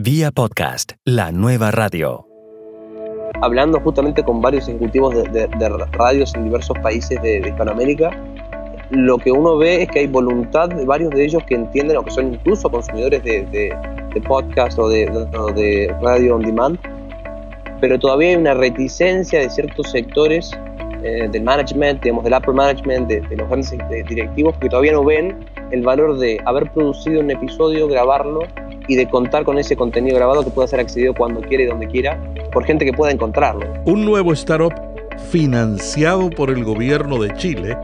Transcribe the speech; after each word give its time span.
Vía 0.00 0.30
podcast, 0.30 0.92
la 1.04 1.32
nueva 1.32 1.72
radio. 1.72 2.24
Hablando 3.42 3.80
justamente 3.80 4.22
con 4.22 4.40
varios 4.40 4.68
ejecutivos 4.68 5.12
de, 5.12 5.48
radios 5.90 6.32
en 6.36 6.44
diversos 6.44 6.78
países 6.84 7.20
de, 7.20 7.40
Hispanoamérica, 7.40 8.10
lo 8.90 9.18
que 9.18 9.32
uno 9.32 9.56
ve 9.56 9.82
es 9.82 9.88
que 9.88 9.98
hay 9.98 10.06
voluntad 10.06 10.68
de 10.68 10.84
varios 10.84 11.10
de 11.10 11.24
ellos 11.24 11.42
que 11.48 11.56
entienden 11.56 11.96
o 11.96 12.04
que 12.04 12.12
son 12.12 12.34
incluso 12.34 12.70
consumidores 12.70 13.24
de, 13.24 13.74
podcast 14.28 14.78
o 14.78 14.88
de, 14.88 15.92
radio 16.00 16.36
on 16.36 16.42
demand, 16.42 16.78
pero 17.80 17.98
todavía 17.98 18.28
hay 18.28 18.36
una 18.36 18.54
reticencia 18.54 19.40
de 19.40 19.50
ciertos 19.50 19.90
sectores 19.90 20.52
eh, 21.02 21.28
del 21.28 21.42
management, 21.42 22.04
digamos, 22.04 22.22
del 22.22 22.34
upper 22.34 22.54
management, 22.54 23.08
de, 23.08 23.36
los 23.36 23.48
grandes 23.48 23.76
directivos, 24.08 24.56
que 24.58 24.68
todavía 24.68 24.92
no 24.92 25.02
ven 25.02 25.44
el 25.72 25.82
valor 25.82 26.18
de 26.20 26.40
haber 26.44 26.70
producido 26.70 27.18
un 27.18 27.32
episodio, 27.32 27.88
grabarlo 27.88 28.46
y 28.88 28.96
de 28.96 29.08
contar 29.08 29.44
con 29.44 29.58
ese 29.58 29.76
contenido 29.76 30.16
grabado 30.16 30.42
que 30.42 30.50
pueda 30.50 30.66
ser 30.66 30.80
accedido 30.80 31.14
cuando 31.14 31.40
quiera 31.40 31.62
y 31.62 31.66
donde 31.66 31.86
quiera 31.86 32.18
por 32.50 32.64
gente 32.64 32.84
que 32.84 32.92
pueda 32.92 33.12
encontrarlo. 33.12 33.66
Un 33.84 34.04
nuevo 34.04 34.32
startup 34.32 34.74
financiado 35.30 36.30
por 36.30 36.50
el 36.50 36.64
gobierno 36.64 37.20
de 37.22 37.32
Chile 37.34 37.76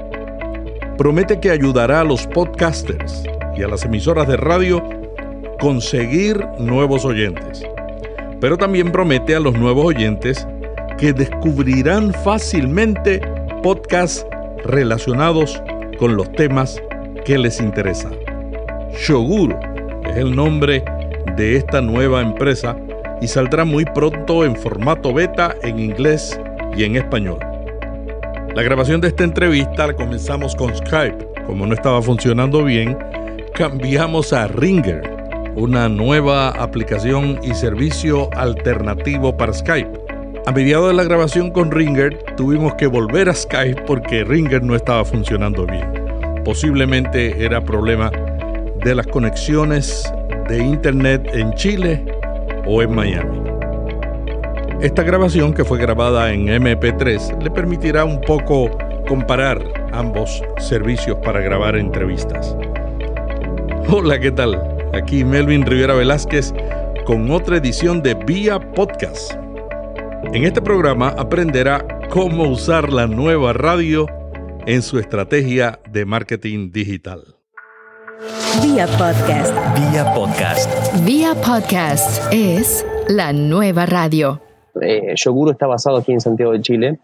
promete 0.96 1.41
que 1.41 1.51
ayudará 1.51 2.01
a 2.01 2.05
los 2.05 2.27
podcasters 2.27 3.24
y 3.56 3.62
a 3.62 3.69
las 3.69 3.84
emisoras 3.84 4.27
de 4.27 4.37
radio 4.37 4.82
conseguir 5.60 6.45
nuevos 6.59 7.05
oyentes. 7.05 7.65
Pero 8.41 8.57
también 8.57 8.93
promete 8.93 9.34
a 9.34 9.41
los 9.41 9.55
nuevos 9.55 9.87
oyentes 9.87 10.46
que 10.98 11.12
descubrirán 11.12 12.12
fácilmente 12.12 13.21
podcasts 13.62 14.27
relacionados 14.65 15.62
con 15.98 16.16
los 16.16 16.30
temas 16.32 16.80
que 17.24 17.38
les 17.38 17.60
interesan. 17.60 18.15
Shoguro 19.07 19.59
es 20.07 20.16
el 20.16 20.34
nombre 20.34 20.84
de 21.37 21.56
esta 21.56 21.80
nueva 21.80 22.20
empresa 22.20 22.77
y 23.20 23.28
saldrá 23.28 23.65
muy 23.65 23.84
pronto 23.84 24.45
en 24.45 24.56
formato 24.56 25.12
beta 25.12 25.55
en 25.62 25.78
inglés 25.78 26.38
y 26.76 26.85
en 26.85 26.96
español. 26.96 27.38
La 28.54 28.62
grabación 28.62 29.01
de 29.01 29.09
esta 29.09 29.24
entrevista 29.24 29.88
la 29.88 29.95
comenzamos 29.95 30.54
con 30.54 30.74
Skype. 30.76 31.26
Como 31.46 31.66
no 31.66 31.74
estaba 31.74 32.01
funcionando 32.01 32.62
bien, 32.62 32.96
cambiamos 33.54 34.32
a 34.32 34.46
Ringer, 34.46 35.02
una 35.57 35.88
nueva 35.88 36.51
aplicación 36.51 37.40
y 37.43 37.54
servicio 37.54 38.29
alternativo 38.37 39.37
para 39.37 39.52
Skype. 39.52 39.90
A 40.46 40.52
mediados 40.52 40.88
de 40.88 40.95
la 40.95 41.04
grabación 41.04 41.51
con 41.51 41.71
Ringer 41.71 42.16
tuvimos 42.37 42.74
que 42.74 42.87
volver 42.87 43.29
a 43.29 43.34
Skype 43.34 43.82
porque 43.82 44.24
Ringer 44.24 44.62
no 44.62 44.77
estaba 44.77 45.04
funcionando 45.04 45.66
bien. 45.66 45.90
Posiblemente 46.45 47.45
era 47.45 47.60
problema 47.60 48.12
de 48.84 48.95
las 48.95 49.06
conexiones 49.06 50.12
de 50.48 50.59
Internet 50.59 51.30
en 51.32 51.52
Chile 51.54 52.04
o 52.66 52.82
en 52.82 52.95
Miami. 52.95 53.40
Esta 54.80 55.02
grabación, 55.02 55.54
que 55.54 55.64
fue 55.64 55.78
grabada 55.78 56.32
en 56.32 56.46
MP3, 56.46 57.42
le 57.42 57.50
permitirá 57.50 58.04
un 58.04 58.20
poco 58.20 58.70
comparar 59.09 59.62
ambos 59.92 60.42
servicios 60.59 61.18
para 61.24 61.40
grabar 61.40 61.76
entrevistas. 61.76 62.56
Hola, 63.88 64.19
¿qué 64.19 64.31
tal? 64.31 64.60
Aquí 64.92 65.25
Melvin 65.25 65.65
Rivera 65.65 65.94
Velázquez 65.94 66.53
con 67.04 67.31
otra 67.31 67.59
edición 67.59 68.03
de 68.03 68.15
Vía 68.15 68.59
Podcast. 68.72 69.34
En 70.32 70.44
este 70.44 70.60
programa 70.60 71.09
aprenderá 71.09 71.87
cómo 72.10 72.44
usar 72.44 72.92
la 72.92 73.06
nueva 73.06 73.53
radio 73.53 74.06
en 74.66 74.82
su 74.82 74.98
estrategia 74.98 75.81
de 75.91 76.04
marketing 76.04 76.72
digital. 76.72 77.34
Vía 78.62 78.87
Podcast. 78.87 79.55
Vía 79.75 80.15
Podcast. 80.15 81.05
Vía 81.05 81.34
Podcast 81.34 82.22
es 82.33 82.87
la 83.09 83.33
nueva 83.34 83.84
radio. 83.84 84.41
Eh, 84.81 85.15
Yoguro 85.15 85.53
está 85.53 85.67
basado 85.67 85.99
aquí 85.99 86.12
en 86.12 86.21
Santiago 86.21 86.53
de 86.53 86.62
Chile. 86.62 87.00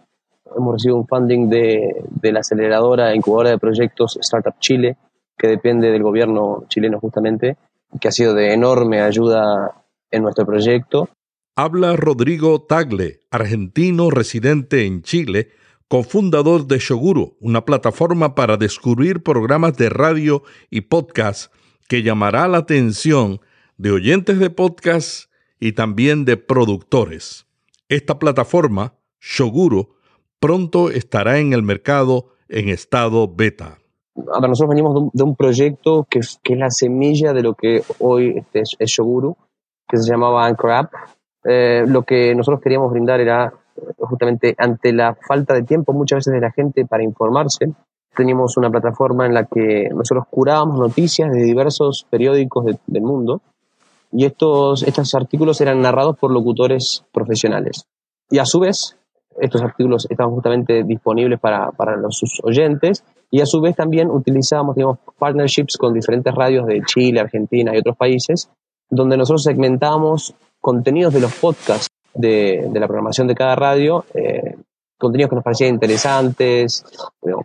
Hemos 0.56 0.74
recibido 0.74 0.96
un 0.96 1.06
funding 1.06 1.50
de, 1.50 2.04
de 2.08 2.32
la 2.32 2.40
aceleradora 2.40 3.14
incubadora 3.14 3.50
de 3.50 3.58
proyectos 3.58 4.16
Startup 4.22 4.54
Chile, 4.60 4.96
que 5.36 5.46
depende 5.46 5.90
del 5.90 6.02
gobierno 6.02 6.64
chileno 6.68 6.98
justamente, 6.98 7.56
que 8.00 8.08
ha 8.08 8.12
sido 8.12 8.32
de 8.34 8.54
enorme 8.54 9.02
ayuda 9.02 9.74
en 10.10 10.22
nuestro 10.22 10.46
proyecto. 10.46 11.10
Habla 11.54 11.96
Rodrigo 11.96 12.62
Tagle, 12.62 13.20
argentino 13.30 14.10
residente 14.10 14.86
en 14.86 15.02
Chile, 15.02 15.50
cofundador 15.90 16.68
de 16.68 16.78
Shoguro, 16.78 17.32
una 17.40 17.64
plataforma 17.64 18.36
para 18.36 18.56
descubrir 18.56 19.24
programas 19.24 19.76
de 19.76 19.88
radio 19.88 20.44
y 20.70 20.82
podcast 20.82 21.52
que 21.88 22.04
llamará 22.04 22.46
la 22.46 22.58
atención 22.58 23.40
de 23.76 23.90
oyentes 23.90 24.38
de 24.38 24.50
podcast 24.50 25.32
y 25.58 25.72
también 25.72 26.24
de 26.24 26.36
productores. 26.36 27.48
Esta 27.88 28.20
plataforma, 28.20 28.94
Shoguro, 29.20 29.96
pronto 30.38 30.92
estará 30.92 31.40
en 31.40 31.52
el 31.54 31.64
mercado 31.64 32.28
en 32.48 32.68
estado 32.68 33.26
beta. 33.26 33.78
nosotros 34.14 34.68
venimos 34.68 35.10
de 35.12 35.24
un, 35.24 35.34
proyecto 35.34 36.06
que 36.08 36.20
es, 36.20 36.38
la 36.50 36.70
semilla 36.70 37.32
de 37.32 37.42
lo 37.42 37.54
que 37.54 37.82
hoy 37.98 38.36
este, 38.36 38.62
es, 38.78 38.90
Shoguro, 38.92 39.36
que 39.88 39.96
se 39.96 40.08
llamaba 40.08 40.46
Anchor 40.46 40.70
App. 40.70 40.92
Eh, 41.42 41.82
lo 41.88 42.04
que 42.04 42.32
nosotros 42.36 42.60
queríamos 42.60 42.92
brindar 42.92 43.18
era 43.18 43.59
justamente 43.98 44.54
ante 44.58 44.92
la 44.92 45.14
falta 45.14 45.54
de 45.54 45.62
tiempo 45.62 45.92
muchas 45.92 46.18
veces 46.18 46.34
de 46.34 46.40
la 46.40 46.52
gente 46.52 46.84
para 46.86 47.02
informarse, 47.02 47.72
teníamos 48.14 48.56
una 48.56 48.70
plataforma 48.70 49.26
en 49.26 49.34
la 49.34 49.44
que 49.44 49.88
nosotros 49.90 50.24
curábamos 50.30 50.78
noticias 50.78 51.30
de 51.32 51.42
diversos 51.42 52.06
periódicos 52.10 52.64
del 52.86 53.02
mundo 53.02 53.40
y 54.12 54.24
estos, 54.24 54.82
estos 54.82 55.14
artículos 55.14 55.60
eran 55.60 55.80
narrados 55.80 56.16
por 56.18 56.32
locutores 56.32 57.04
profesionales. 57.12 57.86
Y 58.30 58.38
a 58.38 58.44
su 58.44 58.60
vez, 58.60 58.96
estos 59.40 59.62
artículos 59.62 60.06
estaban 60.10 60.32
justamente 60.32 60.82
disponibles 60.84 61.38
para, 61.38 61.70
para 61.70 61.96
los 61.96 62.20
oyentes 62.42 63.04
y 63.30 63.40
a 63.40 63.46
su 63.46 63.60
vez 63.60 63.76
también 63.76 64.10
utilizábamos 64.10 64.74
digamos, 64.74 64.98
partnerships 65.18 65.76
con 65.76 65.94
diferentes 65.94 66.34
radios 66.34 66.66
de 66.66 66.82
Chile, 66.84 67.20
Argentina 67.20 67.72
y 67.74 67.78
otros 67.78 67.96
países, 67.96 68.50
donde 68.88 69.16
nosotros 69.16 69.44
segmentábamos 69.44 70.34
contenidos 70.60 71.14
de 71.14 71.20
los 71.20 71.34
podcasts 71.36 71.88
de, 72.14 72.68
la 72.72 72.86
programación 72.86 73.26
de 73.26 73.34
cada 73.34 73.54
radio, 73.54 74.04
eh, 74.14 74.56
contenidos 74.98 75.30
que 75.30 75.36
nos 75.36 75.44
parecían 75.44 75.70
interesantes, 75.70 76.84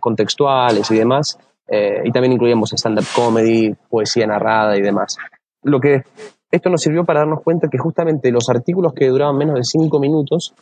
contextuales 0.00 0.90
y 0.90 0.96
demás, 0.96 1.38
eh, 1.68 2.02
y 2.04 2.12
también 2.12 2.32
incluíamos 2.32 2.72
stand-up 2.72 3.06
comedy, 3.14 3.74
poesía 3.88 4.26
narrada 4.26 4.76
y 4.76 4.82
demás. 4.82 5.16
Lo 5.62 5.80
que 5.80 6.02
esto 6.50 6.70
nos 6.70 6.80
sirvió 6.80 7.04
para 7.04 7.20
darnos 7.20 7.42
cuenta 7.42 7.68
que 7.68 7.78
justamente 7.78 8.30
los 8.30 8.48
artículos 8.48 8.92
que 8.92 9.08
duraban 9.08 9.36
menos 9.36 9.56
de 9.56 9.64
cinco 9.64 9.98
minutos 9.98 10.54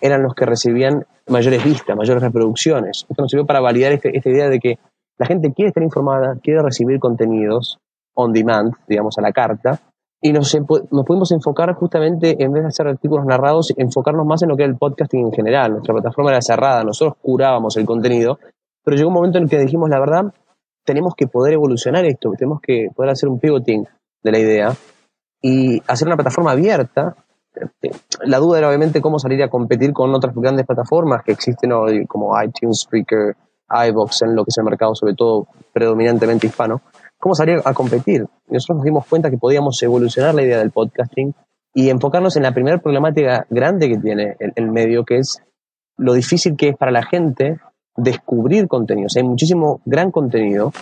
eran 0.00 0.22
los 0.22 0.34
que 0.34 0.46
recibían 0.46 1.04
mayores 1.28 1.64
vistas, 1.64 1.96
mayores 1.96 2.22
reproducciones. 2.22 3.06
Esto 3.08 3.22
nos 3.22 3.30
sirvió 3.30 3.46
para 3.46 3.60
validar 3.60 3.92
este, 3.92 4.16
esta 4.16 4.30
idea 4.30 4.48
de 4.48 4.60
que 4.60 4.78
la 5.18 5.26
gente 5.26 5.52
quiere 5.52 5.68
estar 5.68 5.82
informada, 5.82 6.36
quiere 6.42 6.62
recibir 6.62 7.00
contenidos 7.00 7.78
on 8.14 8.32
demand, 8.32 8.72
digamos, 8.86 9.18
a 9.18 9.22
la 9.22 9.32
carta, 9.32 9.80
y 10.24 10.32
nos, 10.32 10.56
nos 10.56 11.04
pudimos 11.04 11.32
enfocar 11.32 11.74
justamente, 11.74 12.36
en 12.42 12.52
vez 12.52 12.62
de 12.62 12.68
hacer 12.68 12.86
artículos 12.86 13.26
narrados, 13.26 13.74
enfocarnos 13.76 14.24
más 14.24 14.40
en 14.42 14.50
lo 14.50 14.56
que 14.56 14.62
era 14.62 14.70
el 14.70 14.78
podcasting 14.78 15.26
en 15.26 15.32
general. 15.32 15.72
Nuestra 15.72 15.92
plataforma 15.92 16.30
era 16.30 16.40
cerrada, 16.40 16.84
nosotros 16.84 17.16
curábamos 17.20 17.76
el 17.76 17.84
contenido, 17.84 18.38
pero 18.84 18.96
llegó 18.96 19.08
un 19.08 19.14
momento 19.14 19.38
en 19.38 19.44
el 19.44 19.50
que 19.50 19.58
dijimos, 19.58 19.90
la 19.90 19.98
verdad, 19.98 20.32
tenemos 20.84 21.16
que 21.16 21.26
poder 21.26 21.54
evolucionar 21.54 22.04
esto, 22.04 22.30
tenemos 22.38 22.60
que 22.60 22.86
poder 22.94 23.10
hacer 23.10 23.28
un 23.28 23.40
pivoting 23.40 23.84
de 24.22 24.30
la 24.30 24.38
idea 24.38 24.72
y 25.42 25.82
hacer 25.88 26.06
una 26.06 26.16
plataforma 26.16 26.52
abierta. 26.52 27.16
La 28.24 28.38
duda 28.38 28.58
era 28.58 28.68
obviamente 28.68 29.00
cómo 29.00 29.18
salir 29.18 29.42
a 29.42 29.50
competir 29.50 29.92
con 29.92 30.14
otras 30.14 30.32
grandes 30.36 30.64
plataformas 30.66 31.24
que 31.24 31.32
existen 31.32 31.72
hoy, 31.72 32.06
como 32.06 32.40
iTunes, 32.40 32.82
Spreaker, 32.82 33.36
iBox, 33.88 34.22
en 34.22 34.36
lo 34.36 34.44
que 34.44 34.50
es 34.50 34.58
el 34.58 34.64
mercado 34.64 34.94
sobre 34.94 35.14
todo 35.14 35.48
predominantemente 35.72 36.46
hispano 36.46 36.80
cómo 37.22 37.36
salir 37.36 37.60
a 37.64 37.72
competir. 37.72 38.26
nosotros 38.48 38.78
nos 38.78 38.84
dimos 38.84 39.06
cuenta 39.06 39.30
que 39.30 39.38
podíamos 39.38 39.80
evolucionar 39.80 40.34
la 40.34 40.42
idea 40.42 40.58
del 40.58 40.72
podcasting 40.72 41.32
y 41.72 41.88
enfocarnos 41.88 42.36
en 42.36 42.42
la 42.42 42.52
primera 42.52 42.78
problemática 42.78 43.46
grande 43.48 43.88
que 43.88 43.96
tiene 43.98 44.36
el, 44.40 44.72
medio, 44.72 45.04
que 45.04 45.18
es 45.18 45.40
lo 45.96 46.14
difícil 46.14 46.56
que 46.56 46.70
es 46.70 46.76
para 46.76 46.90
la 46.90 47.04
gente 47.04 47.60
descubrir 47.96 48.66
contenidos. 48.66 49.16
Hay 49.16 49.22
muchísimo 49.22 49.80
gran 49.84 50.10
contenido 50.10 50.72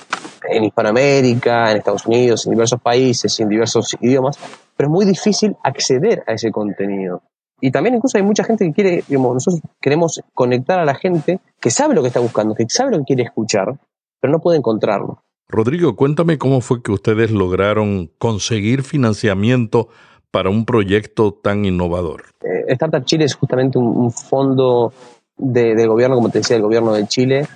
en 0.49 0.65
Hispanoamérica, 0.65 1.73
en 1.73 1.77
Estados 1.77 2.07
Unidos, 2.07 2.47
en 2.47 2.53
diversos 2.53 2.81
países, 2.81 3.39
en 3.39 3.51
diversos 3.51 3.95
idiomas, 4.01 4.39
pero 4.79 4.89
es 4.89 4.93
muy 4.93 5.05
difícil 5.05 5.55
acceder 5.63 6.25
a 6.27 6.33
ese 6.33 6.51
contenido. 6.51 7.21
Y 7.61 7.71
también 7.71 7.97
incluso 7.97 8.17
hay 8.17 8.25
mucha 8.25 8.45
gente 8.45 8.65
que 8.65 8.73
quiere, 8.73 9.05
digamos, 9.07 9.35
nosotros 9.35 9.61
queremos 9.79 10.23
conectar 10.33 10.81
a 10.81 10.87
la 10.87 10.95
gente 10.95 11.39
que 11.61 11.71
sabe 11.71 11.95
lo 11.95 12.01
que 12.01 12.09
está 12.09 12.21
buscando, 12.21 12.55
que 12.55 12.65
sabe 12.67 12.93
lo 12.93 12.99
que 13.01 13.05
quiere 13.05 13.25
escuchar, 13.25 13.79
pero 14.23 14.33
no 14.33 14.39
puede 14.39 14.57
encontrarlo. 14.57 15.23
Rodrigo, 15.51 15.97
cuéntame 15.97 16.39
cómo 16.39 16.61
fue 16.61 16.83
que 16.83 16.93
ustedes 16.93 17.33
lograron 17.33 18.11
conseguir 18.19 18.83
financiamiento 18.85 19.89
para 20.31 20.49
un 20.49 20.65
proyecto 20.65 21.33
tan 21.33 21.65
innovador. 21.65 22.27
Eh, 22.43 22.65
Startup 22.69 23.05
Chile 23.05 23.25
es 23.25 23.35
justamente 23.35 23.77
un, 23.77 24.13
fondo 24.13 24.93
del 25.37 25.89
gobierno, 25.89 26.15
como 26.15 26.29
te 26.31 26.39
decía, 26.39 26.55
del 26.55 26.63
gobierno 26.63 26.93
de 26.93 27.07
Chile, 27.07 27.49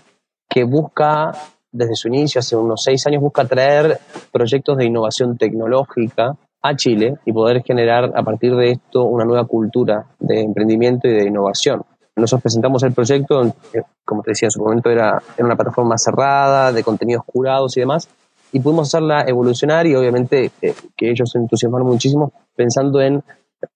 que 0.49 0.64
busca, 0.64 1.32
desde 1.70 1.94
su 1.94 2.08
inicio, 2.08 2.41
hace 2.41 2.56
unos 2.56 2.82
seis 2.82 3.06
años, 3.06 3.23
busca 3.23 3.44
traer 3.44 3.99
proyectos 4.32 4.76
de 4.76 4.87
innovación 4.87 5.38
tecnológica 5.38 6.37
a 6.62 6.75
Chile 6.75 7.19
y 7.25 7.32
poder 7.32 7.62
generar 7.62 8.11
a 8.17 8.23
partir 8.25 8.56
de 8.56 8.73
esto 8.73 9.05
una 9.05 9.25
nueva 9.25 9.46
cultura 9.46 10.06
de 10.19 10.41
emprendimiento 10.41 11.06
y 11.06 11.12
de 11.12 11.29
innovación. 11.29 11.82
Nosotros 12.16 12.43
presentamos 12.43 12.82
el 12.84 12.93
proyecto, 12.93 13.44
eh, 13.44 13.82
como 14.05 14.22
te 14.22 14.31
decía 14.31 14.46
en 14.46 14.50
su 14.52 14.62
momento, 14.62 14.88
era, 14.90 15.20
era 15.37 15.46
una 15.46 15.56
plataforma 15.56 15.99
cerrada, 15.99 16.72
de 16.72 16.84
contenidos 16.84 17.25
curados 17.25 17.76
y 17.76 17.81
demás, 17.81 18.08
y 18.52 18.61
pudimos 18.61 18.88
hacerla 18.88 19.25
evolucionar 19.26 19.87
y 19.87 19.96
obviamente 19.96 20.52
eh, 20.62 20.75
que 20.96 21.11
ellos 21.11 21.31
se 21.31 21.38
entusiasmaron 21.38 21.88
muchísimo 21.88 22.32
pensando 22.55 23.00
en 23.00 23.25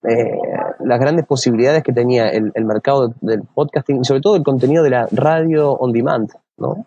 eh, 0.07 0.39
las 0.79 0.99
grandes 0.99 1.25
posibilidades 1.25 1.83
que 1.83 1.91
tenía 1.91 2.29
el, 2.29 2.53
mercado 2.63 3.13
del 3.19 3.41
podcasting 3.43 4.01
y 4.01 4.05
sobre 4.05 4.21
todo 4.21 4.37
el 4.37 4.43
contenido 4.43 4.83
de 4.83 4.91
la 4.91 5.07
radio 5.11 5.71
on 5.73 5.91
demand. 5.91 6.29
¿no? 6.57 6.85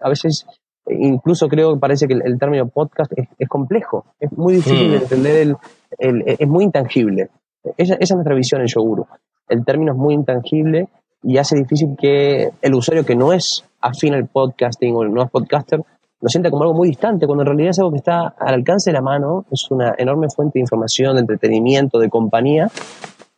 a 0.00 0.08
veces 0.10 0.46
incluso 0.88 1.48
creo 1.48 1.74
que 1.74 1.80
parece 1.80 2.06
que 2.06 2.14
el, 2.14 2.38
término 2.38 2.68
podcast 2.68 3.12
es, 3.16 3.48
complejo, 3.48 4.06
es 4.20 4.30
muy 4.32 4.54
difícil 4.54 4.92
de 4.92 4.98
mm. 4.98 5.02
entender, 5.02 5.56
el, 5.98 6.24
es 6.26 6.48
muy 6.48 6.64
intangible. 6.64 7.30
Esa, 7.76 7.94
esa, 7.94 7.96
es 8.00 8.12
nuestra 8.12 8.34
visión 8.34 8.60
en 8.60 8.68
Yoguru. 8.68 9.06
El 9.48 9.64
término 9.64 9.92
es 9.92 9.98
muy 9.98 10.14
intangible 10.14 10.88
y 11.22 11.38
hace 11.38 11.56
difícil 11.56 11.96
que 11.98 12.50
el 12.60 12.74
usuario 12.74 13.04
que 13.04 13.16
no 13.16 13.32
es 13.32 13.64
afín 13.80 14.14
al 14.14 14.26
podcasting 14.26 14.94
o 14.94 15.04
no 15.04 15.22
es 15.22 15.30
podcaster 15.30 15.82
lo 16.20 16.28
sienta 16.28 16.50
como 16.50 16.62
algo 16.62 16.74
muy 16.74 16.88
distante, 16.88 17.26
cuando 17.26 17.42
en 17.42 17.48
realidad 17.48 17.70
es 17.70 17.78
algo 17.78 17.90
que 17.90 17.98
está 17.98 18.34
al 18.38 18.54
alcance 18.54 18.90
de 18.90 18.94
la 18.94 19.02
mano, 19.02 19.44
es 19.50 19.70
una 19.70 19.94
enorme 19.98 20.28
fuente 20.34 20.58
de 20.58 20.62
información, 20.62 21.14
de 21.14 21.20
entretenimiento, 21.20 21.98
de 21.98 22.08
compañía, 22.08 22.70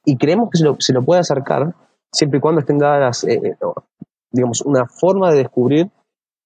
y 0.04 0.16
creemos 0.16 0.48
que 0.50 0.58
se 0.58 0.64
lo, 0.64 0.76
se 0.78 0.92
lo 0.92 1.02
puede 1.02 1.20
acercar 1.20 1.74
siempre 2.12 2.38
y 2.38 2.40
cuando 2.40 2.60
estén 2.60 2.78
dadas, 2.78 3.24
eh, 3.24 3.40
eh, 3.44 3.56
digamos, 4.30 4.62
una 4.62 4.86
forma 4.86 5.30
de 5.32 5.38
descubrir 5.38 5.90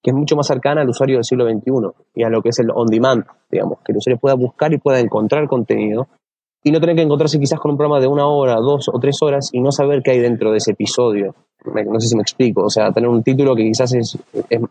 que 0.02 0.10
es 0.10 0.16
mucho 0.16 0.34
más 0.34 0.48
cercana 0.48 0.80
al 0.80 0.88
usuario 0.88 1.16
del 1.16 1.24
siglo 1.24 1.48
XXI 1.48 1.70
y 2.14 2.24
a 2.24 2.28
lo 2.28 2.42
que 2.42 2.48
es 2.48 2.58
el 2.58 2.70
on-demand, 2.74 3.24
digamos, 3.50 3.78
que 3.84 3.92
el 3.92 3.98
usuario 3.98 4.18
pueda 4.18 4.34
buscar 4.34 4.72
y 4.72 4.78
pueda 4.78 4.98
encontrar 4.98 5.46
contenido 5.46 6.08
y 6.64 6.70
no 6.70 6.80
tener 6.80 6.96
que 6.96 7.02
encontrarse 7.02 7.38
quizás 7.38 7.58
con 7.58 7.72
un 7.72 7.76
programa 7.76 8.00
de 8.00 8.06
una 8.06 8.26
hora, 8.26 8.56
dos 8.56 8.88
o 8.88 8.98
tres 8.98 9.16
horas 9.20 9.50
y 9.52 9.60
no 9.60 9.72
saber 9.72 10.02
qué 10.02 10.12
hay 10.12 10.20
dentro 10.20 10.52
de 10.52 10.58
ese 10.58 10.72
episodio. 10.72 11.34
No 11.64 12.00
sé 12.00 12.08
si 12.08 12.16
me 12.16 12.22
explico, 12.22 12.64
o 12.64 12.70
sea, 12.70 12.92
tener 12.92 13.08
un 13.08 13.22
título 13.22 13.54
que 13.54 13.62
quizás 13.62 13.94
es, 13.94 14.18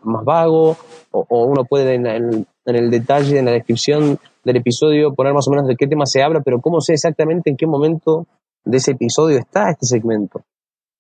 más 0.04 0.26
vago 0.26 0.76
o, 1.12 1.46
uno 1.46 1.64
puede 1.66 1.96
en, 1.96 2.06
en, 2.06 2.46
el 2.66 2.92
detalle, 2.92 3.40
en 3.40 3.46
la 3.46 3.52
descripción 3.52 4.20
del 4.44 4.58
episodio 4.58 5.14
poner 5.14 5.34
más 5.34 5.48
o 5.48 5.52
menos 5.52 5.68
de 5.68 5.76
qué 5.76 5.88
tema 5.88 6.06
se 6.06 6.22
habla, 6.22 6.42
pero 6.42 6.60
cómo 6.60 6.82
sé 6.82 6.94
exactamente 6.94 7.50
en 7.50 7.58
qué 7.58 7.66
momento 7.66 8.28
de 8.66 8.78
ese 8.78 8.92
episodio 8.92 9.38
está 9.38 9.70
este 9.70 9.86
segmento. 9.86 10.44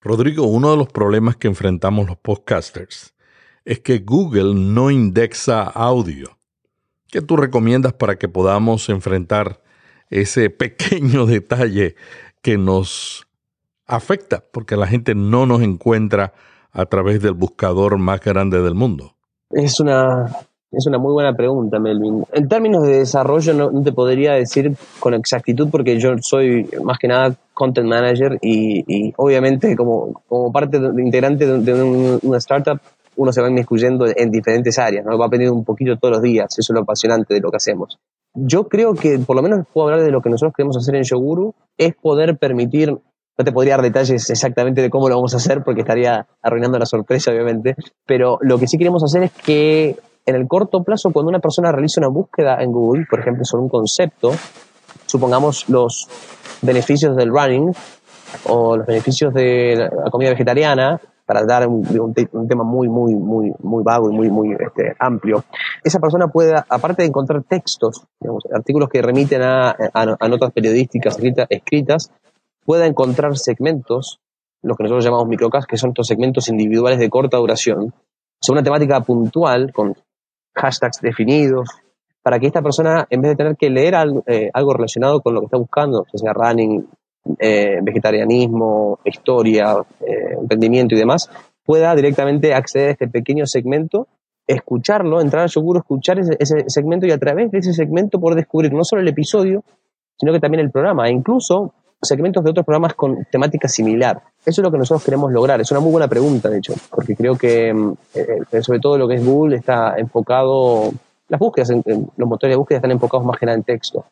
Rodrigo, 0.02 0.46
uno 0.46 0.72
de 0.72 0.78
los 0.78 0.88
problemas 0.88 1.36
que 1.36 1.48
enfrentamos 1.48 2.08
los 2.08 2.18
podcasters 2.18 3.14
es 3.66 3.80
que 3.80 4.00
Google 4.00 4.56
no 4.56 4.90
indexa 4.90 5.64
audio. 5.64 6.30
¿Qué 7.08 7.22
tú 7.22 7.38
recomiendas 7.38 7.94
para 7.94 8.18
que 8.18 8.28
podamos 8.28 8.90
enfrentar 8.90 9.61
ese 10.12 10.52
pequeño 10.52 11.26
detalle 11.26 11.96
que 12.44 12.58
nos 12.58 13.28
afecta 13.88 14.44
porque 14.52 14.78
la 14.78 14.88
gente 14.88 15.16
no 15.16 15.46
nos 15.46 15.62
encuentra 15.62 16.34
a 16.72 16.86
través 16.86 17.22
del 17.22 17.34
buscador 17.34 17.98
más 17.98 18.22
grande 18.22 18.62
del 18.62 18.76
mundo? 18.76 19.16
Es 19.50 19.80
una, 19.80 20.28
es 20.72 20.86
una 20.88 20.98
muy 20.98 21.12
buena 21.12 21.34
pregunta, 21.34 21.80
Melvin. 21.80 22.24
En 22.32 22.48
términos 22.48 22.84
de 22.84 23.00
desarrollo 23.00 23.54
no, 23.54 23.84
te 23.84 23.92
podría 23.92 24.34
decir 24.34 24.74
con 25.00 25.14
exactitud 25.14 25.70
porque 25.70 26.00
yo 26.00 26.12
soy 26.22 26.70
más 26.84 26.98
que 26.98 27.10
nada 27.10 27.36
content 27.54 27.88
manager 27.88 28.38
y, 28.42 29.14
obviamente 29.18 29.76
como, 29.76 30.24
como 30.28 30.52
parte 30.52 30.78
integrante 30.78 31.46
de, 31.46 32.20
una 32.24 32.38
startup 32.38 32.80
uno 33.18 33.34
se 33.34 33.42
va 33.42 33.50
inmiscuyendo 33.50 34.06
en 34.08 34.32
diferentes 34.32 34.80
áreas, 34.80 35.06
¿no? 35.06 35.18
va 35.18 35.26
aprendiendo 35.26 35.56
un 35.56 35.66
poquito 35.66 35.98
todos 35.98 36.14
los 36.14 36.22
días, 36.22 36.48
eso 36.58 36.72
es 36.72 36.76
lo 36.76 36.82
apasionante 36.82 37.34
de 37.34 37.42
lo 37.42 37.52
que 37.52 37.58
hacemos. 37.58 38.00
Yo 38.34 38.68
creo 38.70 38.94
que, 38.94 39.20
por 39.20 39.36
lo 39.36 39.42
menos 39.42 39.66
puedo 39.72 39.88
hablar 39.88 40.04
de 40.06 40.12
lo 40.12 40.22
que 40.22 40.30
nosotros 40.30 40.54
queremos 40.56 40.78
hacer 40.78 40.96
en 40.96 41.04
Yoguru, 41.04 41.54
es 41.78 41.96
poder 41.96 42.38
permitir, 42.38 42.90
no 42.92 43.46
te 43.46 43.52
podría 43.52 43.76
dar 43.76 43.84
detalles 43.84 44.30
exactamente 44.30 44.82
de 44.82 44.90
cómo 44.90 45.10
lo 45.10 45.16
vamos 45.16 45.34
a 45.34 45.38
hacer 45.38 45.64
porque 45.64 45.82
estaría 45.82 46.28
arruinando 46.42 46.80
la 46.80 46.86
sorpresa, 46.86 47.32
obviamente, 47.32 47.76
pero 48.06 48.38
lo 48.42 48.58
que 48.58 48.68
sí 48.68 48.78
queremos 48.78 49.04
hacer 49.04 49.24
es 49.24 49.32
que 49.32 49.98
en 50.26 50.36
el 50.36 50.48
corto 50.48 50.84
plazo, 50.84 51.12
cuando 51.12 51.30
una 51.30 51.40
persona 51.40 51.72
realiza 51.72 52.00
una 52.00 52.08
búsqueda 52.08 52.62
en 52.62 52.72
Google, 52.72 53.06
por 53.10 53.20
ejemplo, 53.20 53.44
sobre 53.44 53.64
un 53.64 53.70
concepto, 53.70 54.32
supongamos 55.08 55.68
los 55.68 56.08
beneficios 56.62 57.16
del 57.16 57.30
running 57.30 57.74
o 58.46 58.78
los 58.78 58.86
beneficios 58.86 59.34
de 59.34 59.90
la 59.92 60.10
comida 60.10 60.30
vegetariana, 60.30 61.02
para 61.32 61.46
dar 61.46 61.66
un, 61.66 62.14
tema 62.14 62.66
muy, 62.66 62.90
muy, 62.90 63.16
muy, 63.16 63.54
muy 63.60 63.84
vago 63.86 64.12
y 64.12 64.14
muy, 64.14 64.30
muy 64.30 64.52
este, 64.52 64.94
amplio, 65.00 65.46
esa 65.82 65.98
persona 65.98 66.28
puede, 66.28 66.54
aparte 66.68 67.04
de 67.04 67.08
encontrar 67.08 67.44
textos, 67.44 68.06
artículos 68.54 68.90
que 68.90 69.02
remiten 69.02 69.42
a, 69.42 69.74
notas 70.28 70.52
periodísticas 70.52 71.18
escritas, 71.50 72.12
pueda 72.66 72.86
encontrar 72.86 73.38
segmentos, 73.38 74.20
los 74.62 74.76
que 74.76 74.84
nosotros 74.84 75.06
llamamos 75.06 75.30
microcasts, 75.30 75.68
que 75.68 75.78
son 75.78 75.92
estos 75.92 76.08
segmentos 76.08 76.50
individuales 76.50 77.00
de 77.00 77.10
corta 77.10 77.38
duración, 77.38 77.94
sobre 78.42 78.60
una 78.60 78.66
temática 78.66 79.00
puntual, 79.00 79.72
con 79.72 79.96
hashtags 80.54 81.00
definidos, 81.00 81.70
para 82.22 82.40
que 82.40 82.48
esta 82.48 82.62
persona, 82.62 83.08
en 83.10 83.22
vez 83.22 83.32
de 83.32 83.36
tener 83.38 83.56
que 83.56 83.70
leer 83.70 83.96
algo, 83.96 84.22
eh, 84.28 84.50
algo 84.54 84.74
relacionado 84.74 85.22
con 85.22 85.34
lo 85.34 85.40
que 85.40 85.46
está 85.46 85.58
buscando, 85.58 86.06
sea 86.14 86.34
running, 86.34 86.90
eh, 87.40 87.80
vegetarianismo, 87.82 89.00
historia, 89.06 89.78
eh, 90.02 90.36
emprendimiento 90.40 90.96
y 90.96 90.98
demás, 90.98 91.30
pueda 91.64 91.96
directamente 91.96 92.54
acceder 92.54 92.90
a 92.90 92.92
este 92.92 93.08
pequeño 93.08 93.46
segmento, 93.46 94.08
escucharlo, 94.48 95.22
entrar 95.22 95.44
al 95.44 95.50
seguro, 95.50 95.80
escuchar 95.80 96.20
ese, 96.20 96.66
segmento 96.68 97.06
y 97.06 97.12
a 97.12 97.18
través 97.18 97.52
de 97.52 97.60
ese 97.60 97.74
segmento 97.74 98.20
poder 98.20 98.38
descubrir 98.38 98.74
no 98.74 98.84
solo 98.84 99.02
el 99.02 99.08
episodio, 99.08 99.64
sino 100.18 100.34
que 100.34 100.40
también 100.40 100.62
el 100.62 100.72
programa 100.72 101.08
e 101.08 101.12
incluso 101.12 101.74
segmentos 102.02 102.44
de 102.44 102.50
otros 102.50 102.66
programas 102.66 102.96
con 102.96 103.26
temática 103.26 103.68
similar. 103.68 104.22
Eso 104.44 104.62
es 104.62 104.64
lo 104.64 104.72
que 104.72 104.80
nosotros 104.80 105.04
queremos 105.04 105.32
lograr. 105.32 105.62
Es 105.62 105.70
una 105.72 105.80
muy 105.80 105.92
buena 105.92 106.08
pregunta, 106.08 106.50
de 106.50 106.58
hecho, 106.58 106.74
porque 106.90 107.16
creo 107.16 107.36
que 107.36 107.72
mm, 107.72 107.94
eh, 108.16 108.62
sobre 108.64 108.80
todo 108.80 108.98
lo 108.98 109.08
que 109.08 109.16
es 109.16 109.26
Google 109.26 109.58
está 109.58 109.96
enfocado, 109.98 110.92
las 111.30 111.40
búsquedas, 111.40 111.70
los 111.70 112.28
motores 112.28 112.54
de 112.54 112.58
búsqueda 112.58 112.78
están 112.78 112.92
enfocados 112.92 113.26
más 113.26 113.38
que 113.38 113.46
nada 113.46 113.58
en 113.58 113.64
texto. 113.64 114.06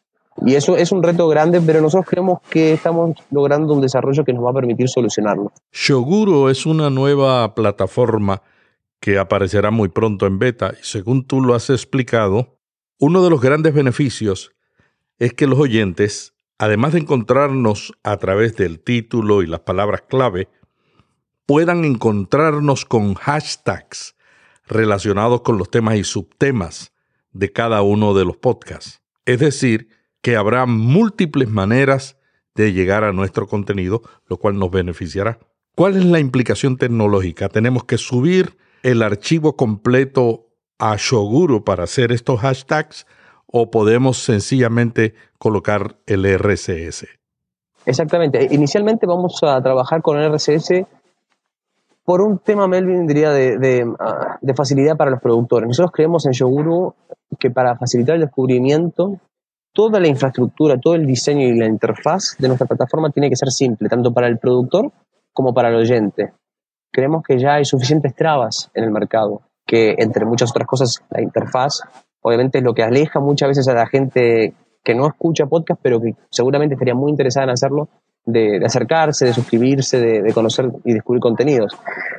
Y 0.45 0.55
eso 0.55 0.77
es 0.77 0.91
un 0.91 1.03
reto 1.03 1.27
grande, 1.27 1.59
pero 1.61 1.81
nosotros 1.81 2.07
creemos 2.09 2.39
que 2.49 2.73
estamos 2.73 3.17
logrando 3.31 3.73
un 3.73 3.81
desarrollo 3.81 4.23
que 4.23 4.33
nos 4.33 4.45
va 4.45 4.51
a 4.51 4.53
permitir 4.53 4.87
solucionarlo. 4.87 5.51
Shoguro 5.71 6.49
es 6.49 6.65
una 6.65 6.89
nueva 6.89 7.53
plataforma 7.55 8.41
que 8.99 9.17
aparecerá 9.17 9.71
muy 9.71 9.89
pronto 9.89 10.27
en 10.27 10.39
beta 10.39 10.73
y 10.79 10.83
según 10.83 11.25
tú 11.25 11.41
lo 11.41 11.55
has 11.55 11.69
explicado, 11.69 12.57
uno 12.99 13.23
de 13.23 13.29
los 13.29 13.41
grandes 13.41 13.73
beneficios 13.73 14.51
es 15.19 15.33
que 15.33 15.47
los 15.47 15.59
oyentes, 15.59 16.33
además 16.57 16.93
de 16.93 16.99
encontrarnos 16.99 17.93
a 18.03 18.17
través 18.17 18.55
del 18.55 18.79
título 18.79 19.41
y 19.41 19.47
las 19.47 19.61
palabras 19.61 20.03
clave, 20.07 20.47
puedan 21.45 21.83
encontrarnos 21.83 22.85
con 22.85 23.15
hashtags 23.15 24.15
relacionados 24.67 25.41
con 25.41 25.57
los 25.57 25.71
temas 25.71 25.95
y 25.95 26.03
subtemas 26.03 26.93
de 27.31 27.51
cada 27.51 27.81
uno 27.81 28.13
de 28.13 28.25
los 28.25 28.37
podcasts. 28.37 29.01
Es 29.25 29.39
decir, 29.39 29.89
que 30.21 30.35
habrá 30.35 30.65
múltiples 30.65 31.49
maneras 31.49 32.17
de 32.55 32.73
llegar 32.73 33.03
a 33.03 33.13
nuestro 33.13 33.47
contenido, 33.47 34.01
lo 34.27 34.37
cual 34.37 34.57
nos 34.57 34.71
beneficiará. 34.71 35.39
¿Cuál 35.75 35.95
es 35.95 36.05
la 36.05 36.19
implicación 36.19 36.77
tecnológica? 36.77 37.47
¿Tenemos 37.47 37.85
que 37.85 37.97
subir 37.97 38.57
el 38.83 39.01
archivo 39.01 39.55
completo 39.55 40.47
a 40.77 40.95
Shoguru 40.97 41.63
para 41.63 41.83
hacer 41.83 42.11
estos 42.11 42.41
hashtags 42.41 43.05
o 43.45 43.71
podemos 43.71 44.17
sencillamente 44.17 45.15
colocar 45.37 45.97
el 46.05 46.25
RCS? 46.25 47.07
Exactamente. 47.85 48.47
Inicialmente 48.51 49.07
vamos 49.07 49.39
a 49.41 49.61
trabajar 49.61 50.01
con 50.01 50.17
el 50.17 50.25
RCS 50.25 50.85
por 52.03 52.21
un 52.21 52.39
tema, 52.39 52.67
Melvin, 52.67 53.05
diría, 53.05 53.31
de, 53.31 53.87
ah, 53.99 54.37
de, 54.41 54.53
facilidad 54.53 54.97
para 54.97 55.11
los 55.11 55.21
productores. 55.21 55.67
Nosotros 55.67 55.91
creemos 55.93 56.25
en 56.25 56.31
Shoguru 56.31 56.95
que 57.37 57.51
para 57.51 57.77
facilitar 57.77 58.15
el 58.15 58.21
descubrimiento 58.21 59.19
toda 59.73 59.99
la 59.99 60.07
infraestructura, 60.07 60.79
todo 60.79 60.95
el 60.95 61.05
diseño 61.05 61.47
y 61.47 61.57
la 61.57 61.67
interfaz 61.67 62.35
de 62.37 62.47
nuestra 62.47 62.67
plataforma 62.67 63.09
tiene 63.11 63.29
que 63.29 63.35
ser 63.35 63.49
simple, 63.49 63.89
tanto 63.89 64.13
para 64.13 64.27
el 64.27 64.37
productor 64.37 64.91
como 65.33 65.53
para 65.53 65.69
el 65.69 65.75
oyente. 65.75 66.33
Creemos 66.91 67.23
que 67.23 67.37
ya 67.37 67.55
hay 67.55 67.65
suficientes 67.65 68.15
trabas 68.15 68.69
en 68.73 68.83
el 68.83 68.91
mercado, 68.91 69.41
que 69.65 69.95
entre 69.99 70.25
muchas 70.25 70.49
otras 70.49 70.67
cosas 70.67 71.03
la 71.09 71.21
interfaz 71.21 71.81
obviamente 72.21 72.57
es 72.57 72.63
lo 72.63 72.73
que 72.73 72.83
aleja 72.83 73.19
muchas 73.19 73.49
veces 73.49 73.67
a 73.67 73.73
la 73.73 73.87
gente 73.87 74.53
que 74.83 74.95
no 74.95 75.07
escucha 75.07 75.45
podcast, 75.45 75.79
pero 75.81 76.01
que 76.01 76.15
seguramente 76.29 76.75
estaría 76.75 76.95
muy 76.95 77.11
interesada 77.11 77.45
en 77.45 77.49
hacerlo, 77.51 77.89
de, 78.25 78.61
acercarse, 78.63 79.25
de 79.25 79.33
suscribirse, 79.33 79.99
de, 79.99 80.33
conocer 80.33 80.69
y 80.85 80.93
descubrir 80.93 81.21
contenidos. 81.21 81.77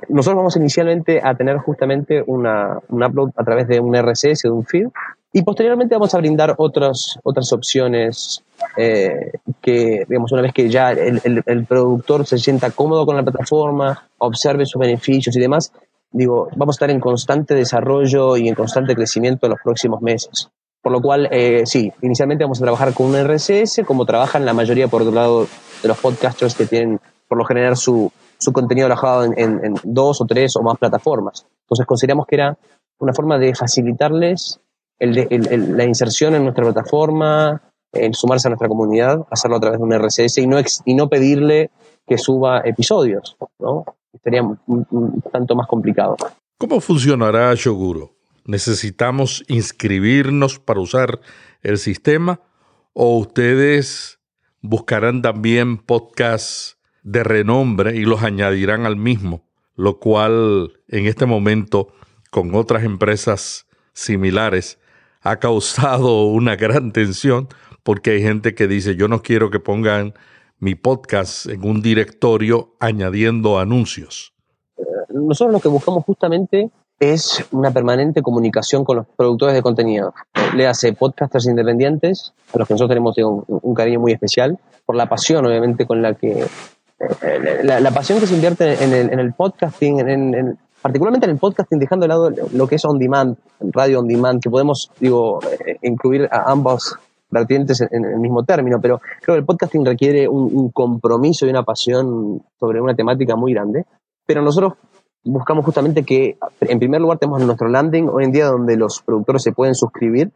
Nosotros 0.09 0.37
vamos 0.37 0.57
inicialmente 0.57 1.21
a 1.23 1.35
tener 1.35 1.59
justamente 1.59 2.23
una, 2.27 2.79
un 2.89 3.03
upload 3.03 3.31
a 3.37 3.45
través 3.45 3.69
de 3.69 3.81
un 3.81 3.95
RSS, 3.95 4.43
de 4.43 4.51
un 4.51 4.65
feed, 4.65 4.89
y 5.33 5.43
posteriormente 5.43 5.95
vamos 5.95 6.15
a 6.15 6.19
brindar 6.19 6.55
otras, 6.59 7.19
otras 7.23 7.53
opciones 7.53 8.43
eh, 8.77 9.33
que, 9.61 10.05
digamos, 10.09 10.33
una 10.33 10.43
vez 10.43 10.53
que 10.53 10.69
ya 10.69 10.91
el, 10.91 11.21
el, 11.47 11.67
productor 11.67 12.27
se 12.27 12.39
sienta 12.39 12.71
cómodo 12.71 13.07
con 13.07 13.17
la 13.17 13.23
plataforma, 13.23 14.09
observe 14.19 14.67
sus 14.67 14.81
beneficios 14.81 15.37
y 15.37 15.41
demás, 15.41 15.73
digo, 16.11 16.49
vamos 16.57 16.75
a 16.75 16.79
estar 16.79 16.91
en 16.91 17.01
constante 17.01 17.55
desarrollo 17.55 18.37
y 18.37 18.49
en 18.49 18.55
constante 18.55 18.95
crecimiento 18.95 19.47
en 19.47 19.51
los 19.51 19.61
próximos 19.63 20.03
meses. 20.03 20.51
Por 20.83 20.93
lo 20.93 21.01
cual, 21.01 21.29
eh, 21.31 21.63
sí, 21.67 21.93
inicialmente 22.03 22.45
vamos 22.45 22.61
a 22.61 22.65
trabajar 22.65 22.95
con 22.95 23.07
un 23.07 23.17
RSS, 23.17 23.83
como 23.87 24.07
trabajan 24.07 24.45
la 24.45 24.55
mayoría, 24.55 24.89
por 24.89 25.03
otro 25.03 25.15
lado, 25.15 25.47
de 25.83 25.89
los 25.89 25.99
podcasters 25.99 26.55
que 26.55 26.67
tienen, 26.67 27.01
por 27.29 27.39
lo 27.39 27.45
general, 27.45 27.77
su, 27.77 28.11
su 28.39 28.53
contenido 28.53 28.87
alojado 28.87 29.25
en, 29.25 29.75
dos 29.85 30.21
o 30.23 30.25
tres 30.25 30.57
o 30.57 30.63
más 30.63 30.79
plataformas. 30.79 31.47
Entonces, 31.65 31.87
consideramos 31.87 32.27
que 32.27 32.37
era 32.37 32.57
una 32.99 33.13
forma 33.13 33.39
de 33.39 33.55
facilitarles 33.55 34.59
la 35.01 35.85
inserción 35.85 36.35
en 36.35 36.45
nuestra 36.45 36.65
plataforma, 36.65 37.63
el 37.93 38.15
sumarse 38.15 38.49
a 38.49 38.51
nuestra 38.51 38.69
comunidad, 38.69 39.27
hacerlo 39.31 39.57
a 39.57 39.61
través 39.61 39.79
de 39.79 39.85
un 39.85 39.93
RSS 39.93 40.39
y 40.39 40.47
no, 40.47 40.59
y 40.85 40.95
no 40.95 41.09
pedirle 41.09 41.71
que 42.07 42.19
suba 42.19 42.61
episodios, 42.65 43.37
¿no? 43.59 43.85
Sería 44.23 44.43
un, 44.43 45.23
tanto 45.33 45.55
más 45.55 45.67
complicado. 45.67 46.17
¿Cómo 46.59 46.81
funcionará 46.81 47.55
Shoguro? 47.55 48.17
¿Necesitamos 48.45 49.45
inscribirnos 49.49 50.59
para 50.59 50.81
usar 50.81 51.21
el 51.63 51.79
sistema 51.79 52.41
o 52.93 53.19
ustedes 53.19 54.19
buscarán 54.61 55.23
también 55.23 55.79
podcasts 55.79 56.79
de 57.03 57.23
renombre 57.23 57.97
y 57.97 58.01
los 58.01 58.23
añadirán 58.23 58.87
al 58.87 58.97
mismo, 58.97 59.49
lo 59.77 60.01
cual 60.01 60.73
en 60.89 61.07
este 61.07 61.27
momento 61.27 61.93
con 62.31 62.55
otras 62.55 62.85
empresas 62.85 63.67
similares 63.93 64.80
ha 65.23 65.37
causado 65.37 66.27
una 66.27 66.57
gran 66.57 66.93
tensión 66.93 67.49
porque 67.83 68.11
hay 68.13 68.23
gente 68.23 68.55
que 68.55 68.67
dice 68.67 68.97
yo 68.97 69.09
no 69.09 69.23
quiero 69.23 69.51
que 69.51 69.61
pongan 69.61 70.15
mi 70.59 70.75
podcast 70.75 71.47
en 71.47 71.65
un 71.65 71.83
directorio 71.83 72.75
añadiendo 72.81 73.59
anuncios. 73.59 74.35
Nosotros 75.09 75.53
lo 75.53 75.61
que 75.61 75.69
buscamos 75.69 76.05
justamente 76.05 76.71
es 77.01 77.45
una 77.51 77.71
permanente 77.71 78.21
comunicación 78.21 78.85
con 78.85 78.99
los 78.99 79.07
productores 79.17 79.55
de 79.55 79.63
contenido. 79.63 80.15
Le 80.55 80.67
hace 80.67 80.93
podcasters 80.93 81.47
independientes, 81.47 82.35
a 82.53 82.59
los 82.59 82.69
que 82.69 82.75
nosotros 82.75 82.91
tenemos 82.91 83.17
un, 83.17 83.75
cariño 83.75 84.01
muy 84.01 84.13
especial, 84.13 84.59
por 84.85 84.97
la 84.97 85.09
pasión, 85.09 85.47
obviamente, 85.47 85.87
con 85.87 86.03
la 86.03 86.15
que. 86.15 86.45
Eh, 87.23 87.61
la, 87.63 87.91
pasión 87.91 88.21
que 88.21 88.27
se 88.27 88.35
invierte 88.35 88.85
en 88.85 88.93
el, 88.93 89.11
en 89.11 89.19
el 89.19 89.33
podcasting, 89.33 90.01
en, 90.01 90.59
particularmente 90.83 91.27
en 91.27 91.33
el 91.33 91.39
podcasting, 91.39 91.79
dejando 91.79 92.05
de 92.05 92.09
lado 92.09 92.31
lo 92.53 92.67
que 92.67 92.77
es 92.77 92.85
on 92.85 92.99
demand, 92.99 93.37
radio 93.61 94.01
on 94.01 94.09
demand, 94.09 94.43
que 94.43 94.51
podemos, 94.51 94.91
digo, 94.99 95.41
eh, 95.43 95.77
incluir 95.83 96.29
a 96.31 96.51
ambos 96.51 96.97
vertientes 97.31 97.81
en, 97.81 98.05
el 98.05 98.19
mismo 98.19 98.45
término, 98.45 98.81
pero 98.81 99.01
creo 99.21 99.37
que 99.37 99.41
el 99.41 99.45
podcasting 99.45 99.85
requiere 99.85 100.29
un, 100.29 100.71
compromiso 100.71 101.47
y 101.47 101.51
una 101.51 101.63
pasión 101.63 102.43
sobre 102.59 102.81
una 102.81 102.95
temática 102.95 103.37
muy 103.37 103.55
grande. 103.55 103.85
Pero 104.27 104.43
nosotros 104.43 104.75
buscamos 105.25 105.65
justamente 105.65 106.03
que, 106.03 106.39
en 106.61 106.79
primer 106.79 107.01
lugar, 107.01 107.19
tenemos 107.19 107.43
nuestro 107.43 107.69
landing 107.69 108.09
hoy 108.09 108.25
en 108.25 108.33
día 108.33 108.47
donde 108.47 108.77
los 108.77 109.03
productores 109.03 109.43
se 109.43 109.53
pueden 109.53 109.75
suscribir 109.75 110.33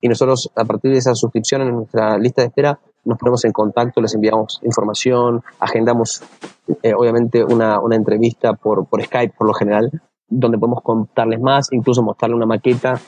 y 0.00 0.08
nosotros, 0.08 0.50
a 0.54 0.64
partir 0.64 0.92
de 0.92 0.98
esa 0.98 1.14
suscripción 1.14 1.62
en 1.62 1.74
nuestra 1.74 2.18
lista 2.18 2.42
de 2.42 2.48
espera, 2.48 2.78
nos 3.06 3.18
ponemos 3.18 3.44
en 3.44 3.52
contacto, 3.52 4.00
les 4.00 4.14
enviamos 4.14 4.60
información, 4.62 5.42
agendamos, 5.60 6.22
eh, 6.82 6.92
obviamente, 6.94 7.42
una, 7.44 7.80
una 7.80 7.96
entrevista 7.96 8.52
por, 8.52 8.86
por 8.86 9.02
Skype, 9.02 9.34
por 9.38 9.46
lo 9.46 9.54
general, 9.54 9.90
donde 10.28 10.58
podemos 10.58 10.82
contarles 10.82 11.40
más, 11.40 11.72
incluso 11.72 12.02
mostrarle 12.02 12.36
una 12.36 12.46
maqueta 12.46 13.00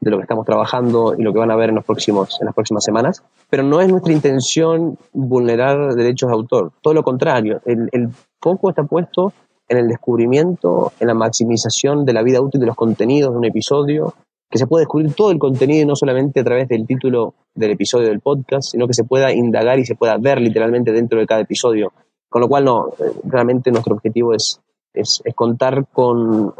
de 0.00 0.10
lo 0.10 0.18
que 0.18 0.22
estamos 0.22 0.44
trabajando 0.44 1.14
y 1.16 1.22
lo 1.22 1.32
que 1.32 1.38
van 1.38 1.50
a 1.50 1.56
ver 1.56 1.70
en, 1.70 1.76
los 1.76 1.84
próximos, 1.84 2.36
en 2.40 2.46
las 2.46 2.54
próximas 2.54 2.84
semanas. 2.84 3.22
Pero 3.48 3.62
no 3.62 3.80
es 3.80 3.88
nuestra 3.88 4.12
intención 4.12 4.98
vulnerar 5.12 5.94
derechos 5.94 6.28
de 6.28 6.34
autor, 6.34 6.72
todo 6.82 6.92
lo 6.92 7.02
contrario. 7.02 7.60
El, 7.64 7.88
el 7.92 8.10
foco 8.42 8.68
está 8.68 8.82
puesto 8.82 9.32
en 9.68 9.78
el 9.78 9.88
descubrimiento, 9.88 10.92
en 11.00 11.06
la 11.06 11.14
maximización 11.14 12.04
de 12.04 12.12
la 12.12 12.22
vida 12.22 12.40
útil 12.40 12.60
de 12.60 12.66
los 12.66 12.76
contenidos 12.76 13.32
de 13.32 13.38
un 13.38 13.44
episodio, 13.44 14.14
que 14.54 14.58
se 14.58 14.68
pueda 14.68 14.82
descubrir 14.82 15.12
todo 15.14 15.32
el 15.32 15.40
contenido 15.40 15.82
y 15.82 15.84
no 15.84 15.96
solamente 15.96 16.38
a 16.38 16.44
través 16.44 16.68
del 16.68 16.86
título 16.86 17.34
del 17.56 17.72
episodio 17.72 18.06
del 18.06 18.20
podcast, 18.20 18.70
sino 18.70 18.86
que 18.86 18.94
se 18.94 19.02
pueda 19.02 19.32
indagar 19.32 19.80
y 19.80 19.84
se 19.84 19.96
pueda 19.96 20.16
ver 20.16 20.40
literalmente 20.40 20.92
dentro 20.92 21.18
de 21.18 21.26
cada 21.26 21.40
episodio. 21.40 21.92
Con 22.28 22.40
lo 22.40 22.46
cual, 22.46 22.64
no, 22.64 22.90
eh, 22.90 23.12
realmente 23.24 23.72
nuestro 23.72 23.96
objetivo 23.96 24.32
es, 24.32 24.60
es, 24.92 25.20
es 25.24 25.34
contar 25.34 25.86
con 25.92 26.54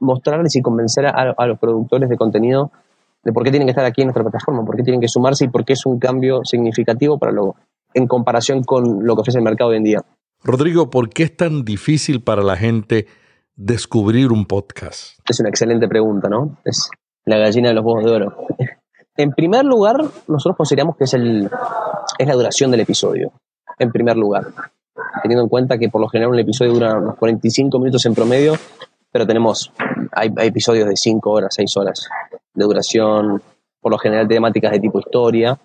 mostrarles 0.00 0.56
y 0.56 0.62
convencer 0.62 1.04
a, 1.04 1.46
los 1.46 1.58
productores 1.58 2.08
de 2.08 2.16
contenido 2.16 2.70
de 3.22 3.30
por 3.34 3.44
qué 3.44 3.50
tienen 3.50 3.66
que 3.66 3.72
estar 3.72 3.84
aquí 3.84 4.00
en 4.00 4.06
nuestra 4.06 4.22
plataforma, 4.22 4.64
por 4.64 4.76
qué 4.76 4.82
tienen 4.82 5.02
que 5.02 5.08
sumarse 5.08 5.44
y 5.44 5.48
por 5.48 5.66
qué 5.66 5.74
es 5.74 5.84
un 5.84 5.98
cambio 5.98 6.40
significativo 6.44 7.18
para 7.18 7.32
lo, 7.32 7.56
en 7.92 8.06
comparación 8.06 8.64
con 8.64 9.04
lo 9.04 9.14
que 9.14 9.20
ofrece 9.20 9.36
el 9.36 9.44
mercado 9.44 9.68
hoy 9.68 9.76
en 9.76 9.84
día. 9.84 10.02
Rodrigo, 10.42 10.88
¿por 10.88 11.10
qué 11.10 11.24
es 11.24 11.36
tan 11.36 11.62
difícil 11.66 12.22
para 12.22 12.42
la 12.42 12.56
gente 12.56 13.06
descubrir 13.54 14.32
un 14.32 14.46
podcast? 14.46 15.18
Es 15.28 15.40
una 15.40 15.50
excelente 15.50 15.88
pregunta, 15.88 16.30
¿no? 16.30 16.56
Es 16.64 16.88
la 17.28 17.38
gallina 17.38 17.68
de 17.68 17.74
los 17.74 17.84
huevos 17.84 18.04
de 18.04 18.10
oro. 18.10 18.36
En 19.16 19.32
primer 19.32 19.64
lugar, 19.64 19.96
nosotros 20.28 20.56
consideramos 20.56 20.96
que 20.96 21.02
es, 21.02 21.12
el, 21.12 21.50
es 22.18 22.28
la 22.28 22.34
duración 22.34 22.70
del 22.70 22.78
episodio. 22.78 23.32
En 23.76 23.90
primer 23.90 24.16
lugar, 24.16 24.46
teniendo 25.22 25.42
en 25.42 25.48
cuenta 25.48 25.76
que 25.76 25.88
por 25.88 26.00
lo 26.00 26.06
general 26.06 26.30
un 26.30 26.38
episodio 26.38 26.72
dura 26.72 26.96
unos 26.96 27.16
45 27.16 27.80
minutos 27.80 28.06
en 28.06 28.14
promedio, 28.14 28.54
pero 29.10 29.26
tenemos, 29.26 29.72
hay, 30.12 30.32
episodios 30.42 30.88
de 30.88 30.96
5 30.96 31.30
horas, 31.30 31.52
6 31.56 31.76
horas 31.78 32.08
de 32.54 32.64
duración, 32.64 33.42
por 33.80 33.90
lo 33.90 33.98
general 33.98 34.28
temáticas 34.28 34.70
de 34.70 34.78
tipo 34.78 35.00
historia. 35.00 35.58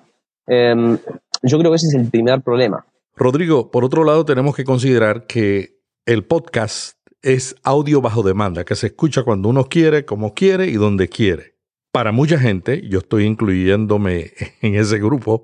Em, 0.47 0.97
yo 1.43 1.59
creo 1.59 1.69
que 1.69 1.75
ese 1.75 1.89
es 1.89 1.93
el 1.93 2.09
primer 2.09 2.41
problema. 2.41 2.83
Rodrigo, 3.15 3.69
por 3.69 3.85
otro 3.85 4.03
lado, 4.03 4.25
tenemos 4.25 4.55
que 4.55 4.63
considerar 4.63 5.27
que 5.27 5.77
el 6.07 6.25
podcast 6.25 6.97
es 7.21 7.55
audio 7.63 8.01
bajo 8.01 8.23
demanda, 8.23 8.65
que 8.65 8.73
se 8.73 8.87
escucha 8.87 9.21
cuando 9.21 9.49
uno 9.49 9.65
quiere, 9.65 10.05
como 10.05 10.33
quiere 10.33 10.65
y 10.65 10.73
donde 10.73 11.07
quiere. 11.07 11.52
Para 11.93 12.11
mucha 12.11 12.39
gente, 12.39 12.81
yo 12.89 12.97
estoy 12.97 13.25
incluyéndome 13.25 14.31
en 14.63 14.73
ese 14.73 14.97
grupo, 14.97 15.43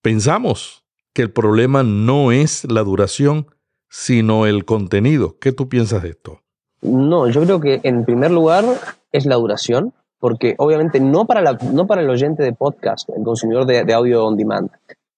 pensamos 0.00 0.84
que 1.12 1.22
el 1.22 1.32
problema 1.32 1.82
no 1.82 2.30
es 2.30 2.70
la 2.70 2.84
duración, 2.84 3.48
sino 3.88 4.46
el 4.46 4.64
contenido. 4.64 5.40
¿Qué 5.40 5.50
tú 5.50 5.68
piensas 5.68 6.04
de 6.04 6.10
esto? 6.10 6.40
No, 6.82 7.28
yo 7.28 7.42
creo 7.42 7.58
que 7.58 7.80
en 7.82 8.04
primer 8.04 8.30
lugar 8.30 8.64
es 9.10 9.26
la 9.26 9.34
duración, 9.34 9.92
porque 10.20 10.54
obviamente 10.58 11.00
no 11.00 11.24
para, 11.24 11.42
la, 11.42 11.58
no 11.72 11.88
para 11.88 12.02
el 12.02 12.10
oyente 12.10 12.44
de 12.44 12.52
podcast, 12.52 13.08
el 13.16 13.24
consumidor 13.24 13.66
de, 13.66 13.92
audio 13.92 14.24
on 14.24 14.36
demand, 14.36 14.70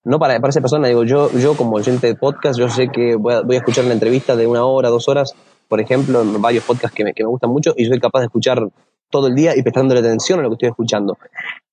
no 0.03 0.19
para, 0.19 0.41
para, 0.41 0.49
esa 0.49 0.63
persona, 0.63 0.89
digo, 0.89 1.05
yo, 1.05 1.31
yo 1.33 1.59
como 1.59 1.77
oyente 1.77 2.07
de 2.07 2.15
podcast, 2.15 2.59
yo 2.59 2.71
sé 2.71 2.89
que 2.89 3.17
voy 3.17 3.35
a, 3.35 3.59
escuchar 3.59 3.85
una 3.85 3.93
entrevista 3.93 4.35
de 4.35 4.47
una 4.47 4.65
hora, 4.65 4.89
dos 4.89 5.11
horas, 5.11 5.35
por 5.69 5.79
ejemplo, 5.79 6.23
en 6.23 6.41
varios 6.41 6.65
podcasts 6.65 6.97
que 6.97 7.05
me, 7.05 7.13
que 7.13 7.23
me 7.23 7.29
gustan 7.29 7.51
mucho 7.51 7.75
y 7.77 7.85
soy 7.85 8.01
capaz 8.01 8.21
de 8.21 8.27
escuchar 8.27 8.67
todo 9.11 9.29
el 9.29 9.35
día 9.35 9.57
y 9.57 9.63
prestándole 9.63 10.01
atención 10.01 10.41
a 10.41 10.43
lo 10.43 10.51
que 10.51 10.55
estoy 10.55 10.69
escuchando. 10.71 11.19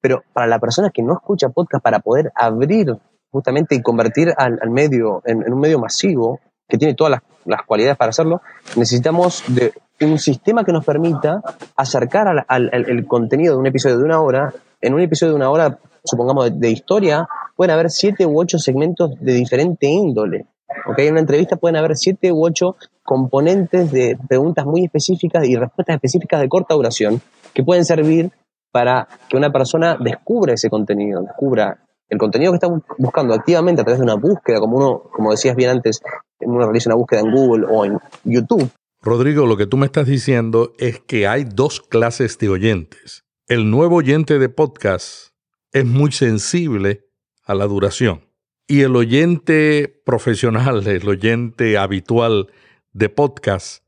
Pero 0.01 0.24
para 0.34 0.48
la 0.48 0.60
persona 0.60 0.89
que 0.89 1.01
no 1.01 1.13
escucha 1.13 1.50
podcast, 1.50 1.84
para 1.84 2.00
poder 2.00 2.32
abrir 2.36 2.96
justamente 3.32 3.75
y 3.75 3.82
convertir 3.82 4.34
al, 4.38 4.70
medio 4.70 5.22
en, 5.25 5.51
un 5.51 5.60
medio 5.60 5.80
masivo, 5.80 6.39
que 6.68 6.77
tiene 6.77 6.96
todas 6.96 7.22
las, 7.46 7.62
cualidades 7.63 7.98
para 7.98 8.10
hacerlo, 8.10 8.42
necesitamos 8.75 9.44
de 9.48 9.74
un 10.01 10.18
sistema 10.20 10.63
que 10.63 10.72
nos 10.72 10.86
permita 10.86 11.42
acercar 11.75 12.46
al, 12.48 12.70
el 12.72 13.06
contenido 13.08 13.54
de 13.54 13.60
un 13.60 13.68
episodio 13.68 13.98
de 13.98 14.04
una 14.04 14.22
hora. 14.22 14.54
En 14.82 14.94
un 14.94 15.01
episodio 15.01 15.32
de 15.34 15.38
una 15.38 15.50
hora, 15.50 15.80
supongamos, 16.04 16.60
de, 16.60 16.70
historia, 16.70 17.27
pueden 17.56 17.74
haber 17.74 17.89
siete 17.89 18.25
u 18.25 18.39
ocho 18.39 18.58
segmentos 18.58 19.12
de 19.20 19.34
diferente 19.34 19.88
índole. 19.88 20.46
¿Okay? 20.88 21.08
En 21.08 21.14
una 21.14 21.22
entrevista 21.22 21.56
pueden 21.56 21.76
haber 21.76 21.96
siete 21.96 22.32
u 22.32 22.46
ocho 22.46 22.76
componentes 23.04 23.92
de 23.92 24.18
preguntas 24.28 24.66
muy 24.66 24.86
específicas 24.86 25.48
y 25.48 25.56
respuestas 25.56 25.96
específicas 25.96 26.42
de 26.42 26.50
corta 26.50 26.74
duración 26.74 27.22
que 27.54 27.64
pueden 27.64 27.86
servir 27.86 28.32
para 28.72 29.08
que 29.30 29.38
una 29.38 29.52
persona 29.52 29.98
descubra 30.00 30.54
ese 30.54 30.70
contenido, 30.70 31.22
descubra 31.22 31.80
el 32.10 32.18
contenido 32.18 32.52
que 32.52 32.58
está 32.58 32.68
buscando 32.98 33.34
activamente 33.34 33.82
a 33.82 33.86
través 33.86 34.00
de 34.00 34.04
una 34.04 34.16
búsqueda, 34.16 34.60
como 34.60 34.78
uno, 34.78 35.04
como 35.12 35.32
decías 35.32 35.56
bien 35.56 35.70
antes, 35.70 36.02
uno 36.42 36.60
realiza 36.60 36.90
una 36.90 36.98
búsqueda 36.98 37.22
en 37.22 37.32
Google 37.32 37.66
o 37.70 37.86
en 37.86 37.98
YouTube. 38.24 38.70
Rodrigo, 39.02 39.46
lo 39.46 39.58
que 39.58 39.68
tú 39.68 39.78
me 39.78 39.86
estás 39.86 40.08
diciendo 40.08 40.74
es 40.78 41.00
que 41.00 41.28
hay 41.28 41.46
dos 41.46 41.80
clases 41.80 42.38
de 42.38 42.50
oyentes. 42.50 43.24
El 43.48 43.70
nuevo 43.70 43.98
oyente 43.98 44.40
de 44.40 44.50
podcast 44.50 45.30
es 45.72 45.86
muy 45.86 46.12
sensible 46.12 47.06
a 47.44 47.54
la 47.54 47.66
duración. 47.66 48.22
Y 48.68 48.82
el 48.82 48.96
oyente 48.96 50.02
profesional, 50.06 50.88
el 50.88 51.08
oyente 51.08 51.78
habitual 51.78 52.48
de 52.94 53.10
podcast, 53.10 53.84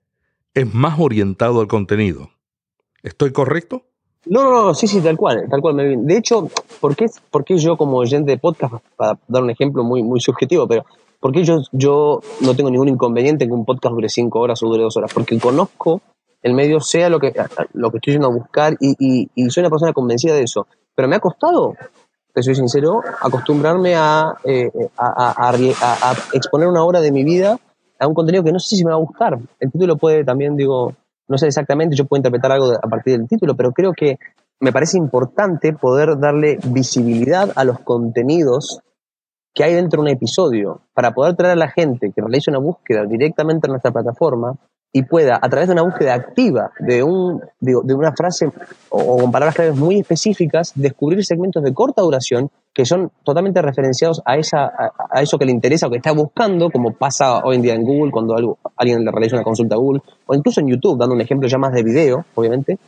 es 0.54 0.72
más 0.72 1.00
orientado 1.00 1.62
al 1.62 1.68
contenido. 1.68 2.30
¿Estoy 3.02 3.32
correcto? 3.32 3.84
No, 4.26 4.44
no, 4.44 4.66
no, 4.66 4.74
sí, 4.76 4.88
sí, 4.88 5.02
tal 5.02 5.18
cual, 5.18 5.48
tal 5.50 5.62
cual. 5.62 6.06
De 6.06 6.18
hecho, 6.18 6.50
¿por 6.80 6.96
qué, 6.96 7.08
¿por 7.32 7.44
qué 7.44 7.58
yo 7.58 7.76
como 7.76 7.98
oyente 7.98 8.32
de 8.32 8.38
podcast, 8.38 8.76
para 8.96 9.18
dar 9.28 9.44
un 9.44 9.50
ejemplo 9.50 9.84
muy, 9.84 10.04
muy 10.04 10.20
subjetivo, 10.20 10.68
pero 10.68 10.86
¿por 11.20 11.32
qué 11.32 11.44
yo, 11.44 11.62
yo 11.72 12.20
no 12.42 12.56
tengo 12.56 12.70
ningún 12.70 12.90
inconveniente 12.90 13.46
en 13.46 13.50
que 13.50 13.56
un 13.56 13.66
podcast 13.66 13.96
dure 13.96 14.10
cinco 14.10 14.42
horas 14.42 14.62
o 14.62 14.68
dure 14.68 14.84
dos 14.84 14.98
horas? 14.98 15.12
Porque 15.14 15.40
conozco 15.40 16.02
el 16.44 16.54
medio, 16.54 16.80
sea 16.82 17.10
lo 17.10 17.20
que, 17.20 17.34
lo 17.74 17.90
que 17.90 17.98
estoy 17.98 18.14
yendo 18.14 18.28
a 18.28 18.32
buscar 18.32 18.78
y, 18.80 19.30
y, 19.34 19.50
soy 19.50 19.62
una 19.62 19.70
persona 19.70 19.94
convencida 19.94 20.36
de 20.36 20.44
eso. 20.44 20.68
Pero 20.94 21.08
me 21.08 21.16
ha 21.16 21.20
costado, 21.20 21.76
te 22.38 22.44
soy 22.44 22.54
sincero, 22.54 23.02
acostumbrarme 23.20 23.96
a, 23.96 24.36
eh, 24.44 24.70
a, 24.96 26.14
exponer 26.34 26.68
una 26.68 26.84
hora 26.84 27.02
de 27.02 27.12
mi 27.12 27.24
vida 27.24 27.58
a 27.98 28.06
un 28.06 28.14
contenido 28.14 28.44
que 28.44 28.52
no 28.52 28.60
sé 28.60 28.76
si 28.76 28.86
me 28.86 28.92
va 28.92 28.98
a 28.98 29.00
gustar. 29.00 29.40
El 29.60 29.72
título 29.72 29.98
puede 29.98 30.24
también, 30.24 30.56
digo, 30.56 30.94
no 31.28 31.38
sé 31.40 31.48
exactamente, 31.48 31.96
yo 31.96 32.06
puedo 32.06 32.20
interpretar 32.20 32.52
algo 32.52 32.74
a 32.74 32.88
partir 32.88 33.18
del 33.18 33.28
título, 33.28 33.56
pero 33.56 33.72
creo 33.72 33.92
que 33.92 34.20
me 34.60 34.72
parece 34.72 35.00
importante 35.00 35.74
poder 35.74 36.20
darle 36.20 36.60
visibilidad 36.66 37.52
a 37.56 37.64
los 37.64 37.80
contenidos 37.80 38.82
que 39.52 39.64
hay 39.64 39.74
dentro 39.74 40.04
de 40.04 40.12
un 40.12 40.16
episodio 40.16 40.82
para 40.94 41.16
poder 41.16 41.36
traer 41.36 41.54
a 41.54 41.56
la 41.56 41.72
gente 41.72 42.12
que 42.16 42.22
realice 42.22 42.52
una 42.52 42.60
búsqueda 42.60 43.06
directamente 43.06 43.66
en 43.66 43.72
nuestra 43.72 43.90
plataforma 43.90 44.54
y 44.98 45.04
pueda, 45.04 45.38
a 45.40 45.48
través 45.48 45.68
de 45.68 45.74
una 45.74 45.84
búsqueda 45.84 46.16
activa 46.16 46.72
de, 46.80 47.04
un, 47.04 47.40
de, 47.60 47.76
una 47.76 48.12
frase 48.14 48.50
o, 48.90 49.20
con 49.20 49.32
palabras 49.32 49.54
claves 49.54 49.76
muy 49.76 50.00
específicas, 50.00 50.72
descubrir 50.74 51.24
segmentos 51.24 51.62
de 51.64 51.72
corta 51.72 52.02
duración 52.02 52.50
que 52.74 52.84
son 52.84 53.12
totalmente 53.24 53.62
referenciados 53.62 54.24
a, 54.26 54.38
esa, 54.38 54.72
a, 55.12 55.22
eso 55.22 55.38
que 55.38 55.46
le 55.46 55.52
interesa 55.52 55.86
o 55.86 55.92
que 55.92 55.98
está 55.98 56.14
buscando, 56.14 56.72
como 56.72 56.94
pasa 56.94 57.44
hoy 57.44 57.58
en 57.58 57.62
día 57.62 57.76
en 57.76 57.84
Google 57.84 58.12
cuando 58.12 58.36
algo, 58.36 58.58
alguien 58.76 59.06
le 59.06 59.12
realiza 59.12 59.36
una 59.36 59.44
consulta 59.44 59.76
a 59.76 59.78
Google, 59.78 60.02
o 60.26 60.34
incluso 60.34 60.62
en 60.62 60.68
YouTube, 60.70 60.98
dando 60.98 61.14
un 61.14 61.22
ejemplo 61.22 61.48
ya 61.48 61.60
más 61.60 61.74
de 61.74 61.84
video, 61.84 62.26
obviamente, 62.34 62.80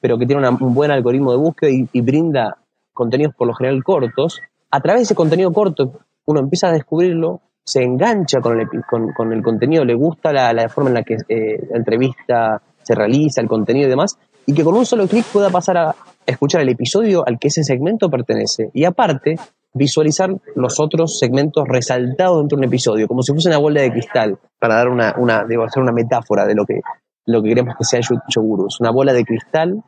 pero 0.00 0.16
que 0.18 0.26
tiene 0.26 0.48
un 0.48 0.72
buen 0.72 0.92
algoritmo 0.92 1.32
de 1.32 1.38
búsqueda 1.38 1.70
y, 1.92 2.00
brinda 2.00 2.58
contenidos 2.94 3.34
por 3.34 3.48
lo 3.48 3.54
general 3.54 3.82
cortos. 3.82 4.40
A 4.70 4.80
través 4.80 5.00
de 5.00 5.04
ese 5.06 5.14
contenido 5.16 5.52
corto, 5.52 5.98
uno 6.26 6.38
empieza 6.38 6.68
a 6.68 6.72
descubrirlo, 6.72 7.40
se 7.66 7.82
engancha 7.82 8.40
con 8.40 8.60
el, 8.60 8.68
con, 8.88 9.32
el 9.32 9.42
contenido, 9.42 9.84
le 9.84 9.94
gusta 9.94 10.32
la, 10.32 10.68
forma 10.68 10.90
en 10.90 10.94
la 10.94 11.02
que 11.02 11.16
eh, 11.28 11.66
la 11.68 11.78
entrevista 11.78 12.62
se 12.82 12.94
realiza, 12.94 13.40
el 13.40 13.48
contenido 13.48 13.88
y 13.88 13.90
demás, 13.90 14.16
y 14.46 14.54
que 14.54 14.62
con 14.62 14.76
un 14.76 14.86
solo 14.86 15.08
clic 15.08 15.24
pueda 15.26 15.50
pasar 15.50 15.76
a 15.76 15.96
escuchar 16.24 16.60
el 16.60 16.68
episodio 16.68 17.26
al 17.26 17.40
que 17.40 17.48
ese 17.48 17.64
segmento 17.64 18.08
pertenece. 18.08 18.70
Y 18.72 18.84
aparte, 18.84 19.34
visualizar 19.74 20.30
los 20.54 20.78
otros 20.78 21.18
segmentos 21.18 21.64
resaltados 21.66 22.38
dentro 22.38 22.56
de 22.56 22.60
un 22.60 22.68
episodio, 22.68 23.08
como 23.08 23.22
si 23.22 23.32
fuese 23.32 23.48
una 23.48 23.58
bola 23.58 23.82
de 23.82 23.90
cristal, 23.90 24.38
para 24.60 24.76
dar 24.76 24.88
una, 24.88 25.16
una, 25.18 25.40
hacer 25.40 25.82
una 25.82 25.92
metáfora 25.92 26.46
de 26.46 26.54
lo 26.54 26.64
que, 26.64 26.80
lo 27.24 27.42
que 27.42 27.48
queremos 27.48 27.74
que 27.76 27.84
sea 27.84 28.00
Yogurus. 28.28 28.78
Una 28.80 28.92
bola 28.92 29.12
de 29.12 29.24
cristal 29.24 29.82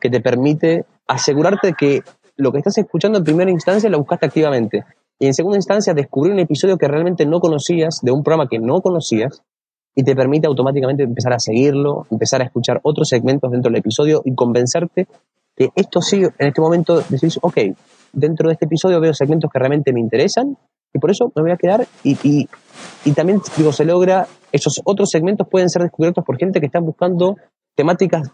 que 0.00 0.08
te 0.08 0.20
permite 0.20 0.86
asegurarte 1.06 1.74
que 1.74 2.02
lo 2.36 2.50
que 2.50 2.58
estás 2.58 2.78
escuchando 2.78 3.18
en 3.18 3.24
primera 3.24 3.50
instancia 3.50 3.90
lo 3.90 3.98
buscaste 3.98 4.24
activamente 4.24 4.84
y 5.20 5.26
en 5.26 5.34
segunda 5.34 5.58
instancia, 5.58 5.92
descubrir 5.92 6.32
un 6.32 6.40
episodio 6.40 6.78
que 6.78 6.88
realmente 6.88 7.26
no 7.26 7.40
conocías, 7.40 8.00
de 8.02 8.10
un 8.10 8.24
programa 8.24 8.48
que 8.48 8.58
no 8.58 8.80
conocías, 8.80 9.42
y 9.94 10.02
te 10.02 10.16
permite 10.16 10.46
automáticamente 10.46 11.02
empezar 11.02 11.34
a 11.34 11.38
seguirlo, 11.38 12.06
empezar 12.10 12.40
a 12.40 12.44
escuchar 12.44 12.80
otros 12.82 13.08
segmentos 13.08 13.50
dentro 13.50 13.70
del 13.70 13.80
episodio 13.80 14.22
y 14.24 14.34
convencerte 14.34 15.06
que 15.54 15.68
esto 15.74 16.00
sí, 16.00 16.22
en 16.22 16.46
este 16.48 16.60
momento 16.62 17.02
decís, 17.08 17.38
ok, 17.42 17.58
dentro 18.14 18.48
de 18.48 18.54
este 18.54 18.64
episodio 18.64 18.98
veo 18.98 19.12
segmentos 19.12 19.50
que 19.52 19.58
realmente 19.58 19.92
me 19.92 20.00
interesan 20.00 20.56
y 20.94 20.98
por 20.98 21.10
eso 21.10 21.30
me 21.34 21.42
voy 21.42 21.50
a 21.50 21.56
quedar 21.56 21.86
y, 22.02 22.48
y, 23.04 23.12
también, 23.12 23.42
digo, 23.58 23.72
se 23.72 23.84
logra, 23.84 24.26
esos 24.52 24.80
otros 24.84 25.10
segmentos 25.10 25.46
pueden 25.48 25.68
ser 25.68 25.82
descubiertos 25.82 26.24
por 26.24 26.38
gente 26.38 26.60
que 26.60 26.66
está 26.66 26.80
buscando 26.80 27.36
temáticas 27.76 28.30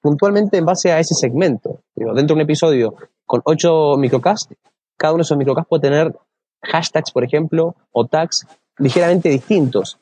puntualmente 0.00 0.58
en 0.58 0.64
base 0.64 0.90
a 0.90 0.98
ese 0.98 1.14
segmento. 1.14 1.80
Digo, 1.94 2.12
dentro 2.12 2.34
de 2.34 2.42
un 2.42 2.44
episodio 2.44 2.94
con 3.24 3.40
ocho 3.44 3.96
microcasts, 3.96 4.52
cada 4.98 5.14
uno 5.14 5.22
de 5.22 5.22
esos 5.22 5.38
microcasts 5.38 5.68
puede 5.68 5.82
tener 5.82 6.14
hashtags, 6.62 7.10
por 7.12 7.24
ejemplo, 7.24 7.74
o 7.92 8.06
tags 8.06 8.46
ligeramente 8.78 9.30
distintos. 9.30 9.98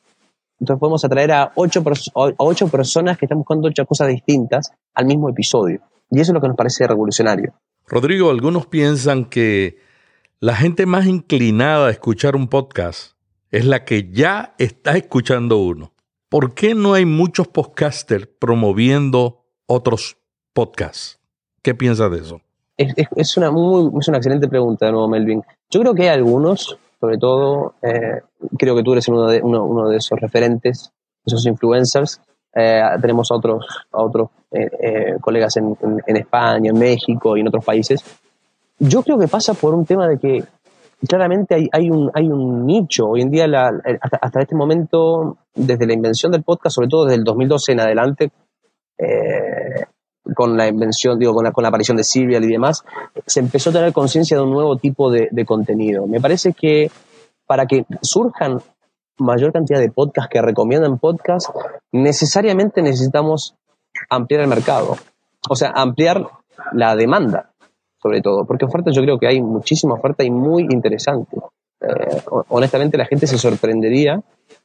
Entonces 0.59 0.79
podemos 0.79 1.05
atraer 1.05 1.31
a 1.31 1.51
ocho, 1.55 1.83
ocho 2.13 2.67
personas 2.67 3.17
que 3.17 3.25
están 3.25 3.37
buscando 3.37 3.67
ocho 3.67 3.85
cosas 3.85 4.09
distintas 4.09 4.71
al 4.93 5.05
mismo 5.05 5.29
episodio. 5.29 5.81
Y 6.09 6.19
eso 6.19 6.31
es 6.31 6.33
lo 6.33 6.41
que 6.41 6.47
nos 6.47 6.57
parece 6.57 6.87
revolucionario. 6.87 7.53
Rodrigo, 7.85 8.29
algunos 8.31 8.65
piensan 8.65 9.25
que 9.25 9.77
la 10.39 10.55
gente 10.55 10.85
más 10.85 11.05
inclinada 11.05 11.87
a 11.87 11.91
escuchar 11.91 12.35
un 12.35 12.47
podcast 12.47 13.13
es 13.51 13.65
la 13.65 13.85
que 13.85 14.11
ya 14.11 14.55
está 14.57 14.97
escuchando 14.97 15.57
uno. 15.57 15.93
¿Por 16.29 16.53
qué 16.53 16.75
no 16.75 16.93
hay 16.93 17.05
muchos 17.05 17.47
podcasters 17.47 18.27
promoviendo 18.39 19.45
otros 19.67 20.17
podcasts? 20.53 21.19
¿Qué 21.61 21.73
piensas 21.73 22.11
de 22.11 22.17
eso? 22.17 22.41
Es, 22.77 23.37
una 23.37 23.49
muy, 23.49 23.89
es 23.99 24.07
una 24.07 24.17
excelente 24.17 24.47
pregunta 24.47 24.85
de 24.85 24.91
nuevo, 24.91 25.07
Melvin. 25.07 25.41
Yo 25.69 25.81
creo 25.81 25.95
que 25.95 26.03
hay 26.03 26.09
algunos, 26.09 26.77
sobre 26.99 27.17
todo, 27.17 27.73
eh, 27.81 28.21
creo 28.57 28.75
que 28.75 28.83
tú 28.83 28.93
eres 28.93 29.07
uno 29.07 29.25
de, 29.27 29.41
uno, 29.41 29.89
de 29.89 29.97
esos 29.97 30.19
referentes, 30.19 30.91
esos 31.25 31.45
influencers. 31.47 32.21
Eh, 32.53 32.81
tenemos 33.01 33.31
a 33.31 33.35
otros, 33.35 33.65
a 33.91 34.03
otros 34.03 34.29
eh, 34.51 35.15
colegas 35.19 35.57
en, 35.57 35.75
en, 36.05 36.17
España, 36.17 36.69
en 36.69 36.77
México 36.77 37.35
y 37.35 37.41
en 37.41 37.47
otros 37.47 37.65
países. 37.65 38.03
Yo 38.79 39.01
creo 39.01 39.17
que 39.17 39.27
pasa 39.27 39.55
por 39.55 39.73
un 39.73 39.85
tema 39.85 40.07
de 40.07 40.19
que 40.19 40.43
claramente 41.07 41.55
hay, 41.55 41.69
hay, 41.71 41.89
un, 41.89 42.11
hay 42.13 42.27
un 42.27 42.65
nicho. 42.65 43.07
Hoy 43.07 43.21
en 43.21 43.31
día, 43.31 43.47
la, 43.47 43.71
hasta, 44.01 44.17
hasta 44.21 44.41
este 44.41 44.55
momento, 44.55 45.37
desde 45.55 45.87
la 45.87 45.93
invención 45.93 46.31
del 46.31 46.43
podcast, 46.43 46.75
sobre 46.75 46.87
todo 46.87 47.05
desde 47.05 47.17
el 47.17 47.23
2012 47.23 47.71
en 47.71 47.79
adelante, 47.79 48.31
eh, 48.99 49.85
con 50.35 50.57
la 50.57 50.67
invención, 50.67 51.19
digo, 51.19 51.33
con 51.33 51.43
la, 51.43 51.51
con 51.51 51.61
la 51.61 51.69
aparición 51.69 51.97
de 51.97 52.03
Serial 52.03 52.43
y 52.43 52.47
demás, 52.47 52.83
se 53.25 53.39
empezó 53.39 53.69
a 53.69 53.73
tener 53.73 53.93
conciencia 53.93 54.37
de 54.37 54.43
un 54.43 54.51
nuevo 54.51 54.77
tipo 54.77 55.11
de, 55.11 55.45
contenido. 55.45 56.07
Me 56.07 56.19
parece 56.19 56.53
que 56.53 56.91
para 57.45 57.65
que 57.65 57.85
surjan 58.01 58.61
mayor 59.19 59.51
cantidad 59.51 59.79
de 59.79 59.89
podcasts 59.89 60.29
que 60.31 60.41
recomiendan 60.41 60.99
podcasts, 60.99 61.51
necesariamente 61.91 62.81
necesitamos 62.81 63.55
ampliar 64.09 64.41
el 64.41 64.47
mercado. 64.47 64.95
O 65.49 65.55
sea, 65.55 65.71
ampliar 65.75 66.27
la 66.73 66.95
demanda, 66.95 67.51
sobre 68.01 68.21
todo. 68.21 68.45
Porque 68.45 68.65
oferta 68.65 68.91
yo 68.91 69.01
creo 69.01 69.17
que 69.17 69.27
hay 69.27 69.41
muchísima 69.41 69.95
oferta 69.95 70.23
y 70.23 70.29
muy 70.29 70.63
interesante. 70.63 71.37
Eh, 71.81 72.21
honestamente, 72.49 72.97
la 72.97 73.05
gente 73.05 73.27
se 73.27 73.37
sorprendería 73.37 74.21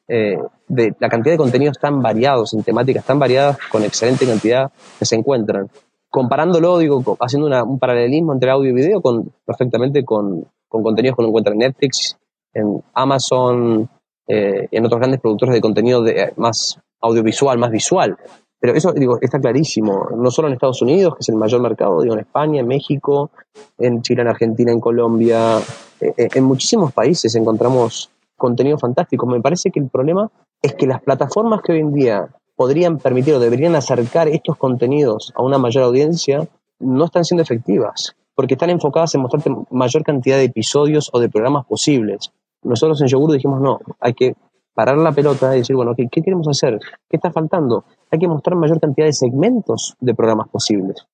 eh, 0.09 0.37
de 0.69 0.95
la 0.99 1.09
cantidad 1.09 1.35
de 1.35 1.39
contenidos 1.39 1.79
tan 1.79 2.03
variados, 2.03 2.55
en 2.55 2.63
temáticas 2.63 3.05
tan 3.05 3.19
variadas, 3.19 3.59
con 3.71 3.83
excelente 3.85 4.27
cantidad 4.27 4.71
que 4.99 5.05
se 5.05 5.17
encuentran. 5.17 5.69
Comparándolo, 6.11 6.79
digo, 6.79 7.17
haciendo 7.21 7.49
un 7.65 7.79
paralelismo 7.79 8.33
entre 8.33 8.51
audio 8.51 8.71
y 8.71 8.75
video 8.75 9.01
con, 9.01 9.33
perfectamente 9.47 10.05
con, 10.05 10.47
contenidos 10.69 11.17
que 11.17 11.23
uno 11.23 11.29
encuentra 11.29 11.53
en 11.53 11.61
Netflix, 11.61 12.19
en 12.53 12.83
Amazon, 12.95 13.89
eh, 14.27 14.69
en 14.71 14.85
otros 14.85 14.99
grandes 14.99 15.21
productores 15.21 15.55
de 15.55 15.61
contenido 15.61 16.03
de, 16.03 16.33
más 16.37 16.79
audiovisual, 17.01 17.59
más 17.59 17.71
visual. 17.71 18.17
Pero 18.61 18.75
eso, 18.75 18.93
digo, 18.93 19.19
está 19.21 19.41
clarísimo, 19.41 20.09
no 20.17 20.31
solo 20.31 20.47
en 20.47 20.55
Estados 20.55 20.83
Unidos, 20.83 21.15
que 21.15 21.21
es 21.23 21.29
el 21.31 21.35
mayor 21.35 21.61
mercado, 21.61 22.01
digo, 22.01 22.15
en 22.15 22.21
España, 22.21 22.61
en 22.61 22.69
México, 22.69 23.31
en 23.77 24.03
Chile, 24.03 24.23
en 24.23 24.29
Argentina, 24.29 24.71
en 24.71 24.79
Colombia, 24.79 25.59
eh, 26.01 26.29
en 26.33 26.45
muchísimos 26.45 26.93
países 26.93 27.35
encontramos 27.35 28.12
contenido 28.43 28.77
fantástico. 28.77 29.25
Me 29.25 29.41
parece 29.41 29.71
que 29.71 29.79
el 29.79 29.89
problema 29.89 30.29
es 30.61 30.75
que 30.75 30.89
las 30.89 31.01
plataformas 31.01 31.63
que 31.63 31.75
hoy 31.75 31.79
en 31.79 31.93
día 31.93 32.29
podrían 32.57 32.99
permitir 32.99 33.35
o 33.35 33.39
deberían 33.39 33.77
acercar 33.77 34.27
estos 34.27 34.57
contenidos 34.59 35.33
a 35.37 35.45
una 35.45 35.59
mayor 35.59 35.85
audiencia 35.85 36.49
no 36.81 37.05
están 37.05 37.25
siendo 37.25 37.45
efectivas, 37.45 38.17
porque 38.35 38.55
están 38.55 38.71
enfocadas 38.71 39.15
en 39.15 39.21
mostrarte 39.21 39.55
mayor 39.71 40.03
cantidad 40.03 40.39
de 40.39 40.45
episodios 40.45 41.09
o 41.13 41.21
de 41.21 41.29
programas 41.29 41.65
posibles. 41.67 42.33
Nosotros 42.65 43.01
en 43.01 43.07
Yogur 43.07 43.31
dijimos, 43.31 43.61
no, 43.61 43.79
hay 44.01 44.15
que 44.15 44.35
parar 44.75 44.99
la 44.99 45.13
pelota 45.13 45.55
y 45.55 45.61
decir, 45.61 45.77
bueno, 45.77 45.95
¿qué, 45.97 46.09
¿qué 46.11 46.21
queremos 46.21 46.49
hacer? 46.49 46.81
¿Qué 47.09 47.19
está 47.19 47.31
faltando? 47.31 47.85
Hay 48.11 48.19
que 48.19 48.27
mostrar 48.27 48.57
mayor 48.57 48.81
cantidad 48.81 49.07
de 49.07 49.13
segmentos 49.13 49.95
de 50.01 50.15
programas 50.17 50.49
posibles, 50.49 51.07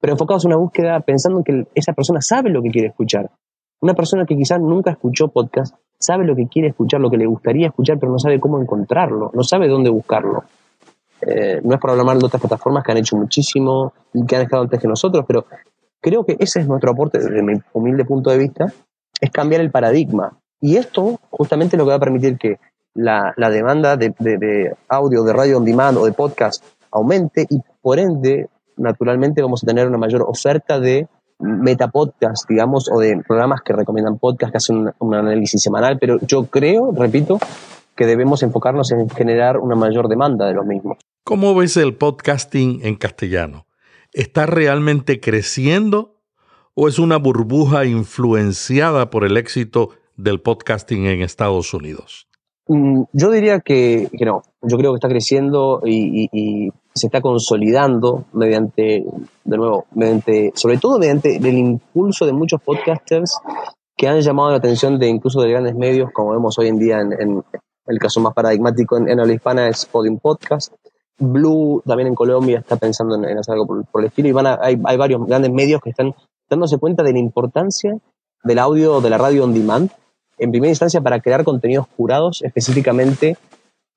pero 0.00 0.12
enfocados 0.12 0.44
en 0.44 0.52
una 0.52 0.60
búsqueda 0.60 1.00
pensando 1.00 1.38
en 1.38 1.44
que 1.44 1.66
esa 1.74 1.92
persona 1.92 2.20
sabe 2.20 2.50
lo 2.50 2.62
que 2.62 2.70
quiere 2.70 2.88
escuchar. 2.88 3.32
Una 3.80 3.94
persona 3.94 4.26
que 4.26 4.36
quizás 4.36 4.60
nunca 4.60 4.92
escuchó 4.92 5.26
podcast 5.26 5.74
sabe 5.98 6.24
lo 6.24 6.36
que 6.36 6.46
quiere 6.46 6.68
escuchar, 6.68 7.00
lo 7.00 7.10
que 7.10 7.16
le 7.16 7.26
gustaría 7.26 7.68
escuchar, 7.68 7.98
pero 7.98 8.12
no 8.12 8.18
sabe 8.18 8.38
cómo 8.40 8.60
encontrarlo, 8.60 9.30
no 9.34 9.42
sabe 9.42 9.68
dónde 9.68 9.90
buscarlo. 9.90 10.44
Eh, 11.20 11.60
no 11.64 11.74
es 11.74 11.80
para 11.80 11.94
hablar 11.94 12.18
de 12.18 12.26
otras 12.26 12.40
plataformas 12.40 12.84
que 12.84 12.92
han 12.92 12.98
hecho 12.98 13.16
muchísimo 13.16 13.92
y 14.14 14.24
que 14.24 14.36
han 14.36 14.42
estado 14.42 14.62
antes 14.62 14.80
que 14.80 14.86
nosotros, 14.86 15.24
pero 15.26 15.46
creo 16.00 16.24
que 16.24 16.36
ese 16.38 16.60
es 16.60 16.68
nuestro 16.68 16.92
aporte 16.92 17.18
desde 17.18 17.42
mi 17.42 17.54
humilde 17.72 18.04
punto 18.04 18.30
de 18.30 18.38
vista, 18.38 18.72
es 19.20 19.30
cambiar 19.30 19.60
el 19.60 19.70
paradigma. 19.70 20.38
Y 20.60 20.76
esto 20.76 21.20
justamente 21.30 21.76
lo 21.76 21.84
que 21.84 21.90
va 21.90 21.96
a 21.96 22.00
permitir 22.00 22.38
que 22.38 22.58
la, 22.94 23.32
demanda 23.36 23.96
de, 23.96 24.14
de, 24.18 24.76
audio, 24.88 25.22
de 25.22 25.32
radio 25.32 25.58
on 25.58 25.64
demand 25.64 25.98
o 25.98 26.04
de 26.04 26.12
podcast 26.12 26.64
aumente 26.90 27.46
y 27.48 27.60
por 27.80 27.98
ende, 27.98 28.48
naturalmente, 28.76 29.42
vamos 29.42 29.62
a 29.62 29.66
tener 29.66 29.86
una 29.86 29.98
mayor 29.98 30.22
oferta 30.22 30.80
de 30.80 31.06
metapodcast, 31.38 32.48
digamos, 32.48 32.90
o 32.90 32.98
de 32.98 33.22
programas 33.26 33.60
que 33.62 33.72
recomiendan 33.72 34.18
podcast, 34.18 34.52
que 34.52 34.56
hacen 34.58 34.90
un, 34.98 35.14
análisis 35.14 35.62
semanal, 35.62 35.98
pero 35.98 36.18
yo 36.20 36.46
creo, 36.46 36.92
repito, 36.92 37.38
que 37.94 38.06
debemos 38.06 38.42
enfocarnos 38.42 38.90
en 38.92 39.08
generar 39.10 39.58
una 39.58 39.74
mayor 39.74 40.08
demanda 40.08 40.46
de 40.46 40.54
los 40.54 40.66
mismos. 40.66 40.98
¿Cómo 41.24 41.54
ves 41.54 41.76
el 41.76 41.94
podcasting 41.94 42.80
en 42.84 42.96
castellano? 42.96 43.66
¿Está 44.12 44.46
realmente 44.46 45.20
creciendo 45.20 46.16
o 46.74 46.88
es 46.88 46.98
una 46.98 47.18
burbuja 47.18 47.84
influenciada 47.84 49.10
por 49.10 49.24
el 49.24 49.36
éxito 49.36 49.90
del 50.16 50.40
podcasting 50.40 51.06
en 51.06 51.22
Estados 51.22 51.74
Unidos? 51.74 52.28
Mm, 52.68 53.02
yo 53.12 53.30
diría 53.30 53.60
que, 53.60 54.08
no. 54.20 54.42
Yo 54.62 54.76
creo 54.76 54.92
que 54.92 54.96
está 54.96 55.08
creciendo 55.08 55.80
y, 55.84 56.70
se 56.98 57.06
está 57.06 57.20
consolidando 57.20 58.24
mediante, 58.32 59.04
de 59.44 59.56
nuevo, 59.56 59.86
mediante, 59.94 60.52
sobre 60.54 60.78
todo 60.78 60.98
mediante 60.98 61.36
el 61.36 61.58
impulso 61.58 62.26
de 62.26 62.32
muchos 62.32 62.60
podcasters 62.60 63.38
que 63.96 64.08
han 64.08 64.20
llamado 64.20 64.50
la 64.50 64.56
atención 64.56 64.98
de 64.98 65.08
incluso 65.08 65.40
de 65.40 65.50
grandes 65.50 65.74
medios, 65.74 66.10
como 66.12 66.32
vemos 66.32 66.58
hoy 66.58 66.68
en 66.68 66.78
día 66.78 67.00
en, 67.00 67.42
el 67.86 67.98
caso 67.98 68.20
más 68.20 68.34
paradigmático 68.34 68.98
en, 68.98 69.08
en 69.08 69.18
habla 69.18 69.32
hispana 69.32 69.68
es 69.68 69.86
Podium 69.86 70.18
Podcast, 70.18 70.74
Blue 71.18 71.82
también 71.84 72.08
en 72.08 72.14
Colombia 72.14 72.58
está 72.58 72.76
pensando 72.76 73.16
en, 73.16 73.38
hacer 73.38 73.54
algo 73.54 73.66
por, 73.66 74.00
el 74.02 74.06
estilo 74.06 74.28
y 74.28 74.32
van 74.32 74.46
hay, 74.46 74.80
hay, 74.84 74.96
varios 74.96 75.26
grandes 75.26 75.50
medios 75.50 75.80
que 75.82 75.90
están 75.90 76.14
dándose 76.48 76.78
cuenta 76.78 77.02
de 77.02 77.12
la 77.12 77.18
importancia 77.18 77.98
del 78.44 78.58
audio 78.58 79.00
de 79.00 79.10
la 79.10 79.18
radio 79.18 79.44
on 79.44 79.52
demand, 79.52 79.90
en 80.38 80.50
primera 80.50 80.70
instancia 80.70 81.00
para 81.00 81.20
crear 81.20 81.42
contenidos 81.44 81.86
curados 81.96 82.42
específicamente 82.42 83.36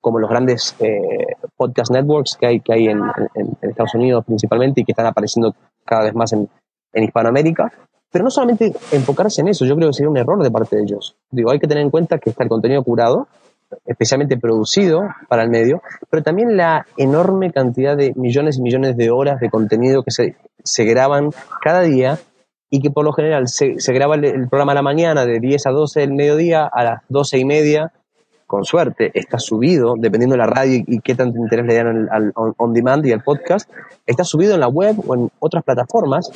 como 0.02 0.18
los 0.18 0.28
grandes 0.28 0.76
eh, 0.80 1.36
podcast 1.56 1.90
networks 1.90 2.36
que 2.38 2.46
hay, 2.46 2.60
que 2.60 2.74
hay 2.74 2.88
en, 2.88 3.00
Estados 3.62 3.94
Unidos 3.94 4.24
principalmente 4.26 4.82
y 4.82 4.84
que 4.84 4.92
están 4.92 5.06
apareciendo 5.06 5.54
cada 5.86 6.02
vez 6.02 6.14
más 6.14 6.34
en, 6.34 6.48
en 6.92 7.04
Hispanoamérica. 7.04 7.72
Pero 8.10 8.24
no 8.24 8.30
solamente 8.30 8.74
enfocarse 8.90 9.40
en 9.40 9.48
eso, 9.48 9.64
yo 9.64 9.74
creo 9.74 9.88
que 9.88 9.94
sería 9.94 10.10
un 10.10 10.18
error 10.18 10.42
de 10.42 10.50
parte 10.50 10.76
de 10.76 10.82
ellos. 10.82 11.16
Digo, 11.30 11.50
hay 11.50 11.58
que 11.58 11.66
tener 11.66 11.82
en 11.82 11.90
cuenta 11.90 12.18
que 12.18 12.28
está 12.28 12.42
el 12.42 12.50
contenido 12.50 12.84
curado, 12.84 13.26
especialmente 13.86 14.36
producido 14.36 15.00
para 15.28 15.44
el 15.44 15.48
medio, 15.48 15.80
pero 16.10 16.22
también 16.22 16.58
la 16.58 16.84
enorme 16.98 17.52
cantidad 17.52 17.96
de 17.96 18.12
millones 18.14 18.58
y 18.58 18.62
millones 18.62 18.98
de 18.98 19.10
horas 19.10 19.40
de 19.40 19.48
contenido 19.48 20.02
que 20.02 20.10
se, 20.10 20.36
se 20.62 20.84
graban 20.84 21.30
cada 21.62 21.80
día 21.80 22.18
y 22.74 22.80
que 22.80 22.90
por 22.90 23.04
lo 23.04 23.12
general 23.12 23.48
se, 23.48 23.76
graba 23.92 24.14
el, 24.14 24.48
programa 24.48 24.72
a 24.72 24.76
la 24.76 24.82
mañana 24.82 25.26
de 25.26 25.40
10 25.40 25.66
a 25.66 25.70
12 25.70 26.00
del 26.00 26.12
mediodía, 26.14 26.66
a 26.72 26.84
las 26.84 27.02
12 27.10 27.38
y 27.38 27.44
media, 27.44 27.92
con 28.52 28.66
suerte, 28.66 29.10
está 29.14 29.38
subido, 29.38 29.94
dependiendo 29.96 30.34
de 30.34 30.40
la 30.40 30.46
radio 30.46 30.84
y, 30.86 31.00
qué 31.00 31.14
tanto 31.14 31.38
interés 31.38 31.64
le 31.64 31.74
dan 31.74 32.06
al, 32.12 32.32
on, 32.34 32.74
demand 32.74 33.06
y 33.06 33.10
al 33.10 33.22
podcast, 33.22 33.66
está 34.06 34.24
subido 34.24 34.52
en 34.52 34.60
la 34.60 34.68
web 34.68 34.94
o 35.06 35.14
en 35.14 35.30
otras 35.38 35.64
plataformas, 35.64 36.30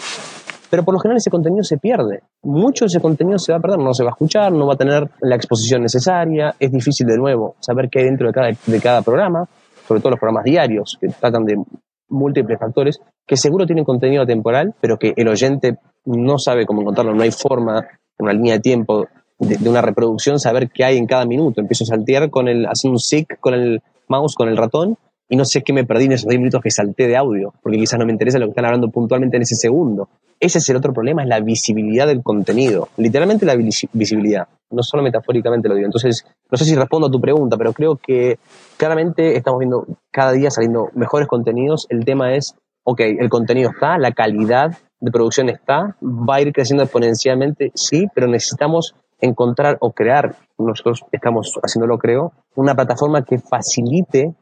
pero 0.70 0.82
por 0.82 0.94
lo 0.94 1.00
general 1.00 1.18
ese 1.18 1.28
contenido 1.28 1.62
se 1.62 1.76
pierde. 1.76 2.22
Mucho 2.42 2.86
de 2.86 2.86
ese 2.86 3.00
contenido 3.00 3.38
se 3.38 3.52
va 3.52 3.58
a 3.58 3.60
perder, 3.60 3.80
no 3.80 3.92
se 3.92 4.02
va 4.02 4.08
a 4.08 4.12
escuchar, 4.12 4.50
no 4.50 4.66
va 4.66 4.72
a 4.72 4.76
tener 4.78 5.10
la 5.20 5.36
exposición 5.36 5.82
necesaria, 5.82 6.54
es 6.58 6.72
difícil 6.72 7.06
de 7.06 7.18
nuevo 7.18 7.56
saber 7.60 7.90
qué 7.90 7.98
hay 7.98 8.06
dentro 8.06 8.28
de 8.28 8.32
cada, 8.32 8.48
de 8.48 8.80
cada 8.80 9.02
programa, 9.02 9.46
sobre 9.86 10.00
todo 10.00 10.12
los 10.12 10.18
programas 10.18 10.44
diarios 10.44 10.96
que 10.98 11.08
tratan 11.08 11.44
de 11.44 11.62
múltiples 12.08 12.58
factores, 12.58 12.98
que 13.26 13.36
seguro 13.36 13.66
tienen 13.66 13.84
contenido 13.84 14.24
temporal, 14.24 14.74
pero 14.80 14.96
que 14.96 15.12
el 15.16 15.28
oyente 15.28 15.76
no 16.06 16.38
sabe 16.38 16.64
cómo 16.64 16.80
encontrarlo, 16.80 17.12
no 17.12 17.22
hay 17.22 17.30
forma, 17.30 17.86
una 18.18 18.32
línea 18.32 18.54
de 18.54 18.60
tiempo 18.60 19.06
de, 19.38 19.68
una 19.68 19.82
reproducción, 19.82 20.38
saber 20.38 20.70
qué 20.70 20.84
hay 20.84 20.96
en 20.96 21.06
cada 21.06 21.24
minuto. 21.26 21.60
Empiezo 21.60 21.84
a 21.84 21.88
saltear 21.88 22.30
con 22.30 22.48
el, 22.48 22.66
hacer 22.66 22.90
un 22.90 22.98
sick 22.98 23.38
con 23.40 23.54
el 23.54 23.82
mouse, 24.08 24.34
con 24.34 24.48
el 24.48 24.56
ratón, 24.56 24.96
y 25.28 25.36
no 25.36 25.44
sé 25.44 25.62
qué 25.62 25.72
me 25.72 25.84
perdí 25.84 26.04
en 26.04 26.12
esos 26.12 26.28
10 26.28 26.38
minutos 26.38 26.60
que 26.62 26.70
salté 26.70 27.08
de 27.08 27.16
audio, 27.16 27.52
porque 27.62 27.78
quizás 27.78 27.98
no 27.98 28.06
me 28.06 28.12
interesa 28.12 28.38
lo 28.38 28.46
que 28.46 28.50
están 28.50 28.66
hablando 28.66 28.90
puntualmente 28.90 29.36
en 29.36 29.42
ese 29.42 29.56
segundo. 29.56 30.08
Ese 30.38 30.58
es 30.58 30.68
el 30.68 30.76
otro 30.76 30.92
problema, 30.92 31.22
es 31.22 31.28
la 31.28 31.40
visibilidad 31.40 32.06
del 32.06 32.22
contenido. 32.22 32.88
Literalmente 32.96 33.46
la 33.46 33.56
visibilidad, 33.56 34.46
no 34.70 34.82
solo 34.82 35.02
metafóricamente 35.02 35.68
lo 35.68 35.74
digo. 35.74 35.86
Entonces, 35.86 36.26
no 36.50 36.56
sé 36.56 36.64
si 36.64 36.74
respondo 36.74 37.08
a 37.08 37.10
tu 37.10 37.20
pregunta, 37.20 37.56
pero 37.56 37.72
creo 37.72 37.96
que 37.96 38.38
claramente 38.76 39.36
estamos 39.36 39.58
viendo 39.58 39.86
cada 40.12 40.32
día 40.32 40.50
saliendo 40.50 40.90
mejores 40.94 41.26
contenidos. 41.26 41.86
El 41.88 42.04
tema 42.04 42.34
es, 42.34 42.54
ok, 42.84 43.00
el 43.00 43.28
contenido 43.28 43.70
está, 43.70 43.98
la 43.98 44.12
calidad 44.12 44.78
de 45.00 45.10
producción 45.10 45.48
está, 45.48 45.96
va 46.02 46.36
a 46.36 46.40
ir 46.40 46.52
creciendo 46.52 46.84
exponencialmente, 46.84 47.72
sí, 47.74 48.06
pero 48.14 48.28
necesitamos 48.28 48.94
encontrar 49.20 49.78
o 49.80 49.92
crear, 49.92 50.36
nosotros 50.58 51.04
estamos 51.12 51.52
haciéndolo 51.62 51.98
creo, 51.98 52.32
una 52.54 52.74
plataforma 52.74 53.24
que 53.24 53.38
facilite 53.38 54.34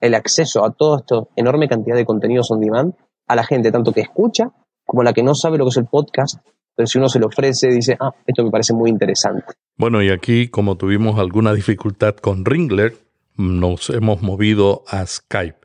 el 0.00 0.14
acceso 0.14 0.64
a 0.64 0.70
toda 0.70 0.98
esta 0.98 1.22
enorme 1.36 1.68
cantidad 1.68 1.96
de 1.96 2.04
contenidos 2.04 2.50
on 2.50 2.60
demand 2.60 2.94
a 3.26 3.36
la 3.36 3.44
gente, 3.44 3.72
tanto 3.72 3.92
que 3.92 4.00
escucha 4.00 4.52
como 4.84 5.02
la 5.02 5.12
que 5.12 5.22
no 5.22 5.34
sabe 5.34 5.58
lo 5.58 5.64
que 5.64 5.70
es 5.70 5.76
el 5.76 5.86
podcast, 5.86 6.38
pero 6.74 6.86
si 6.86 6.96
uno 6.96 7.08
se 7.08 7.18
lo 7.18 7.26
ofrece, 7.26 7.68
dice, 7.68 7.96
ah, 8.00 8.12
esto 8.26 8.42
me 8.42 8.50
parece 8.50 8.72
muy 8.72 8.88
interesante. 8.88 9.44
Bueno, 9.76 10.02
y 10.02 10.10
aquí, 10.10 10.48
como 10.48 10.76
tuvimos 10.76 11.18
alguna 11.18 11.52
dificultad 11.52 12.16
con 12.16 12.44
Ringler, 12.44 12.96
nos 13.36 13.90
hemos 13.90 14.22
movido 14.22 14.84
a 14.88 15.04
Skype. 15.04 15.58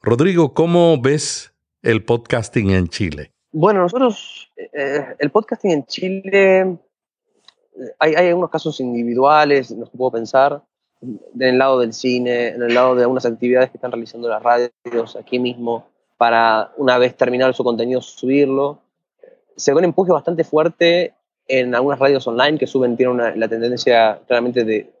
Rodrigo, 0.00 0.54
¿cómo 0.54 1.00
ves 1.00 1.52
el 1.82 2.04
podcasting 2.04 2.70
en 2.70 2.88
Chile? 2.88 3.32
Bueno, 3.52 3.80
nosotros, 3.80 4.50
eh, 4.56 5.04
el 5.18 5.30
podcasting 5.30 5.72
en 5.72 5.84
Chile, 5.84 6.78
hay, 7.98 8.14
hay 8.14 8.28
algunos 8.28 8.50
casos 8.50 8.80
individuales, 8.80 9.70
los 9.70 9.90
que 9.90 9.96
puedo 9.96 10.12
pensar, 10.12 10.62
en 11.02 11.42
el 11.42 11.58
lado 11.58 11.80
del 11.80 11.92
cine, 11.92 12.48
en 12.48 12.62
el 12.62 12.74
lado 12.74 12.94
de 12.94 13.02
algunas 13.02 13.24
actividades 13.24 13.70
que 13.70 13.78
están 13.78 13.92
realizando 13.92 14.28
las 14.28 14.42
radios 14.42 15.16
aquí 15.16 15.38
mismo, 15.38 15.86
para 16.18 16.72
una 16.76 16.98
vez 16.98 17.16
terminar 17.16 17.54
su 17.54 17.64
contenido 17.64 18.02
subirlo. 18.02 18.80
Se 19.56 19.72
ve 19.72 19.78
un 19.78 19.84
empuje 19.84 20.12
bastante 20.12 20.44
fuerte 20.44 21.14
en 21.48 21.74
algunas 21.74 21.98
radios 21.98 22.26
online 22.26 22.58
que 22.58 22.66
suben, 22.66 22.96
tienen 22.96 23.40
la 23.40 23.48
tendencia 23.48 24.20
claramente 24.26 24.64
de, 24.64 24.92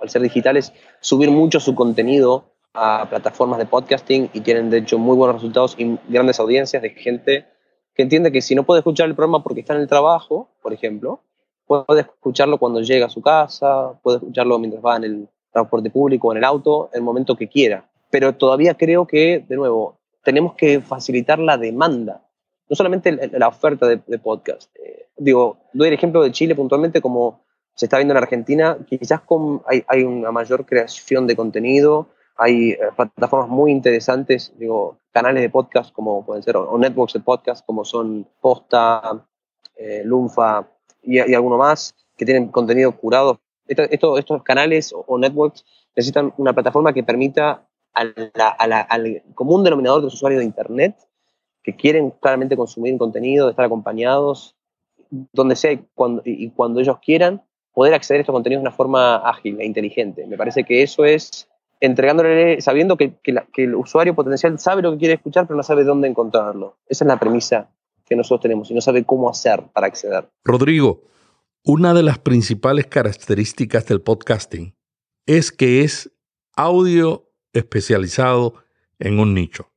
al 0.00 0.08
ser 0.08 0.22
digitales, 0.22 0.72
subir 1.00 1.30
mucho 1.30 1.60
su 1.60 1.74
contenido 1.74 2.44
a 2.74 3.06
plataformas 3.10 3.58
de 3.58 3.66
podcasting 3.66 4.30
y 4.32 4.40
tienen 4.40 4.70
de 4.70 4.78
hecho 4.78 4.98
muy 4.98 5.16
buenos 5.16 5.36
resultados 5.36 5.74
y 5.78 5.98
grandes 6.08 6.38
audiencias 6.38 6.82
de 6.82 6.90
gente 6.90 7.46
que 7.94 8.02
entiende 8.02 8.30
que 8.30 8.40
si 8.40 8.54
no 8.54 8.62
puede 8.62 8.80
escuchar 8.80 9.08
el 9.08 9.16
programa 9.16 9.42
porque 9.42 9.60
está 9.60 9.74
en 9.74 9.80
el 9.80 9.88
trabajo, 9.88 10.48
por 10.62 10.72
ejemplo, 10.72 11.20
puede 11.68 12.00
escucharlo 12.00 12.58
cuando 12.58 12.80
llega 12.80 13.06
a 13.06 13.10
su 13.10 13.20
casa, 13.20 13.92
puede 14.02 14.16
escucharlo 14.16 14.58
mientras 14.58 14.84
va 14.84 14.96
en 14.96 15.04
el 15.04 15.28
transporte 15.52 15.90
público 15.90 16.28
o 16.28 16.32
en 16.32 16.38
el 16.38 16.44
auto, 16.44 16.88
en 16.92 16.98
el 16.98 17.04
momento 17.04 17.36
que 17.36 17.48
quiera. 17.48 17.88
Pero 18.10 18.34
todavía 18.34 18.74
creo 18.74 19.06
que, 19.06 19.44
de 19.46 19.56
nuevo, 19.56 19.98
tenemos 20.24 20.54
que 20.54 20.80
facilitar 20.80 21.38
la 21.38 21.58
demanda, 21.58 22.24
no 22.68 22.74
solamente 22.74 23.12
la 23.38 23.48
oferta 23.48 23.86
de, 23.86 24.18
podcast. 24.18 24.74
Eh, 24.76 25.08
digo, 25.16 25.58
doy 25.72 25.88
el 25.88 25.94
ejemplo 25.94 26.22
de 26.22 26.32
Chile 26.32 26.54
puntualmente 26.54 27.00
como 27.00 27.44
se 27.74 27.86
está 27.86 27.98
viendo 27.98 28.12
en 28.12 28.18
Argentina, 28.18 28.76
quizás 28.88 29.20
con, 29.20 29.62
hay, 29.66 29.84
hay 29.86 30.02
una 30.02 30.32
mayor 30.32 30.66
creación 30.66 31.26
de 31.26 31.36
contenido, 31.36 32.08
hay 32.36 32.70
eh, 32.70 32.78
plataformas 32.96 33.48
muy 33.48 33.70
interesantes, 33.70 34.52
digo, 34.58 34.98
canales 35.12 35.42
de 35.42 35.50
podcast 35.50 35.92
como 35.92 36.24
pueden 36.24 36.42
ser, 36.42 36.56
o, 36.56 36.76
networks 36.78 37.12
de 37.12 37.20
podcast 37.20 37.64
como 37.64 37.84
son 37.84 38.26
Posta, 38.40 39.24
eh, 39.76 40.02
Lunfa 40.04 40.66
y, 41.08 41.34
alguno 41.34 41.56
más, 41.56 41.94
que 42.16 42.24
tienen 42.24 42.48
contenido 42.48 42.92
curado. 42.92 43.40
estos 43.66 44.42
canales 44.42 44.94
o, 44.94 45.18
networks 45.18 45.64
necesitan 45.96 46.32
una 46.36 46.52
plataforma 46.52 46.92
que 46.92 47.02
permita 47.02 47.66
al 47.94 49.22
común 49.34 49.64
denominador 49.64 50.00
de 50.00 50.04
los 50.04 50.14
usuarios 50.14 50.40
de 50.40 50.44
Internet 50.44 50.96
que 51.62 51.74
quieren 51.74 52.10
claramente 52.10 52.56
consumir 52.56 52.96
contenido, 52.96 53.50
estar 53.50 53.64
acompañados, 53.64 54.54
donde 55.10 55.56
sea 55.56 55.72
y 55.72 55.84
cuando, 55.94 56.22
y 56.24 56.52
ellos 56.78 56.98
quieran, 57.04 57.42
poder 57.72 57.94
acceder 57.94 58.20
a 58.20 58.22
estos 58.22 58.32
contenidos 58.32 58.62
de 58.62 58.68
una 58.68 58.76
forma 58.76 59.16
ágil 59.16 59.60
e 59.60 59.66
inteligente. 59.66 60.26
Me 60.26 60.36
parece 60.36 60.64
que 60.64 60.82
eso 60.82 61.04
es 61.04 61.48
entregándole, 61.80 62.60
sabiendo 62.60 62.96
que, 62.96 63.12
el 63.56 63.74
usuario 63.74 64.14
potencial 64.14 64.58
sabe 64.58 64.82
lo 64.82 64.92
que 64.92 64.98
quiere 64.98 65.14
escuchar, 65.14 65.46
pero 65.46 65.56
no 65.56 65.62
sabe 65.62 65.84
dónde 65.84 66.08
encontrarlo. 66.08 66.76
Esa 66.88 67.04
es 67.04 67.08
la 67.08 67.18
premisa 67.18 67.68
que 68.08 68.16
nosotros 68.16 68.40
tenemos 68.40 68.70
y 68.70 68.74
no 68.74 68.80
sabe 68.80 69.04
cómo 69.04 69.30
hacer 69.30 69.64
para 69.72 69.86
acceder. 69.86 70.28
Rodrigo, 70.44 71.02
una 71.64 71.94
de 71.94 72.02
las 72.02 72.18
principales 72.18 72.86
características 72.86 73.86
del 73.86 74.00
podcasting 74.00 74.74
es 75.26 75.52
que 75.52 75.82
es 75.82 76.10
audio 76.56 77.30
especializado 77.52 78.54
en 78.98 79.18
un 79.18 79.34
nicho. 79.34 79.70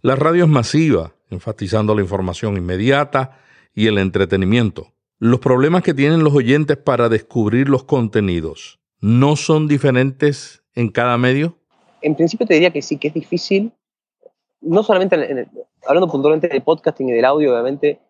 La 0.00 0.16
radio 0.16 0.44
es 0.44 0.50
masiva, 0.50 1.14
enfatizando 1.30 1.94
la 1.94 2.02
información 2.02 2.56
inmediata 2.56 3.38
y 3.74 3.86
el 3.86 3.98
entretenimiento. 3.98 4.94
Los 5.18 5.40
problemas 5.40 5.82
que 5.82 5.94
tienen 5.94 6.24
los 6.24 6.34
oyentes 6.34 6.76
para 6.76 7.08
descubrir 7.08 7.68
los 7.68 7.84
contenidos 7.84 8.78
no 9.00 9.36
son 9.36 9.68
diferentes 9.68 10.62
en 10.74 10.88
cada 10.90 11.18
medio? 11.18 11.58
En 12.02 12.14
principio 12.14 12.46
te 12.46 12.54
diría 12.54 12.70
que 12.72 12.82
sí, 12.82 12.96
que 12.96 13.08
es 13.08 13.14
difícil, 13.14 13.72
no 14.60 14.82
solamente 14.82 15.48
hablando 15.86 16.08
puntualmente 16.08 16.48
del 16.48 16.62
podcasting 16.62 17.08
y 17.08 17.12
del 17.12 17.24
audio, 17.24 17.52
obviamente, 17.52 18.00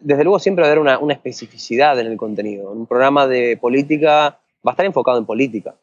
desde 0.00 0.24
luego 0.24 0.38
siempre 0.38 0.62
va 0.62 0.68
a 0.68 0.72
haber 0.72 0.98
una, 1.00 1.12
especificidad 1.12 1.98
en 1.98 2.06
el 2.06 2.16
contenido. 2.16 2.70
Un 2.70 2.86
programa 2.86 3.26
de 3.26 3.56
política 3.56 4.38
va 4.66 4.70
a 4.70 4.72
estar 4.72 4.86
enfocado 4.86 5.18
en 5.18 5.26
política, 5.26 5.74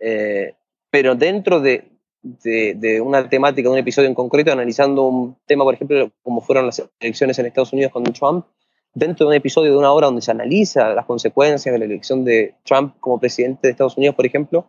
eh, 0.00 0.54
pero 0.90 1.14
dentro 1.14 1.60
de, 1.60 1.88
de, 2.22 2.74
de, 2.74 3.00
una 3.00 3.28
temática, 3.28 3.68
de 3.68 3.72
un 3.72 3.78
episodio 3.78 4.08
en 4.08 4.14
concreto, 4.14 4.52
analizando 4.52 5.06
un 5.06 5.36
tema, 5.46 5.64
por 5.64 5.74
ejemplo, 5.74 6.10
como 6.22 6.40
fueron 6.40 6.66
las 6.66 6.82
elecciones 7.00 7.38
en 7.38 7.46
Estados 7.46 7.72
Unidos 7.72 7.92
con 7.92 8.04
Trump, 8.04 8.46
dentro 8.94 9.26
de 9.26 9.28
un 9.28 9.34
episodio 9.34 9.72
de 9.72 9.78
una 9.78 9.92
hora 9.92 10.06
donde 10.06 10.22
se 10.22 10.30
analiza 10.30 10.94
las 10.94 11.06
consecuencias 11.06 11.72
de 11.72 11.78
la 11.78 11.84
elección 11.84 12.24
de 12.24 12.54
Trump 12.64 12.94
como 13.00 13.20
presidente 13.20 13.60
de 13.68 13.72
Estados 13.72 13.96
Unidos, 13.96 14.16
por 14.16 14.26
ejemplo, 14.26 14.66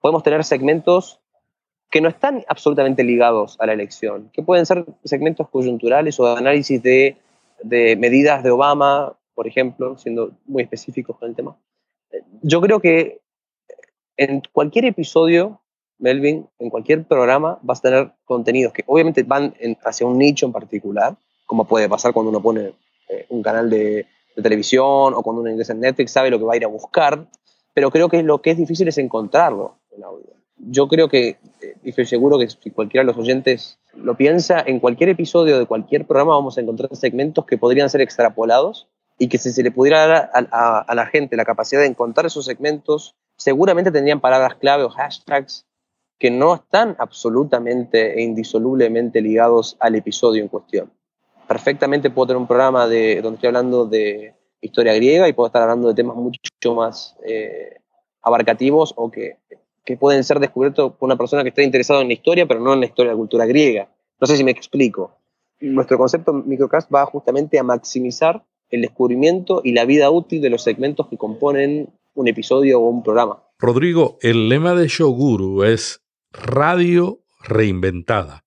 podemos 0.00 0.22
tener 0.22 0.44
segmentos 0.44 1.20
que 1.90 2.00
no 2.00 2.08
están 2.08 2.44
absolutamente 2.48 3.04
ligados 3.04 3.56
a 3.60 3.66
la 3.66 3.72
elección, 3.72 4.30
que 4.32 4.42
pueden 4.42 4.66
ser 4.66 4.84
segmentos 5.04 5.48
coyunturales 5.48 6.18
o 6.18 6.26
de 6.26 6.38
análisis 6.38 6.82
de, 6.82 7.16
medidas 7.98 8.42
de 8.42 8.50
Obama, 8.50 9.14
por 9.34 9.46
ejemplo, 9.46 9.96
siendo 9.98 10.32
muy 10.46 10.62
específicos 10.62 11.16
con 11.16 11.28
el 11.28 11.34
tema. 11.34 11.56
Yo 12.42 12.60
creo 12.60 12.80
que 12.80 13.20
en 14.16 14.42
cualquier 14.52 14.86
episodio, 14.86 15.60
Melvin, 15.98 16.48
en 16.58 16.70
cualquier 16.70 17.04
programa, 17.04 17.58
vas 17.62 17.78
a 17.78 17.82
tener 17.82 18.12
contenidos 18.24 18.72
que 18.72 18.82
obviamente 18.86 19.22
van 19.22 19.54
hacia 19.84 20.06
un 20.06 20.18
nicho 20.18 20.46
en 20.46 20.52
particular, 20.52 21.16
como 21.46 21.66
puede 21.66 21.88
pasar 21.88 22.12
cuando 22.12 22.30
uno 22.30 22.42
pone 22.42 22.72
eh, 23.08 23.26
un 23.28 23.42
canal 23.42 23.70
de, 23.70 24.06
de, 24.34 24.42
televisión 24.42 25.14
o 25.14 25.22
cuando 25.22 25.42
uno 25.42 25.50
ingresa 25.50 25.72
en 25.72 25.80
Netflix, 25.80 26.12
sabe 26.12 26.30
lo 26.30 26.38
que 26.38 26.44
va 26.44 26.54
a 26.54 26.56
ir 26.56 26.64
a 26.64 26.68
buscar, 26.68 27.26
pero 27.72 27.90
creo 27.90 28.08
que 28.08 28.22
lo 28.22 28.42
que 28.42 28.50
es 28.50 28.56
difícil 28.56 28.88
es 28.88 28.98
encontrarlo 28.98 29.76
audio. 30.02 30.34
Yo 30.58 30.88
creo 30.88 31.08
que, 31.08 31.38
y 31.82 31.90
estoy 31.90 32.06
seguro 32.06 32.38
que 32.38 32.48
si 32.48 32.70
cualquiera 32.70 33.02
de 33.02 33.12
los 33.12 33.18
oyentes 33.18 33.78
lo 33.94 34.16
piensa, 34.16 34.62
en 34.66 34.80
cualquier 34.80 35.10
episodio 35.10 35.58
de 35.58 35.66
cualquier 35.66 36.06
programa 36.06 36.34
vamos 36.34 36.56
a 36.56 36.62
encontrar 36.62 36.94
segmentos 36.96 37.44
que 37.44 37.58
podrían 37.58 37.90
ser 37.90 38.00
extrapolados 38.00 38.88
y 39.18 39.28
que 39.28 39.38
si 39.38 39.52
se 39.52 39.62
le 39.62 39.70
pudiera 39.70 40.06
dar 40.06 40.30
a, 40.32 40.94
la 40.94 41.06
gente 41.06 41.36
la 41.36 41.44
capacidad 41.44 41.80
de 41.80 41.86
encontrar 41.86 42.26
esos 42.26 42.44
segmentos, 42.44 43.14
seguramente 43.36 43.90
tendrían 43.90 44.20
palabras 44.20 44.56
clave 44.56 44.84
o 44.84 44.90
hashtags 44.90 45.66
que 46.18 46.30
no 46.30 46.54
están 46.54 46.96
absolutamente 46.98 48.18
e 48.18 48.22
indisolublemente 48.22 49.20
ligados 49.20 49.76
al 49.80 49.94
episodio 49.94 50.42
en 50.42 50.48
cuestión. 50.48 50.90
Perfectamente 51.46 52.10
puedo 52.10 52.28
tener 52.28 52.40
un 52.40 52.46
programa 52.46 52.86
de, 52.88 53.20
donde 53.20 53.36
estoy 53.36 53.48
hablando 53.48 53.86
de 53.86 54.34
historia 54.60 54.94
griega 54.94 55.28
y 55.28 55.32
puedo 55.34 55.46
estar 55.46 55.62
hablando 55.62 55.88
de 55.88 55.94
temas 55.94 56.16
mucho 56.16 56.74
más 56.74 57.14
eh, 57.24 57.76
abarcativos 58.22 58.94
o 58.96 59.10
que, 59.10 59.38
que, 59.86 59.96
pueden 59.96 60.24
ser 60.24 60.40
descubiertos 60.40 60.92
por 60.92 61.06
una 61.06 61.16
persona 61.16 61.42
que 61.42 61.50
está 61.50 61.62
interesada 61.62 62.02
en 62.02 62.08
la 62.08 62.14
historia, 62.14 62.46
pero 62.46 62.60
no 62.60 62.74
en 62.74 62.80
la 62.80 62.86
historia 62.86 63.10
de 63.10 63.14
la 63.14 63.18
cultura 63.18 63.46
griega. 63.46 63.88
No 64.20 64.26
sé 64.26 64.36
si 64.36 64.44
me 64.44 64.50
explico. 64.50 65.16
Nuestro 65.60 65.96
concepto 65.96 66.32
Microcast 66.34 66.92
va 66.92 67.06
justamente 67.06 67.58
a 67.58 67.62
maximizar 67.62 68.44
el 68.68 68.82
descubrimiento 68.82 69.62
y 69.64 69.72
la 69.72 69.84
vida 69.84 70.10
útil 70.10 70.42
de 70.42 70.50
los 70.50 70.62
segmentos 70.62 71.06
que 71.08 71.16
componen 71.16 71.88
un 72.14 72.28
episodio 72.28 72.80
o 72.80 72.88
un 72.88 73.02
programa. 73.02 73.42
Rodrigo, 73.58 74.18
el 74.20 74.48
lema 74.48 74.74
de 74.74 74.88
Shoguru 74.88 75.62
es 75.62 76.02
radio 76.32 77.20
reinventada. 77.42 78.44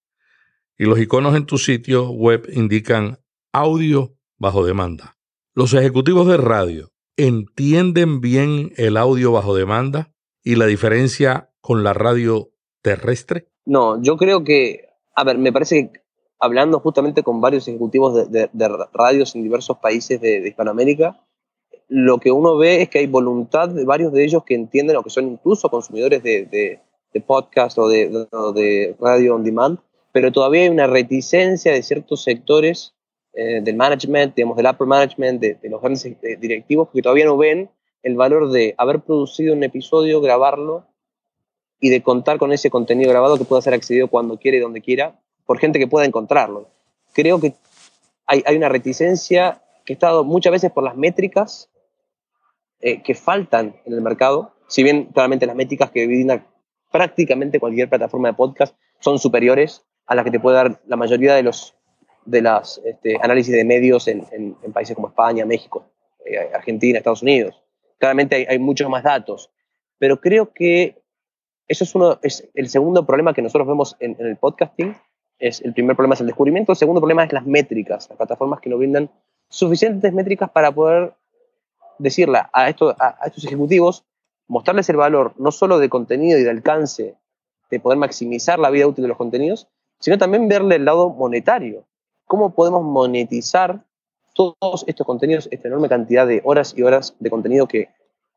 Y 0.78 0.86
los 0.86 0.99
iconos 0.99 1.36
en 1.36 1.45
tu 1.45 1.58
sitio 1.58 2.12
web 2.12 2.47
indican 2.54 3.19
audio 3.52 4.13
bajo 4.38 4.65
demanda. 4.65 5.17
Los 5.54 5.73
ejecutivos 5.73 6.28
de 6.28 6.38
radio 6.38 6.91
entienden 7.17 8.21
bien 8.21 8.71
el 8.78 8.97
audio 8.97 9.32
bajo 9.32 9.56
demanda 9.56 10.09
y 10.43 10.56
la 10.56 10.65
diferencia 10.65 11.49
con 11.62 11.84
la 11.84 11.93
radio 11.93 12.52
terrestre. 12.82 13.47
No, 13.65 14.02
yo 14.02 14.17
creo 14.17 14.43
que, 14.43 14.88
a 15.15 15.23
ver, 15.23 15.38
me 15.38 15.52
parece 15.52 15.91
que 15.91 16.02
hablando 16.39 16.80
justamente 16.80 17.21
con 17.21 17.41
varios 17.41 17.67
ejecutivos 17.67 18.32
de, 18.32 18.49
radios 18.93 19.36
en 19.36 19.43
diversos 19.43 19.78
países 19.78 20.19
de, 20.21 20.47
Hispanoamérica, 20.47 21.19
lo 21.88 22.19
que 22.19 22.32
uno 22.32 22.58
ve 22.58 22.82
es 22.82 22.89
que 22.89 22.99
hay 22.99 23.08
voluntad 23.08 23.69
de 23.69 23.84
varios 23.84 24.13
de 24.13 24.23
ellos 24.23 24.43
que 24.43 24.56
entienden 24.56 24.95
o 24.95 25.04
que 25.04 25.10
son 25.10 25.28
incluso 25.28 25.69
consumidores 25.69 26.23
de, 26.23 26.80
podcast 27.25 27.78
o 27.78 27.89
de, 27.89 28.95
radio 28.99 29.36
on 29.36 29.43
demand, 29.43 29.80
pero 30.12 30.32
todavía 30.32 30.63
hay 30.63 30.69
una 30.69 30.88
reticencia 30.88 31.73
de 31.73 31.84
ciertos 31.84 32.23
sectores 32.23 32.93
eh, 33.34 33.62
del 33.62 33.75
management, 33.75 34.36
digamos, 34.36 34.58
del 34.58 34.67
upper 34.67 34.88
management, 34.88 35.41
de, 35.41 35.69
los 35.69 35.82
grandes 35.82 36.06
eh, 36.06 36.38
directivos, 36.39 36.89
que 36.93 37.02
todavía 37.02 37.25
no 37.25 37.38
ven 37.38 37.69
el 38.04 38.16
valor 38.16 38.52
de 38.52 38.76
haber 38.78 39.02
producido 39.02 39.54
un 39.54 39.64
episodio, 39.64 40.22
grabarlo 40.22 40.86
y 41.80 41.90
de 41.90 42.02
contar 42.02 42.38
con 42.38 42.52
ese 42.52 42.70
contenido 42.70 43.10
grabado 43.10 43.38
que 43.38 43.46
pueda 43.46 43.62
ser 43.62 43.74
accedido 43.74 44.08
cuando 44.08 44.38
quiera 44.38 44.58
y 44.58 44.62
donde 44.62 44.82
quiera 44.82 45.20
por 45.46 45.60
gente 45.60 45.80
que 45.80 45.88
pueda 45.88 46.06
encontrarlo. 46.06 46.70
Creo 47.14 47.40
que 47.40 47.56
hay, 48.26 48.44
una 48.56 48.70
reticencia 48.70 49.64
que 49.86 49.94
está 49.94 50.08
dado 50.08 50.24
muchas 50.24 50.52
veces 50.52 50.72
por 50.72 50.84
las 50.84 50.96
métricas 50.96 51.70
eh, 52.80 53.02
que 53.02 53.16
faltan 53.16 53.76
en 53.86 53.94
el 53.94 54.02
mercado, 54.02 54.54
si 54.68 54.84
bien 54.84 55.06
claramente 55.06 55.48
las 55.48 55.56
métricas 55.56 55.90
que 55.90 56.06
brinda 56.06 56.46
prácticamente 56.92 57.60
cualquier 57.60 57.90
plataforma 57.90 58.30
de 58.30 58.36
podcast 58.36 58.76
son 59.00 59.18
superiores 59.20 59.84
a 60.06 60.16
las 60.16 60.26
que 60.26 60.32
te 60.32 60.40
puede 60.40 60.58
dar 60.58 60.82
la 60.86 60.96
mayoría 60.96 61.34
de 61.34 61.44
los 61.44 61.76
de 62.26 62.42
las 62.42 62.80
este, 62.86 63.18
análisis 63.22 63.54
de 63.54 63.66
medios 63.66 64.08
en, 64.08 64.56
países 64.72 64.96
como 64.96 65.08
España, 65.08 65.46
México, 65.46 65.86
eh, 66.26 66.52
Argentina, 66.54 67.00
Estados 67.00 67.24
Unidos. 67.24 67.64
Claramente 68.00 68.48
hay, 68.50 68.60
muchos 68.60 68.90
más 68.90 69.04
datos, 69.04 69.52
pero 69.98 70.20
creo 70.20 70.52
que 70.54 71.02
eso 71.68 71.84
es, 71.84 71.94
uno, 71.94 72.18
es 72.24 72.50
el 72.56 72.70
segundo 72.70 73.06
problema 73.06 73.34
que 73.34 73.42
nosotros 73.42 73.68
vemos 73.68 73.96
en 74.00 74.16
el 74.20 74.38
podcasting, 74.38 74.96
es, 75.38 75.62
el 75.62 75.74
primer 75.74 75.96
problema 75.96 76.16
es 76.16 76.22
el 76.22 76.28
descubrimiento, 76.28 76.72
el 76.72 76.78
segundo 76.78 77.02
problema 77.02 77.24
es 77.24 77.34
las 77.34 77.46
métricas, 77.46 78.10
las 78.10 78.18
plataformas 78.18 78.62
que 78.62 78.70
nos 78.70 78.80
brindan 78.80 79.10
suficientes 79.50 80.14
métricas 80.14 80.50
para 80.50 80.72
poder 80.72 81.14
decirle 81.98 82.40
a, 82.52 82.70
estos, 82.70 82.96
a, 83.00 83.18
estos 83.26 83.46
ejecutivos, 83.46 84.06
mostrarles 84.48 84.90
el 84.90 84.96
valor 84.98 85.34
no 85.38 85.52
solo 85.52 85.78
de 85.78 85.90
contenido 85.90 86.40
y 86.40 86.44
de 86.44 86.50
alcance, 86.50 87.16
de 87.70 87.80
poder 87.80 88.00
maximizar 88.00 88.60
la 88.60 88.70
vida 88.70 88.88
útil 88.88 89.04
de 89.04 89.10
los 89.10 89.18
contenidos, 89.18 89.68
sino 90.00 90.18
también 90.18 90.48
verle 90.48 90.76
el 90.76 90.86
lado 90.86 91.10
monetario. 91.10 91.86
¿Cómo 92.26 92.54
podemos 92.54 92.84
monetizar 92.84 93.84
todos 94.34 94.84
estos 94.88 95.06
contenidos, 95.06 95.48
esta 95.52 95.68
enorme 95.68 95.89
cantidad 95.89 96.28
de 96.28 96.42
horas 96.44 96.74
y 96.78 96.84
horas 96.84 97.15
de 97.20 97.30
contenido 97.30 97.68
que 97.68 97.89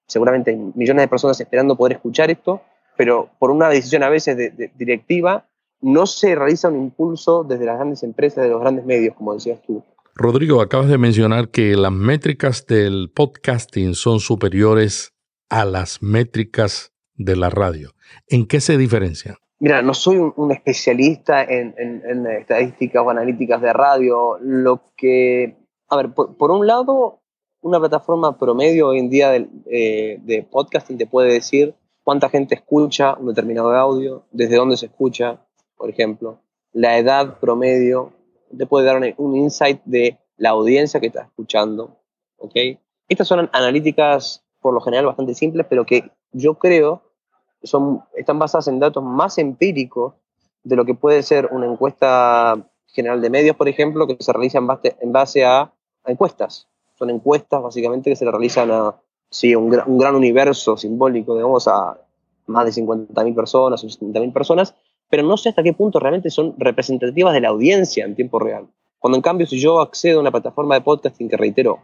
seguramente 0.06 0.50
hay 0.50 0.56
millones 0.74 1.04
de 1.04 1.08
personas 1.08 1.40
esperando 1.40 1.76
poder 1.76 1.94
escuchar 1.94 2.30
esto, 2.30 2.62
pero 2.96 3.30
por 3.38 3.50
una 3.50 3.68
decisión 3.68 4.02
a 4.02 4.08
veces 4.08 4.36
de 4.36 4.70
directiva 4.76 5.46
no 5.82 6.06
se 6.06 6.34
realiza 6.34 6.68
un 6.68 6.78
impulso 6.78 7.44
desde 7.44 7.66
las 7.66 7.76
grandes 7.76 8.02
empresas, 8.02 8.44
de 8.44 8.50
los 8.50 8.60
grandes 8.60 8.84
medios, 8.84 9.14
como 9.16 9.34
decías 9.34 9.60
tú. 9.66 9.84
Rodrigo, 10.14 10.60
acabas 10.60 10.88
de 10.88 10.98
mencionar 10.98 11.48
que 11.48 11.74
las 11.76 11.92
métricas 11.92 12.66
del 12.66 13.10
podcasting 13.14 13.94
son 13.94 14.20
superiores 14.20 15.14
a 15.48 15.64
las 15.64 16.02
métricas 16.02 16.92
de 17.14 17.36
la 17.36 17.50
radio. 17.50 17.90
¿En 18.28 18.46
qué 18.46 18.60
se 18.60 18.76
diferencian? 18.76 19.36
Mira, 19.58 19.80
no 19.80 19.94
soy 19.94 20.16
un, 20.16 20.52
especialista 20.52 21.44
en, 21.44 21.74
estadísticas 22.26 23.02
o 23.04 23.10
analíticas 23.10 23.60
de 23.60 23.72
radio. 23.72 24.38
Lo 24.40 24.92
que, 24.96 25.56
a 25.92 25.96
ver, 25.96 26.10
por, 26.14 26.50
un 26.50 26.66
lado, 26.66 27.20
una 27.60 27.78
plataforma 27.78 28.38
promedio 28.38 28.88
hoy 28.88 28.98
en 28.98 29.10
día 29.10 29.28
de, 29.28 29.46
eh, 29.66 30.18
de 30.22 30.42
podcasting 30.42 30.96
te 30.96 31.06
puede 31.06 31.34
decir 31.34 31.74
cuánta 32.02 32.30
gente 32.30 32.54
escucha 32.54 33.14
un 33.14 33.26
determinado 33.26 33.70
audio, 33.72 34.24
desde 34.30 34.56
dónde 34.56 34.78
se 34.78 34.86
escucha, 34.86 35.44
por 35.76 35.90
ejemplo, 35.90 36.38
la 36.72 36.96
edad 36.96 37.38
promedio, 37.40 38.14
te 38.56 38.64
puede 38.64 38.86
dar 38.86 39.14
un, 39.18 39.36
insight 39.36 39.82
de 39.84 40.18
la 40.38 40.48
audiencia 40.48 40.98
que 40.98 41.08
está 41.08 41.24
escuchando. 41.24 41.98
¿ok? 42.38 42.54
Estas 43.06 43.28
son 43.28 43.50
analíticas 43.52 44.42
por 44.62 44.72
lo 44.72 44.80
general 44.80 45.04
bastante 45.04 45.34
simples, 45.34 45.66
pero 45.68 45.84
que 45.84 46.10
yo 46.32 46.54
creo 46.54 47.02
son, 47.62 48.02
están 48.16 48.38
basadas 48.38 48.68
en 48.68 48.80
datos 48.80 49.04
más 49.04 49.36
empíricos 49.36 50.14
de 50.62 50.74
lo 50.74 50.86
que 50.86 50.94
puede 50.94 51.22
ser 51.22 51.50
una 51.52 51.66
encuesta 51.66 52.66
general 52.92 53.20
de 53.20 53.30
medios, 53.30 53.56
por 53.56 53.68
ejemplo, 53.68 54.06
que 54.06 54.16
se 54.20 54.32
realiza 54.32 54.58
en 54.58 54.66
base, 54.66 54.96
en 55.00 55.12
base 55.12 55.44
a, 55.44 55.72
encuestas. 56.06 56.68
Son 56.94 57.10
encuestas 57.10 57.62
básicamente 57.62 58.10
que 58.10 58.16
se 58.16 58.24
le 58.24 58.30
realizan 58.30 58.70
a 58.70 58.96
sí, 59.30 59.54
un, 59.54 59.70
gran 59.70 60.14
universo 60.14 60.76
simbólico, 60.76 61.34
digamos, 61.34 61.66
a 61.66 61.98
más 62.46 62.64
de 62.64 62.82
50.000 62.82 63.34
personas 63.34 63.82
o 63.82 63.86
60.000 63.86 64.32
personas, 64.32 64.74
pero 65.08 65.22
no 65.22 65.36
sé 65.36 65.48
hasta 65.48 65.62
qué 65.62 65.72
punto 65.72 65.98
realmente 65.98 66.30
son 66.30 66.54
representativas 66.58 67.32
de 67.32 67.40
la 67.40 67.48
audiencia 67.48 68.04
en 68.04 68.14
tiempo 68.14 68.38
real. 68.38 68.68
Cuando 68.98 69.16
en 69.16 69.22
cambio 69.22 69.46
si 69.46 69.58
yo 69.58 69.80
accedo 69.80 70.18
a 70.18 70.20
una 70.20 70.30
plataforma 70.30 70.74
de 70.74 70.82
podcasting 70.82 71.28
que 71.28 71.36
reitero, 71.36 71.80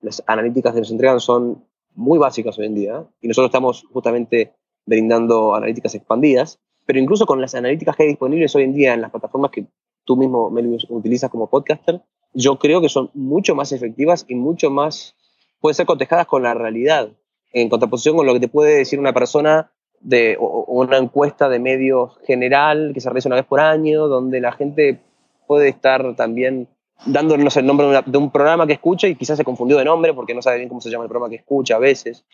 las 0.00 0.22
analíticas 0.26 0.74
que 0.74 0.80
nos 0.80 0.90
entregan 0.90 1.20
son 1.20 1.64
muy 1.94 2.18
básicas 2.18 2.58
hoy 2.58 2.66
en 2.66 2.74
día 2.74 3.06
y 3.20 3.28
nosotros 3.28 3.48
estamos 3.48 3.84
justamente 3.92 4.54
brindando 4.84 5.54
analíticas 5.54 5.94
expandidas, 5.94 6.60
pero 6.84 6.98
incluso 6.98 7.26
con 7.26 7.40
las 7.40 7.54
analíticas 7.54 7.96
que 7.96 8.04
hay 8.04 8.08
disponibles 8.10 8.54
hoy 8.54 8.64
en 8.64 8.74
día 8.74 8.94
en 8.94 9.00
las 9.00 9.10
plataformas 9.10 9.50
que 9.50 9.66
tú 10.04 10.16
mismo 10.16 10.52
utilizas 10.88 11.30
como 11.30 11.48
podcaster, 11.50 12.00
yo 12.32 12.58
creo 12.58 12.80
que 12.80 12.88
son 12.88 13.10
mucho 13.14 13.54
más 13.54 13.72
efectivas 13.72 14.24
y 14.28 14.34
mucho 14.34 14.70
más, 14.70 15.14
pueden 15.60 15.74
ser 15.74 15.86
cotejadas 15.86 16.26
con 16.26 16.42
la 16.42 16.54
realidad, 16.54 17.08
en 17.52 17.68
contraposición 17.68 18.16
con 18.16 18.26
lo 18.26 18.34
que 18.34 18.40
te 18.40 18.48
puede 18.48 18.76
decir 18.76 18.98
una 18.98 19.12
persona 19.12 19.70
de 20.00 20.36
una 20.38 20.98
encuesta 20.98 21.48
de 21.48 21.58
medios 21.58 22.18
general 22.26 22.92
que 22.94 23.00
se 23.00 23.08
realiza 23.08 23.28
una 23.28 23.36
vez 23.36 23.46
por 23.46 23.60
año, 23.60 24.08
donde 24.08 24.40
la 24.40 24.52
gente 24.52 25.00
puede 25.46 25.68
estar 25.68 26.14
también 26.16 26.68
dándonos 27.04 27.56
el 27.56 27.66
nombre 27.66 27.86
de, 28.04 28.18
un 28.18 28.30
programa 28.30 28.66
que 28.66 28.74
escucha 28.74 29.06
y 29.08 29.16
quizás 29.16 29.36
se 29.36 29.44
confundió 29.44 29.76
de 29.76 29.84
nombre 29.84 30.14
porque 30.14 30.34
no 30.34 30.42
sabe 30.42 30.58
bien 30.58 30.68
cómo 30.68 30.80
se 30.80 30.90
llama 30.90 31.04
el 31.04 31.10
programa 31.10 31.30
que 31.30 31.36
escucha 31.36 31.76
a 31.76 31.78
veces. 31.78 32.24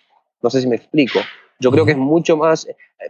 No 0.40 0.50
sé 0.50 0.60
si 0.60 0.68
me 0.68 0.76
explico. 0.76 1.20
Yo 1.58 1.70
creo 1.70 1.84
que 1.84 1.92
es 1.92 1.96
mucho 1.98 2.36
más, 2.36 2.66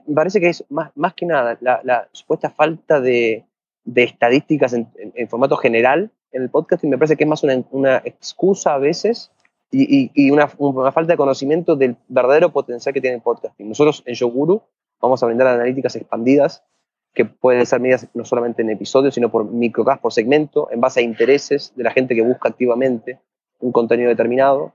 me 0.07 0.15
parece 0.15 0.41
que 0.41 0.49
es 0.49 0.65
más, 0.69 0.91
más 0.95 1.15
que 1.15 1.27
nada 1.27 1.57
la, 1.61 2.09
supuesta 2.13 2.51
falta 2.51 3.01
de, 3.01 3.45
de 3.85 4.03
estadísticas 4.03 4.75
en, 4.75 5.29
formato 5.29 5.57
general 5.57 6.11
en 6.33 6.43
el 6.43 6.51
podcast 6.51 6.83
y 6.85 6.89
me 6.89 6.99
parece 6.99 7.17
que 7.17 7.25
es 7.25 7.31
más 7.31 7.43
una, 7.43 7.63
una 7.71 7.97
excusa 8.05 8.75
a 8.75 8.79
veces 8.79 9.31
y, 9.73 10.31
una, 10.31 10.49
falta 10.49 11.13
de 11.13 11.17
conocimiento 11.17 11.77
del 11.77 11.97
verdadero 12.09 12.53
potencial 12.53 12.93
que 12.93 13.01
tiene 13.01 13.17
el 13.17 13.23
podcasting. 13.23 13.69
Nosotros 13.69 14.03
en 14.07 14.15
Yoguru 14.15 14.63
vamos 15.01 15.23
a 15.23 15.27
brindar 15.27 15.47
analíticas 15.47 15.97
expandidas 15.97 16.63
que 17.15 17.25
pueden 17.25 17.65
ser 17.67 17.81
medidas 17.81 18.09
no 18.15 18.25
solamente 18.25 18.63
en 18.63 18.71
episodios, 18.71 19.15
sino 19.15 19.31
por 19.31 19.45
microcast, 19.45 20.01
por 20.01 20.13
segmento, 20.13 20.69
en 20.71 20.81
base 20.81 21.01
a 21.01 21.03
intereses 21.03 21.73
de 21.75 21.85
la 21.85 21.91
gente 21.91 22.15
que 22.15 22.23
busca 22.23 22.49
activamente 22.49 23.21
un 23.61 23.73
contenido 23.73 24.09
determinado 24.09 24.73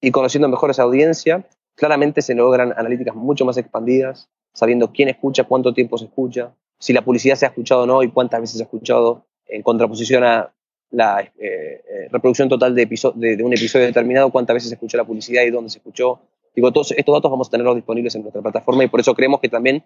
y 0.00 0.10
conociendo 0.10 0.48
mejor 0.48 0.70
esa 0.70 0.82
audiencia, 0.82 1.46
claramente 1.74 2.22
se 2.22 2.34
logran 2.34 2.72
analíticas 2.76 3.14
mucho 3.14 3.44
más 3.44 3.56
expandidas, 3.56 4.28
sabiendo 4.52 4.92
quién 4.92 5.08
escucha, 5.08 5.44
cuánto 5.44 5.72
tiempo 5.72 5.98
se 5.98 6.06
escucha, 6.06 6.52
si 6.78 6.92
la 6.92 7.02
publicidad 7.02 7.36
se 7.36 7.46
ha 7.46 7.48
escuchado 7.48 7.82
o 7.82 7.86
no 7.86 8.02
y 8.02 8.10
cuántas 8.10 8.40
veces 8.40 8.56
se 8.56 8.62
ha 8.62 8.66
escuchado, 8.66 9.26
en 9.46 9.62
contraposición 9.62 10.24
a 10.24 10.52
la 10.92 11.20
eh, 11.20 11.30
eh, 11.38 12.08
reproducción 12.10 12.48
total 12.48 12.74
de, 12.74 12.86
de, 12.86 13.42
un 13.42 13.52
episodio 13.52 13.86
determinado, 13.86 14.30
cuántas 14.30 14.54
veces 14.54 14.68
se 14.68 14.76
escuchó 14.76 14.96
la 14.96 15.04
publicidad 15.04 15.42
y 15.42 15.50
dónde 15.50 15.70
se 15.70 15.78
escuchó. 15.78 16.20
Digo, 16.54 16.70
todos 16.72 16.92
estos 16.92 17.14
datos 17.14 17.30
vamos 17.30 17.48
a 17.48 17.50
tenerlos 17.50 17.74
disponibles 17.74 18.14
en 18.14 18.22
nuestra 18.22 18.42
plataforma 18.42 18.84
y 18.84 18.88
por 18.88 19.00
eso 19.00 19.14
creemos 19.14 19.40
que 19.40 19.48
también 19.48 19.84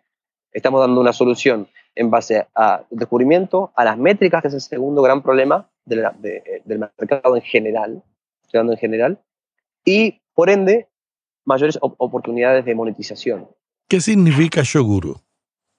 Estamos 0.56 0.80
dando 0.80 1.02
una 1.02 1.12
solución 1.12 1.68
en 1.94 2.10
base 2.10 2.46
a 2.54 2.82
descubrimiento, 2.88 3.72
a 3.76 3.84
las 3.84 3.98
métricas, 3.98 4.40
que 4.40 4.48
es 4.48 4.54
el 4.54 4.62
segundo 4.62 5.02
gran 5.02 5.22
problema 5.22 5.68
del 5.84 6.06
mercado 6.78 7.36
en 7.36 7.42
general, 7.42 8.02
en 8.54 8.76
general, 8.78 9.20
y 9.84 10.22
por 10.34 10.48
ende, 10.48 10.88
mayores 11.44 11.78
oportunidades 11.82 12.64
de 12.64 12.74
monetización. 12.74 13.48
¿Qué 13.86 14.00
significa 14.00 14.62
Shoguru? 14.64 15.20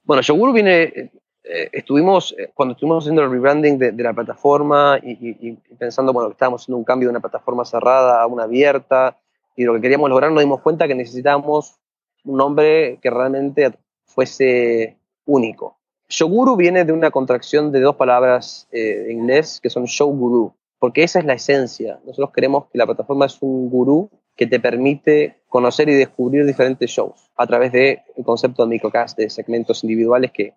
Bueno, 0.03 0.21
Shoguru 0.21 0.53
viene, 0.53 1.11
eh, 1.49 1.69
estuvimos, 1.71 2.35
eh, 2.37 2.51
cuando 2.53 2.73
estuvimos 2.73 3.03
haciendo 3.03 3.23
el 3.23 3.31
rebranding 3.31 3.77
de, 3.77 3.91
la 4.03 4.13
plataforma 4.13 4.99
y, 5.01 5.53
pensando, 5.77 6.11
bueno, 6.13 6.29
que 6.29 6.33
estábamos 6.33 6.61
haciendo 6.61 6.77
un 6.77 6.83
cambio 6.83 7.07
de 7.07 7.11
una 7.11 7.19
plataforma 7.19 7.63
cerrada 7.65 8.21
a 8.21 8.27
una 8.27 8.43
abierta 8.43 9.17
y 9.55 9.63
lo 9.63 9.73
que 9.73 9.81
queríamos 9.81 10.09
lograr, 10.09 10.31
nos 10.31 10.41
dimos 10.41 10.61
cuenta 10.61 10.87
que 10.87 10.95
necesitábamos 10.95 11.79
un 12.25 12.37
nombre 12.37 12.99
que 13.01 13.09
realmente 13.09 13.73
fuese 14.05 14.97
único. 15.25 15.77
Shoguru 16.09 16.55
viene 16.55 16.85
de 16.85 16.93
una 16.93 17.11
contracción 17.11 17.71
de 17.71 17.81
dos 17.81 17.95
palabras 17.95 18.67
eh, 18.71 19.07
en 19.09 19.19
inglés 19.19 19.59
que 19.61 19.69
son 19.69 19.85
show 19.85 20.09
guru, 20.09 20.53
porque 20.79 21.03
esa 21.03 21.19
es 21.19 21.25
la 21.25 21.33
esencia. 21.33 21.99
Nosotros 22.05 22.31
queremos 22.33 22.65
que 22.71 22.77
la 22.77 22.85
plataforma 22.85 23.25
es 23.25 23.37
un 23.41 23.69
gurú 23.69 24.09
que 24.35 24.47
te 24.47 24.59
permite 24.59 25.41
conocer 25.49 25.89
y 25.89 25.95
descubrir 25.95 26.45
diferentes 26.45 26.91
shows 26.91 27.31
a 27.35 27.47
través 27.47 27.71
del 27.71 27.99
concepto 28.23 28.63
de 28.63 28.69
microcast, 28.69 29.17
de 29.17 29.29
segmentos 29.29 29.83
individuales 29.83 30.31
que, 30.31 30.53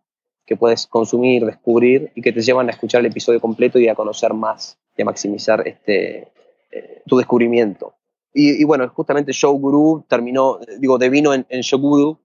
que 0.50 0.56
puedes 0.56 0.88
consumir, 0.88 1.46
descubrir 1.46 2.10
y 2.16 2.22
que 2.22 2.32
te 2.32 2.40
llevan 2.40 2.66
a 2.66 2.72
escuchar 2.72 3.02
el 3.02 3.06
episodio 3.06 3.40
completo 3.40 3.78
y 3.78 3.86
a 3.86 3.94
conocer 3.94 4.34
más 4.34 4.80
y 4.96 5.02
a 5.02 5.04
maximizar 5.04 5.62
este, 5.64 6.26
eh, 6.72 7.02
tu 7.06 7.16
descubrimiento. 7.18 7.94
Y, 8.34 8.64
bueno, 8.64 8.88
justamente 8.88 9.32
Show 9.32 9.56
Guru 9.56 10.04
terminó, 10.08 10.58
digo, 10.80 10.98
devino 10.98 11.34
en, 11.34 11.46
en 11.48 11.62
Show 11.62 11.78
Guru, 11.78 12.18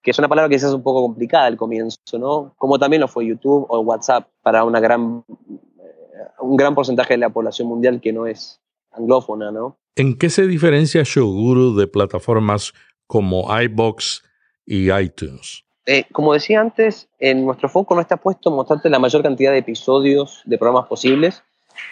que 0.00 0.12
es 0.12 0.18
una 0.20 0.28
palabra 0.28 0.48
que 0.48 0.54
es 0.54 0.62
un 0.62 0.84
poco 0.84 1.02
complicada 1.02 1.46
al 1.46 1.56
comienzo, 1.56 1.98
¿no? 2.16 2.54
Como 2.58 2.78
también 2.78 3.00
lo 3.00 3.08
fue 3.08 3.26
YouTube 3.26 3.66
o 3.68 3.80
WhatsApp 3.80 4.28
para 4.42 4.62
una 4.62 4.78
gran, 4.78 5.24
eh, 5.28 6.28
un 6.40 6.56
gran 6.56 6.76
porcentaje 6.76 7.14
de 7.14 7.18
la 7.18 7.30
población 7.30 7.66
mundial 7.66 8.00
que 8.00 8.12
no 8.12 8.28
es 8.28 8.60
anglófona, 8.92 9.50
¿no? 9.50 9.78
¿En 9.96 10.16
qué 10.16 10.30
se 10.30 10.46
diferencia 10.46 11.02
Showguru 11.04 11.74
de 11.74 11.88
plataformas 11.88 12.72
como 13.08 13.46
iBox 13.62 14.22
y 14.64 14.92
iTunes? 14.92 15.63
Eh, 15.86 16.04
como 16.12 16.32
decía 16.32 16.60
antes, 16.60 17.08
en 17.18 17.44
nuestro 17.44 17.68
foco 17.68 17.94
no 17.94 18.00
está 18.00 18.16
puesto 18.16 18.48
en 18.48 18.56
mostrarte 18.56 18.88
la 18.88 18.98
mayor 18.98 19.22
cantidad 19.22 19.52
de 19.52 19.58
episodios 19.58 20.42
de 20.46 20.58
programas 20.58 20.88
posibles. 20.88 21.42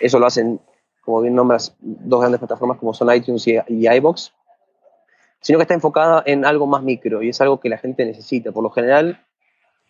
Eso 0.01 0.19
lo 0.19 0.27
hacen, 0.27 0.61
como 1.03 1.21
bien 1.21 1.35
nombras, 1.35 1.77
dos 1.81 2.21
grandes 2.21 2.39
plataformas 2.39 2.79
como 2.79 2.95
son 2.95 3.15
iTunes 3.15 3.47
y, 3.47 3.59
iBox, 3.69 4.33
sino 5.41 5.59
que 5.59 5.63
está 5.63 5.75
enfocada 5.75 6.23
en 6.25 6.45
algo 6.45 6.67
más 6.67 6.83
micro 6.83 7.23
y 7.23 7.29
es 7.29 7.41
algo 7.41 7.61
que 7.61 7.69
la 7.69 7.79
gente 7.79 8.05
necesita. 8.05 8.53
Por 8.53 8.63
lo 8.63 8.71
general, 8.71 9.25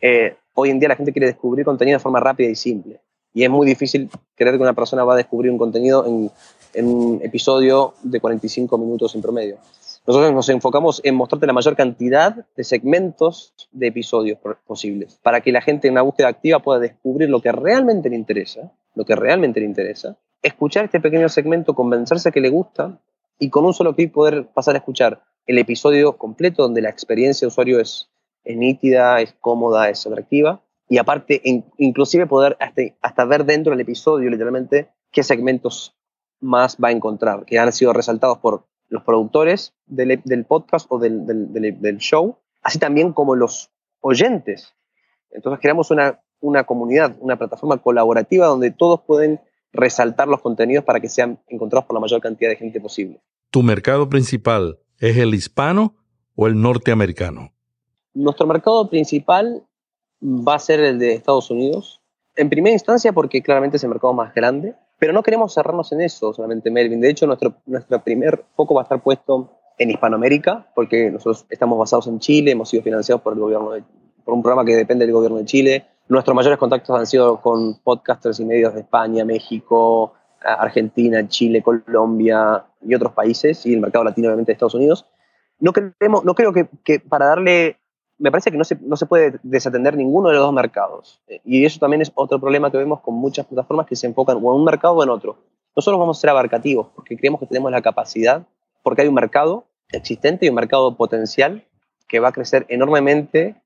eh, 0.01 0.37
hoy 0.55 0.71
en 0.71 0.81
día 0.81 0.89
la 0.89 0.97
gente 0.97 1.13
quiere 1.13 1.27
descubrir 1.27 1.65
contenido 1.65 1.99
de 1.99 2.03
forma 2.03 2.19
rápida 2.19 2.49
y 2.49 2.57
simple. 2.57 3.01
Y 3.35 3.45
es 3.45 3.51
muy 3.51 3.67
difícil 3.67 4.11
creer 4.35 4.57
que 4.57 4.63
una 4.63 4.75
persona 4.75 5.05
va 5.05 5.15
a 5.15 5.17
descubrir 5.17 5.51
un 5.51 5.59
contenido 5.59 6.05
en 6.07 6.31
en 6.75 6.87
un 6.87 7.21
episodio 7.23 7.95
de 8.03 8.21
45 8.21 8.79
minutos 8.79 9.15
en 9.15 9.23
promedio. 9.23 9.59
Nosotros 10.05 10.33
nos 10.33 10.49
enfocamos 10.49 11.01
en 11.05 11.15
mostrarte 11.15 11.47
la 11.47 11.53
mayor 11.53 11.77
cantidad 11.77 12.45
de 12.57 12.65
segmentos 12.65 13.55
de 13.71 13.87
episodios 13.87 14.39
posibles 14.67 15.21
para 15.23 15.41
que 15.41 15.53
la 15.53 15.61
gente 15.61 15.87
en 15.87 15.93
una 15.93 16.03
búsqueda 16.03 16.27
activa 16.27 16.59
pueda 16.59 16.81
descubrir 16.81 17.31
lo 17.31 17.41
que 17.41 17.53
realmente 17.53 18.11
le 18.11 18.17
interesa, 18.17 18.73
lo 18.97 19.05
que 19.05 19.15
realmente 19.15 19.61
le 19.61 19.67
interesa, 19.67 20.17
escuchar 20.43 20.87
este 20.87 20.99
pequeño 20.99 21.29
segmento, 21.29 21.75
convencerse 21.75 22.33
que 22.33 22.41
le 22.41 22.49
gusta 22.49 22.99
y 23.39 23.49
con 23.49 23.65
un 23.65 23.75
solo 23.75 23.95
clic 23.95 24.13
poder 24.13 24.49
pasar 24.49 24.75
a 24.75 24.79
escuchar 24.79 25.23
el 25.47 25.59
episodio 25.59 26.17
completo 26.17 26.65
donde 26.65 26.83
la 26.83 26.91
experiencia 26.91 27.47
de 27.47 27.51
usuario 27.51 27.79
es, 27.79 28.11
nítida, 28.45 29.21
es 29.21 29.35
cómoda, 29.41 29.89
es 29.89 30.05
atractiva 30.05 30.63
y 30.89 30.99
aparte 30.99 31.41
inclusive 31.79 32.27
poder 32.27 32.57
hasta, 32.59 32.83
hasta 33.03 33.25
ver 33.25 33.45
dentro 33.45 33.71
del 33.71 33.81
episodio 33.81 34.31
literalmente 34.31 34.89
qué 35.13 35.23
segmentos 35.23 35.97
más 36.41 36.77
va 36.83 36.89
a 36.89 36.93
encontrar, 36.93 37.45
que 37.45 37.61
han 37.61 37.73
sido 37.73 37.93
resaltados 37.93 38.39
por 38.39 38.65
los 38.93 39.05
productores 39.05 39.75
del, 39.87 40.45
podcast 40.47 40.87
o 40.91 40.99
del, 40.99 41.25
del, 41.27 41.97
show, 41.97 42.37
así 42.63 42.79
también 42.79 43.15
como 43.15 43.35
los 43.35 43.71
oyentes. 44.01 44.75
Entonces 45.31 45.61
creamos 45.63 45.91
una, 45.91 46.21
una 46.41 46.65
comunidad, 46.65 47.17
una 47.21 47.37
plataforma 47.37 47.79
colaborativa 47.79 48.47
donde 48.47 48.71
todos 48.71 49.01
pueden 49.01 49.41
resaltar 49.73 50.29
los 50.29 50.43
contenidos 50.43 50.85
para 50.85 51.01
que 51.01 51.09
sean 51.09 51.41
encontrados 51.49 51.87
por 51.87 51.95
la 51.95 52.01
mayor 52.01 52.21
cantidad 52.21 52.51
de 52.51 52.57
gente 52.57 52.83
posible. 52.83 53.23
¿Tu 53.51 53.63
mercado 53.63 54.11
principal 54.11 54.79
es 54.99 55.17
el 55.17 55.35
hispano 55.35 55.97
o 56.35 56.47
el 56.47 56.61
norteamericano? 56.61 57.51
Nuestro 58.13 58.47
mercado 58.47 58.91
principal 58.91 59.63
va 60.23 60.57
a 60.57 60.59
ser 60.59 60.81
el 60.81 60.99
de 60.99 61.15
Estados 61.15 61.51
Unidos. 61.51 62.03
En 62.37 62.51
primera 62.51 62.75
instancia 62.75 63.15
porque 63.15 63.41
claramente 63.41 63.79
es 63.79 63.85
el 63.85 63.89
mercado 63.89 64.13
más 64.13 64.35
grande, 64.35 64.75
pero 65.03 65.13
no 65.13 65.25
queremos 65.25 65.53
cerrarnos 65.53 65.91
en 65.91 66.01
eso 66.01 66.33
solamente, 66.33 66.71
Melvin. 66.71 67.01
De 67.01 67.11
hecho, 67.11 67.27
nuestro, 67.27 67.55
nuestro 67.67 68.01
primer 68.05 68.45
foco 68.55 68.73
va 68.73 68.83
a 68.83 68.85
estar 68.85 69.03
puesto 69.03 69.51
en 69.77 69.91
Hispanoamérica, 69.91 70.69
porque 70.77 71.11
nosotros 71.11 71.45
estamos 71.51 71.77
basados 71.77 72.07
en 72.07 72.21
Chile, 72.21 72.53
hemos 72.53 72.69
sido 72.69 72.85
financiados 72.85 73.21
por 73.21 73.33
el 73.33 73.41
gobierno 73.41 73.73
por 74.25 74.35
un 74.35 74.43
programa 74.45 74.65
que 74.65 74.77
depende 74.77 75.05
del 75.05 75.13
gobierno 75.13 75.39
de 75.39 75.45
Chile. 75.45 75.87
Nuestros 76.07 76.37
mayores 76.37 76.57
contactos 76.57 76.97
han 76.97 77.09
sido 77.09 77.41
con 77.41 77.81
podcasters 77.81 78.39
y 78.39 78.45
medios 78.45 78.75
de 78.75 78.83
España, 78.83 79.25
México, 79.25 80.15
Argentina, 80.41 81.27
Chile, 81.27 81.65
Colombia 81.65 82.65
y 82.81 82.95
otros 82.95 83.11
países, 83.11 83.67
y 83.67 83.75
el 83.75 83.81
mercado 83.81 84.05
latino, 84.05 84.29
obviamente, 84.29 84.51
de 84.51 84.53
Estados 84.53 84.77
Unidos. 84.77 85.05
No, 85.59 85.73
creemos, 85.73 86.25
no 86.25 86.37
creo 86.37 86.53
que 86.53 87.01
para 87.01 87.27
darle 87.27 87.82
me 88.23 88.31
parece 88.31 88.53
que 88.53 88.57
no 88.57 88.63
se, 88.63 88.79
no 88.81 88.97
se 88.97 89.07
puede 89.07 89.41
desatender 89.43 89.97
ninguno 89.97 90.29
de 90.29 90.35
los 90.35 90.45
dos 90.45 90.55
mercados. 90.55 91.21
Eh, 91.27 91.41
y 91.45 91.65
eso 91.65 91.81
también 91.81 92.03
es 92.03 92.13
otro 92.15 92.39
problema 92.39 92.71
que 92.71 92.79
vemos 92.79 93.01
con 93.01 93.15
muchas 93.15 93.47
plataformas 93.47 93.87
que 93.89 93.97
se 93.97 94.07
enfocan 94.07 94.37
o 94.37 94.53
en 94.53 94.61
un 94.61 94.65
mercado 94.65 94.95
o 94.95 95.03
en 95.03 95.11
otro. 95.11 95.39
Nosotros 95.75 95.99
vamos 95.99 96.19
a 96.19 96.21
ser 96.21 96.31
abarcativos 96.31 96.87
porque 96.95 97.17
creemos 97.17 97.41
que 97.41 97.47
tenemos 97.47 97.73
la 97.73 97.83
capacidad, 97.83 98.47
porque 98.85 99.03
hay 99.03 99.09
un 99.09 99.15
mercado 99.15 99.65
existente 99.91 100.47
y 100.47 100.51
un 100.51 100.55
mercado 100.55 100.97
potencial 100.97 101.65
que 102.07 102.21
va 102.21 102.29
a 102.29 102.33
crecer 102.33 102.65
enormemente. 102.69 103.57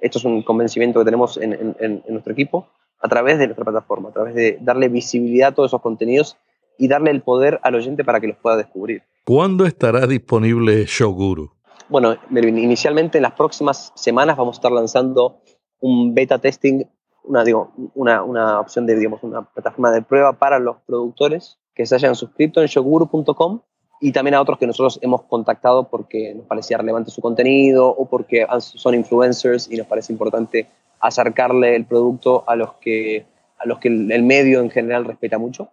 Esto 0.00 0.18
es 0.18 0.24
un 0.24 0.42
convencimiento 0.42 1.00
que 1.00 1.04
tenemos 1.04 1.36
en, 1.36 1.76
en, 1.78 2.02
nuestro 2.08 2.32
equipo 2.32 2.68
a 2.98 3.08
través 3.08 3.38
de 3.38 3.46
nuestra 3.46 3.64
plataforma, 3.64 4.08
a 4.08 4.12
través 4.12 4.34
de 4.34 4.56
darle 4.62 4.88
visibilidad 4.88 5.50
a 5.50 5.52
todos 5.52 5.68
esos 5.68 5.82
contenidos 5.82 6.38
y 6.78 6.88
darle 6.88 7.10
el 7.10 7.20
poder 7.20 7.60
al 7.62 7.74
oyente 7.74 8.04
para 8.04 8.20
que 8.20 8.28
los 8.28 8.38
pueda 8.38 8.56
descubrir. 8.56 9.02
¿Cuándo 9.24 9.66
estará 9.66 10.06
disponible 10.06 10.86
Showguru? 10.86 11.52
Bueno, 11.88 12.16
inicialmente 12.30 13.18
en 13.18 13.22
las 13.22 13.32
próximas 13.32 13.92
semanas 13.94 14.36
vamos 14.36 14.56
a 14.56 14.58
estar 14.58 14.72
lanzando 14.72 15.40
un 15.80 16.14
beta 16.14 16.38
testing, 16.38 16.84
una, 17.24 17.44
digo, 17.44 17.72
una, 17.94 18.22
una 18.22 18.60
opción 18.60 18.86
de, 18.86 18.96
digamos, 18.96 19.22
una 19.22 19.42
plataforma 19.42 19.90
de 19.90 20.02
prueba 20.02 20.32
para 20.32 20.58
los 20.58 20.76
productores 20.86 21.58
que 21.74 21.86
se 21.86 21.94
hayan 21.94 22.14
suscrito 22.14 22.60
en 22.60 22.66
shoguru.com 22.66 23.60
y 24.00 24.12
también 24.12 24.34
a 24.34 24.40
otros 24.40 24.58
que 24.58 24.66
nosotros 24.66 24.98
hemos 25.02 25.22
contactado 25.22 25.88
porque 25.88 26.34
nos 26.34 26.46
parecía 26.46 26.78
relevante 26.78 27.10
su 27.10 27.20
contenido 27.20 27.88
o 27.88 28.08
porque 28.08 28.46
son 28.58 28.94
influencers 28.94 29.70
y 29.70 29.76
nos 29.76 29.86
parece 29.86 30.12
importante 30.12 30.68
acercarle 30.98 31.76
el 31.76 31.84
producto 31.84 32.44
a 32.46 32.56
los 32.56 32.74
que, 32.74 33.26
a 33.58 33.66
los 33.66 33.78
que 33.78 33.88
el 33.88 34.22
medio 34.22 34.60
en 34.60 34.70
general 34.70 35.04
respeta 35.04 35.38
mucho 35.38 35.70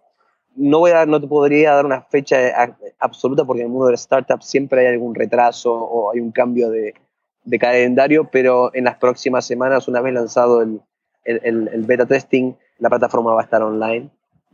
no, 0.60 0.78
voy 0.78 0.90
a, 0.90 1.06
no 1.06 1.20
te 1.20 1.26
podría 1.26 1.72
dar 1.74 1.86
una 1.86 2.02
fecha 2.02 2.76
absoluta 2.98 3.44
porque 3.44 3.62
en 3.62 3.68
el 3.68 3.72
mundo 3.72 3.88
de 3.88 3.96
startups 3.96 4.44
siempre 4.44 4.82
hay 4.82 4.94
algún 4.94 5.14
retraso 5.14 5.72
o 5.72 6.12
hay 6.12 6.20
un 6.20 6.32
cambio 6.32 6.70
de, 6.70 6.94
calendario, 7.58 8.28
pero 8.30 8.70
en 8.74 8.84
las 8.84 8.96
próximas 8.96 9.46
semanas, 9.46 9.88
una 9.88 10.02
vez 10.02 10.12
lanzado 10.12 10.60
el, 10.60 10.82
beta 11.86 12.04
testing, 12.04 12.52
la 12.78 12.90
plataforma 12.90 13.32
va 13.32 13.40
a 13.40 13.44
estar 13.44 13.62
online 13.62 14.10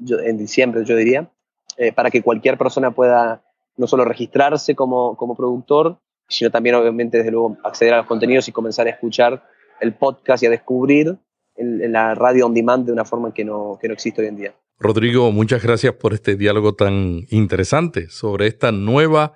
en 0.08 0.38
diciembre, 0.38 0.84
yo 0.84 0.94
diría, 0.96 1.28
eh, 1.76 1.92
para 1.92 2.10
que 2.10 2.22
cualquier 2.22 2.56
persona 2.56 2.92
pueda 2.92 3.42
no 3.76 3.88
solo 3.88 4.04
registrarse 4.04 4.76
como, 4.76 5.16
productor, 5.36 5.98
sino 6.28 6.50
también 6.50 6.76
obviamente 6.76 7.18
desde 7.18 7.32
luego 7.32 7.56
acceder 7.64 7.94
a 7.94 7.98
los 7.98 8.06
contenidos 8.06 8.46
y 8.48 8.52
comenzar 8.52 8.86
a 8.86 8.90
escuchar 8.90 9.42
el 9.80 9.92
podcast 9.94 10.42
y 10.44 10.46
a 10.46 10.50
descubrir 10.50 11.18
la 11.56 12.14
radio 12.14 12.46
on 12.46 12.54
demand 12.54 12.86
de 12.86 12.92
una 12.92 13.04
forma 13.04 13.34
que 13.34 13.44
no 13.44 13.78
existe 13.82 14.22
hoy 14.22 14.28
en 14.28 14.36
día. 14.36 14.54
Rodrigo, 14.78 15.32
muchas 15.32 15.62
gracias 15.62 15.94
por 15.94 16.12
este 16.12 16.36
diálogo 16.36 16.74
tan 16.74 17.22
interesante 17.30 18.10
sobre 18.10 18.46
esta 18.46 18.72
nueva 18.72 19.32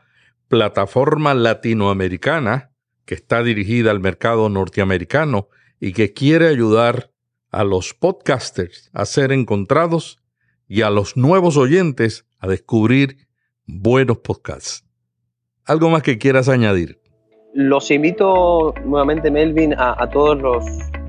plataforma 0.49 1.33
latinoamericana 1.33 2.73
que 3.07 3.15
está 3.15 3.43
dirigida 3.43 3.91
al 3.91 4.01
mercado 4.01 4.51
norteamericano 4.51 5.49
y 5.81 5.93
que 5.95 6.13
quiere 6.13 6.49
ayudar 6.49 7.11
a 7.51 7.65
los 7.65 7.95
podcasters 7.95 8.91
a 8.93 9.07
ser 9.07 9.33
encontrados 9.33 10.19
y 10.69 10.83
a 10.83 10.91
los 10.91 11.17
nuevos 11.17 11.57
oyentes 11.57 12.27
a 12.39 12.47
descubrir 12.47 13.27
buenos 13.67 14.19
podcasts. 14.19 14.85
¿Algo 15.65 15.89
más 15.89 16.03
que 16.03 16.19
quieras 16.19 16.49
añadir? 16.49 17.01
Los 17.55 17.91
invito 17.91 18.75
nuevamente, 18.85 19.31
Melvin, 19.31 19.75
a, 19.77 20.09
todos 20.11 20.41
los, 20.41 20.65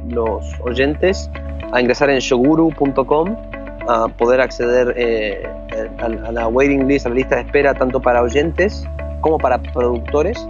los 0.08 0.44
oyentes 0.62 1.30
a 1.74 1.82
ingresar 1.82 2.10
en 2.10 2.20
shoguru.com 2.20 3.36
a 3.92 4.08
poder 4.08 4.42
acceder 4.42 4.94
eh, 4.98 5.44
a, 6.00 6.32
la 6.32 6.48
waiting 6.48 6.88
list, 6.88 7.06
a 7.06 7.10
la 7.10 7.16
lista 7.16 7.36
de 7.36 7.42
espera, 7.42 7.74
tanto 7.74 8.02
para 8.02 8.22
oyentes 8.22 8.86
como 9.22 9.38
para 9.38 9.62
productores. 9.62 10.46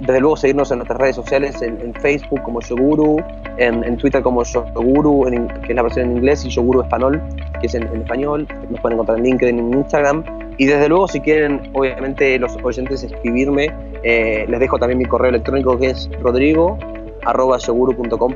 desde 0.00 0.20
luego 0.20 0.36
seguirnos 0.36 0.70
en 0.70 0.78
nuestras 0.78 1.00
redes 1.00 1.16
sociales, 1.16 1.62
en, 1.62 1.94
Facebook 1.94 2.42
como 2.42 2.60
Yoguru, 2.60 3.22
en, 3.58 3.96
Twitter 3.96 4.22
como 4.22 4.42
Yoguru, 4.44 5.26
que 5.64 5.72
es 5.72 5.76
la 5.76 5.82
versión 5.82 6.10
en 6.10 6.16
inglés, 6.18 6.44
y 6.44 6.48
Yoguru 6.48 6.82
Español, 6.82 7.22
que 7.60 7.66
es 7.66 7.74
en, 7.74 7.84
español. 7.84 8.46
Nos 8.70 8.80
pueden 8.80 8.96
encontrar 8.96 9.18
en 9.18 9.24
LinkedIn, 9.24 9.58
en 9.58 9.74
Instagram. 9.74 10.24
Y 10.58 10.66
desde 10.66 10.88
luego, 10.88 11.08
si 11.08 11.20
quieren, 11.20 11.70
obviamente, 11.72 12.38
los 12.38 12.56
oyentes 12.62 13.02
escribirme, 13.04 13.72
eh, 14.02 14.44
les 14.48 14.60
dejo 14.60 14.78
también 14.78 14.98
mi 14.98 15.06
correo 15.06 15.30
electrónico 15.30 15.78
que 15.78 15.90
es 15.90 16.10
rodrigo 16.20 16.76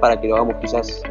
para 0.00 0.20
que 0.20 0.28
lo 0.28 0.36
hagamos 0.36 0.56
quizás. 0.60 1.02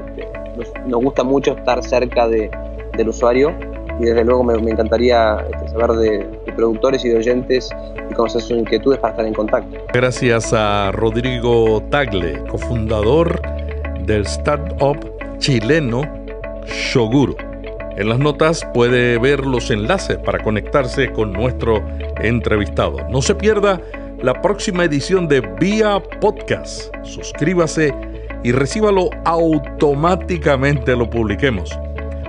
Este, 0.58 0.80
nos, 0.88 1.04
gusta 1.04 1.24
mucho 1.24 1.52
estar 1.58 1.84
cerca 1.84 2.28
de, 2.28 2.50
del 2.98 3.10
usuario 3.10 3.54
y 4.00 4.06
desde 4.06 4.24
luego 4.24 4.44
me, 4.44 4.54
encantaría 4.70 5.46
este, 5.52 5.70
saber 5.70 5.92
de, 5.92 6.26
productores 6.56 7.04
y 7.04 7.10
de 7.10 7.18
oyentes 7.18 7.70
y 8.10 8.14
conocer 8.14 8.42
sus 8.42 8.58
inquietudes 8.58 9.00
para 9.00 9.12
estar 9.12 9.26
en 9.26 9.34
contacto. 9.34 9.78
Gracias 9.94 10.54
a 10.54 10.92
Rodrigo 10.94 11.84
Tagle, 11.90 12.44
cofundador 12.50 13.42
del 14.06 14.22
startup 14.22 14.98
chileno 15.40 16.04
Shoguro. 16.66 17.36
En 17.98 18.10
las 18.10 18.20
notas 18.20 18.66
puede 18.74 19.18
ver 19.18 19.46
los 19.46 19.72
enlaces 19.72 20.18
para 20.18 20.44
conectarse 20.44 21.12
con 21.12 21.34
nuestro 21.34 21.82
entrevistado. 22.22 22.98
No 23.10 23.22
se 23.22 23.36
pierda 23.36 23.82
la 24.22 24.42
próxima 24.42 24.84
edición 24.84 25.28
de 25.28 25.42
Vía 25.60 26.02
Podcast. 26.22 26.94
Suscríbase 27.04 27.94
y 28.44 28.52
recíbalo 28.52 29.10
automáticamente 29.26 30.96
lo 30.96 31.10
publiquemos. 31.10 31.78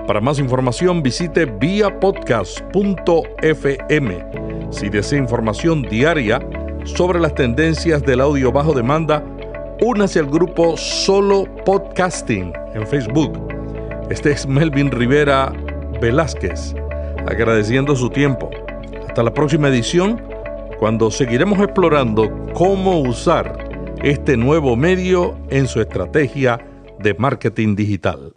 Para 0.07 0.21
más 0.21 0.39
información 0.39 1.03
visite 1.03 1.45
viapodcast.fm. 1.45 4.25
Si 4.71 4.87
desea 4.87 5.19
información 5.19 5.81
diaria 5.81 6.39
sobre 6.85 7.19
las 7.19 7.35
tendencias 7.35 8.01
del 8.03 8.21
audio 8.21 8.53
bajo 8.53 8.71
demanda, 8.71 9.21
únase 9.81 10.19
al 10.19 10.27
grupo 10.27 10.77
Solo 10.77 11.43
Podcasting 11.65 12.53
en 12.73 12.87
Facebook. 12.87 13.37
Este 14.09 14.31
es 14.31 14.47
Melvin 14.47 14.91
Rivera 14.91 15.51
Velázquez, 15.99 16.73
agradeciendo 17.27 17.97
su 17.97 18.09
tiempo. 18.09 18.49
Hasta 19.09 19.23
la 19.23 19.33
próxima 19.33 19.67
edición, 19.67 20.21
cuando 20.79 21.11
seguiremos 21.11 21.59
explorando 21.59 22.31
cómo 22.53 23.01
usar 23.01 23.57
este 24.03 24.37
nuevo 24.37 24.77
medio 24.77 25.37
en 25.49 25.67
su 25.67 25.81
estrategia 25.81 26.65
de 26.99 27.13
marketing 27.15 27.75
digital. 27.75 28.36